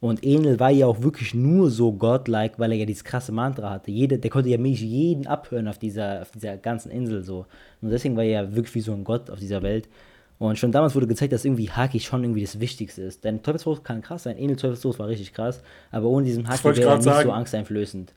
Und 0.00 0.24
Enel 0.24 0.58
war 0.58 0.70
ja 0.70 0.88
auch 0.88 1.00
wirklich 1.00 1.32
nur 1.32 1.70
so 1.70 1.92
godlike, 1.92 2.58
weil 2.58 2.72
er 2.72 2.78
ja 2.78 2.86
dieses 2.86 3.04
krasse 3.04 3.30
Mantra 3.30 3.70
hatte. 3.70 3.92
Jeder, 3.92 4.18
der 4.18 4.30
konnte 4.32 4.48
ja 4.48 4.58
mich 4.58 4.80
jeden 4.80 5.28
abhören 5.28 5.68
auf 5.68 5.78
dieser, 5.78 6.22
auf 6.22 6.32
dieser 6.32 6.56
ganzen 6.56 6.90
Insel 6.90 7.22
so. 7.22 7.46
Und 7.80 7.90
deswegen 7.90 8.16
war 8.16 8.24
er 8.24 8.42
ja 8.42 8.56
wirklich 8.56 8.74
wie 8.74 8.80
so 8.80 8.92
ein 8.92 9.04
Gott 9.04 9.30
auf 9.30 9.38
dieser 9.38 9.62
Welt. 9.62 9.88
Und 10.42 10.58
schon 10.58 10.72
damals 10.72 10.96
wurde 10.96 11.06
gezeigt, 11.06 11.32
dass 11.32 11.44
irgendwie 11.44 11.70
Haki 11.70 12.00
schon 12.00 12.24
irgendwie 12.24 12.42
das 12.42 12.58
Wichtigste 12.58 13.02
ist. 13.02 13.22
Denn 13.22 13.44
Teufelsfrucht 13.44 13.84
kann 13.84 14.02
krass 14.02 14.24
sein, 14.24 14.36
Enel 14.36 14.56
Teufelsfrucht 14.56 14.98
war 14.98 15.06
richtig 15.06 15.32
krass, 15.32 15.62
aber 15.92 16.08
ohne 16.08 16.26
diesen 16.26 16.48
Haki 16.48 16.64
wäre 16.64 16.80
er 16.80 16.96
nicht 16.96 17.04
sagen. 17.04 17.28
so 17.28 17.32
angsteinflößend. 17.32 18.12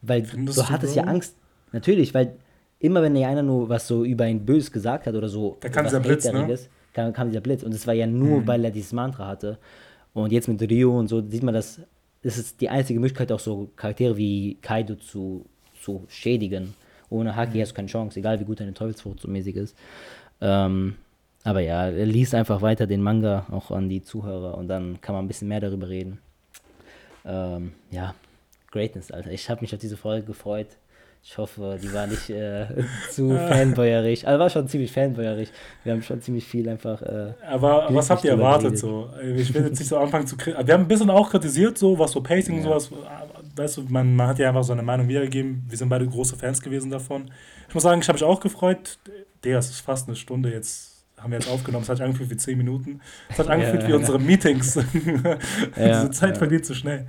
Weil 0.00 0.24
Findest 0.24 0.58
du 0.58 0.68
hattest 0.68 0.96
ja 0.96 1.04
Angst, 1.04 1.36
natürlich, 1.70 2.14
weil 2.14 2.34
immer 2.80 3.00
wenn 3.00 3.14
ja 3.14 3.28
einer 3.28 3.44
nur 3.44 3.68
was 3.68 3.86
so 3.86 4.04
über 4.04 4.26
ihn 4.26 4.44
bös 4.44 4.72
gesagt 4.72 5.06
hat 5.06 5.14
oder 5.14 5.28
so, 5.28 5.56
da 5.60 5.68
kam 5.68 5.84
dieser 5.84 6.00
Blitz, 6.00 6.24
ne? 6.24 6.58
kam, 6.94 7.12
kam 7.12 7.28
dieser 7.28 7.40
Blitz. 7.40 7.62
Und 7.62 7.72
es 7.72 7.86
war 7.86 7.94
ja 7.94 8.08
nur, 8.08 8.40
mhm. 8.40 8.46
weil 8.48 8.64
er 8.64 8.72
dieses 8.72 8.92
Mantra 8.92 9.28
hatte. 9.28 9.56
Und 10.14 10.32
jetzt 10.32 10.48
mit 10.48 10.60
Rio 10.62 10.98
und 10.98 11.06
so 11.06 11.22
sieht 11.24 11.44
man, 11.44 11.54
dass 11.54 11.80
das 12.24 12.38
ist 12.38 12.60
die 12.60 12.70
einzige 12.70 12.98
Möglichkeit, 12.98 13.30
auch 13.30 13.38
so 13.38 13.70
Charaktere 13.76 14.16
wie 14.16 14.56
Kaido 14.60 14.96
zu, 14.96 15.46
zu 15.80 16.06
schädigen. 16.08 16.74
Ohne 17.08 17.36
Haki 17.36 17.58
mhm. 17.58 17.62
hast 17.62 17.70
du 17.70 17.76
keine 17.76 17.86
Chance, 17.86 18.18
egal 18.18 18.40
wie 18.40 18.44
gut 18.44 18.58
deine 18.58 18.74
Teufelsfrucht 18.74 19.20
so 19.20 19.28
mäßig 19.28 19.54
ist. 19.54 19.76
Ähm, 20.40 20.96
aber 21.44 21.60
ja, 21.60 21.88
liest 21.88 22.34
einfach 22.34 22.62
weiter 22.62 22.86
den 22.86 23.02
Manga 23.02 23.46
auch 23.50 23.70
an 23.70 23.88
die 23.88 24.02
Zuhörer 24.02 24.56
und 24.56 24.68
dann 24.68 25.00
kann 25.00 25.14
man 25.14 25.24
ein 25.24 25.28
bisschen 25.28 25.48
mehr 25.48 25.60
darüber 25.60 25.88
reden. 25.88 26.18
Ähm, 27.24 27.72
ja, 27.90 28.14
Greatness, 28.70 29.10
Alter. 29.10 29.30
Ich 29.30 29.48
habe 29.50 29.60
mich 29.60 29.72
auf 29.74 29.80
diese 29.80 29.96
Folge 29.96 30.26
gefreut. 30.26 30.68
Ich 31.24 31.38
hoffe, 31.38 31.78
die 31.80 31.92
war 31.92 32.08
nicht 32.08 32.30
äh, 32.30 32.66
zu 33.10 33.30
fanboyerig. 33.48 34.26
Also 34.26 34.40
war 34.40 34.50
schon 34.50 34.66
ziemlich 34.66 34.90
fanboyerig. 34.90 35.52
Wir 35.84 35.92
haben 35.92 36.02
schon 36.02 36.20
ziemlich 36.20 36.44
viel 36.44 36.68
einfach. 36.68 37.00
Äh, 37.02 37.34
Aber 37.48 37.86
was 37.90 38.10
habt 38.10 38.24
ihr 38.24 38.32
erwartet 38.32 38.78
so? 38.78 39.08
Ich 39.36 39.54
will 39.54 39.64
jetzt 39.64 39.78
nicht 39.78 39.88
so 39.88 39.98
anfangen 39.98 40.26
zu 40.26 40.36
kritisieren. 40.36 40.66
Wir 40.66 40.74
haben 40.74 40.82
ein 40.82 40.88
bisschen 40.88 41.10
auch 41.10 41.30
kritisiert, 41.30 41.78
so 41.78 41.96
was 41.96 42.12
so 42.12 42.20
Pacing 42.20 42.54
ja. 42.54 42.60
und 42.60 42.80
sowas. 42.80 42.90
Weißt 43.54 43.76
du, 43.76 43.82
man, 43.88 44.16
man 44.16 44.28
hat 44.28 44.38
ja 44.38 44.48
einfach 44.48 44.64
so 44.64 44.72
eine 44.72 44.82
Meinung 44.82 45.06
wiedergegeben. 45.06 45.64
Wir 45.68 45.78
sind 45.78 45.88
beide 45.88 46.06
große 46.06 46.36
Fans 46.36 46.60
gewesen 46.60 46.90
davon. 46.90 47.30
Ich 47.68 47.74
muss 47.74 47.84
sagen, 47.84 48.00
ich 48.00 48.08
habe 48.08 48.16
mich 48.16 48.24
auch 48.24 48.40
gefreut. 48.40 48.98
Der 49.44 49.58
ist 49.58 49.80
fast 49.80 50.08
eine 50.08 50.16
Stunde 50.16 50.50
jetzt 50.50 50.91
haben 51.22 51.30
wir 51.30 51.38
jetzt 51.38 51.50
aufgenommen. 51.50 51.82
Es 51.82 51.88
hat 51.88 52.00
angefühlt 52.00 52.30
wie 52.30 52.36
zehn 52.36 52.58
Minuten. 52.58 53.00
Es 53.28 53.38
hat 53.38 53.48
angefühlt 53.48 53.82
ja, 53.82 53.88
wie 53.88 53.92
unsere 53.94 54.18
Meetings. 54.18 54.74
Diese 55.76 56.10
Zeit 56.10 56.38
vergeht 56.38 56.66
zu 56.66 56.74
so 56.74 56.80
schnell. 56.80 57.06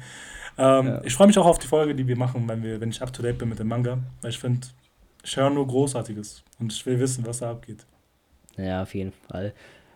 Ähm, 0.58 1.00
ich 1.04 1.14
freue 1.14 1.28
mich 1.28 1.38
auch 1.38 1.46
auf 1.46 1.60
die 1.60 1.68
Folge, 1.68 1.96
die 1.96 2.08
wir 2.08 2.18
machen, 2.18 2.48
wenn, 2.48 2.64
wir, 2.64 2.80
wenn 2.80 2.90
ich 2.90 3.02
up 3.02 3.12
to 3.12 3.22
date 3.22 3.38
bin 3.38 3.50
mit 3.50 3.60
dem 3.60 3.68
Manga. 3.68 4.00
Weil 4.22 4.32
ich 4.32 4.40
finde, 4.40 4.68
ich 5.24 5.36
höre 5.36 5.50
nur 5.50 5.68
Großartiges. 5.68 6.44
Und 6.60 6.72
ich 6.72 6.86
will 6.86 7.00
wissen, 7.00 7.26
was 7.26 7.40
da 7.40 7.52
abgeht. 7.52 7.86
Ja, 8.58 8.84
auf 8.84 8.94
jeden 8.94 9.14
Fall. 9.28 9.54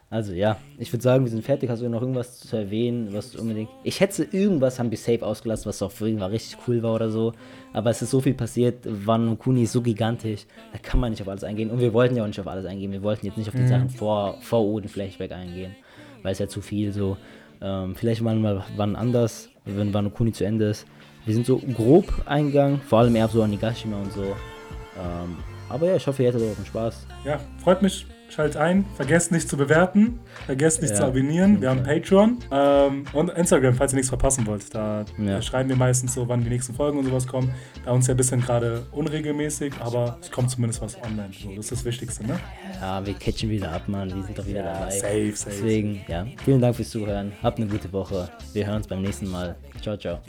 Also 0.10 0.32
ja, 0.32 0.58
ich 0.78 0.94
würde 0.94 1.04
sagen, 1.04 1.26
wir 1.26 1.32
sind 1.32 1.44
fertig. 1.44 1.70
Hast 1.70 1.82
du 1.82 1.90
noch 1.90 2.02
irgendwas 2.02 2.40
zu 2.40 2.56
erwähnen, 2.56 3.10
was 3.12 3.32
du 3.32 3.42
unbedingt. 3.42 3.70
Ich 3.84 4.00
hätte 4.00 4.24
irgendwas 4.24 4.80
haben 4.80 4.90
wir 4.90 4.98
safe 4.98 5.26
ausgelassen, 5.26 5.66
was 5.68 5.82
auch 5.82 5.92
für 5.92 6.08
ihn 6.08 6.20
war 6.20 6.32
richtig 6.32 6.58
cool 6.68 6.82
war 6.82 6.96
oder 6.96 7.10
so. 7.10 7.34
Aber 7.74 7.90
es 7.90 8.02
ist 8.02 8.12
so 8.12 8.22
viel 8.22 8.34
passiert. 8.34 8.86
Wano 8.86 9.36
Kuni 9.36 9.64
ist 9.64 9.74
so 9.74 9.82
gigantisch, 9.82 10.46
da 10.72 10.80
kann 10.80 11.02
man 11.02 11.12
nicht 11.12 11.22
auf 11.22 11.28
alles 11.28 11.44
eingehen. 11.44 11.70
Und 11.70 11.80
wir 11.80 11.94
wollten 11.94 12.16
ja 12.16 12.24
auch 12.24 12.28
nicht 12.28 12.40
auf 12.40 12.48
alles 12.48 12.66
eingehen. 12.66 12.92
Wir 12.94 13.04
wollten 13.04 13.26
jetzt 13.26 13.38
nicht 13.38 13.50
auf 13.50 13.56
die 13.56 13.62
mhm. 13.62 13.68
Sachen 13.68 13.90
vor, 13.90 14.38
vor 14.42 14.62
Oden 14.62 14.88
Flashback 14.88 15.34
eingehen, 15.34 15.76
weil 16.24 16.32
es 16.32 16.40
ja 16.40 16.48
zu 16.48 16.62
viel 16.62 16.94
so. 16.94 17.18
Ähm, 17.60 17.96
vielleicht 17.96 18.22
mal, 18.22 18.36
mal 18.36 18.64
wann 18.78 18.96
anders, 18.96 19.50
wenn 19.66 19.94
Wano 19.94 20.10
Kuni 20.10 20.32
zu 20.32 20.46
Ende 20.46 20.70
ist. 20.70 20.86
Wir 21.26 21.34
sind 21.34 21.46
so 21.46 21.58
grob 21.58 22.06
eingegangen, 22.26 22.80
vor 22.80 23.00
allem 23.00 23.16
eher 23.16 23.28
so 23.28 23.44
an 23.44 23.50
Nigashima 23.50 23.98
und 23.98 24.14
so. 24.14 24.24
Ähm, 24.24 25.38
aber 25.68 25.88
ja, 25.88 25.96
ich 25.98 26.08
hoffe, 26.08 26.24
ihr 26.24 26.30
hattet 26.30 26.42
auch 26.44 26.66
Spaß. 26.66 27.06
Ja, 27.26 27.42
freut 27.62 27.82
mich. 27.82 28.06
Schalt 28.30 28.58
ein, 28.58 28.86
vergesst 28.96 29.32
nicht 29.32 29.48
zu 29.48 29.58
bewerten, 29.58 30.20
vergesst 30.46 30.82
nicht 30.82 30.92
ja, 30.92 30.98
zu 30.98 31.06
abonnieren. 31.06 31.62
Wir 31.62 31.70
haben 31.70 31.84
Patreon 31.84 32.38
ähm, 32.52 33.06
und 33.14 33.30
Instagram, 33.30 33.74
falls 33.74 33.94
ihr 33.94 33.98
nichts 33.98 34.10
verpassen 34.10 34.46
wollt. 34.46 34.74
Da 34.76 35.06
ja. 35.18 35.42
schreiben 35.42 35.70
wir 35.70 35.76
meistens 35.76 36.14
so, 36.14 36.28
wann 36.28 36.44
die 36.44 36.50
nächsten 36.50 36.74
Folgen 36.74 37.00
und 37.00 37.06
sowas 37.06 37.26
kommen. 37.26 37.54
Bei 37.86 37.92
uns 37.92 38.08
ja 38.08 38.14
ein 38.14 38.18
bisschen 38.18 38.42
gerade 38.42 38.86
unregelmäßig, 38.92 39.74
aber 39.80 40.18
es 40.22 40.30
kommt 40.30 40.52
zumindest 40.52 40.82
was 40.82 41.02
online. 41.02 41.30
So, 41.32 41.50
das 41.50 41.66
ist 41.66 41.72
das 41.72 41.86
Wichtigste, 41.86 42.28
ne? 42.28 42.40
Ja, 42.82 43.06
wir 43.06 43.14
catchen 43.14 43.50
wieder 43.50 43.72
ab, 43.72 43.88
Mann. 43.88 44.14
Wir 44.14 44.24
sind 44.24 44.38
doch 44.38 44.46
wieder 44.46 44.66
ja, 44.66 44.74
dabei. 44.74 44.92
Safe, 44.92 45.32
safe. 45.34 45.56
Deswegen, 45.56 46.02
ja, 46.08 46.26
vielen 46.44 46.62
Dank 46.62 46.76
fürs 46.76 46.90
Zuhören. 46.90 47.32
Habt 47.42 47.60
eine 47.60 47.68
gute 47.68 47.92
Woche. 47.94 48.30
Wir 48.54 48.68
hören 48.68 48.78
uns 48.78 48.88
beim 48.88 49.02
nächsten 49.02 49.30
Mal. 49.30 49.56
Ciao, 49.82 49.98
ciao. 49.98 50.20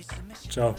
Ciao. 0.49 0.75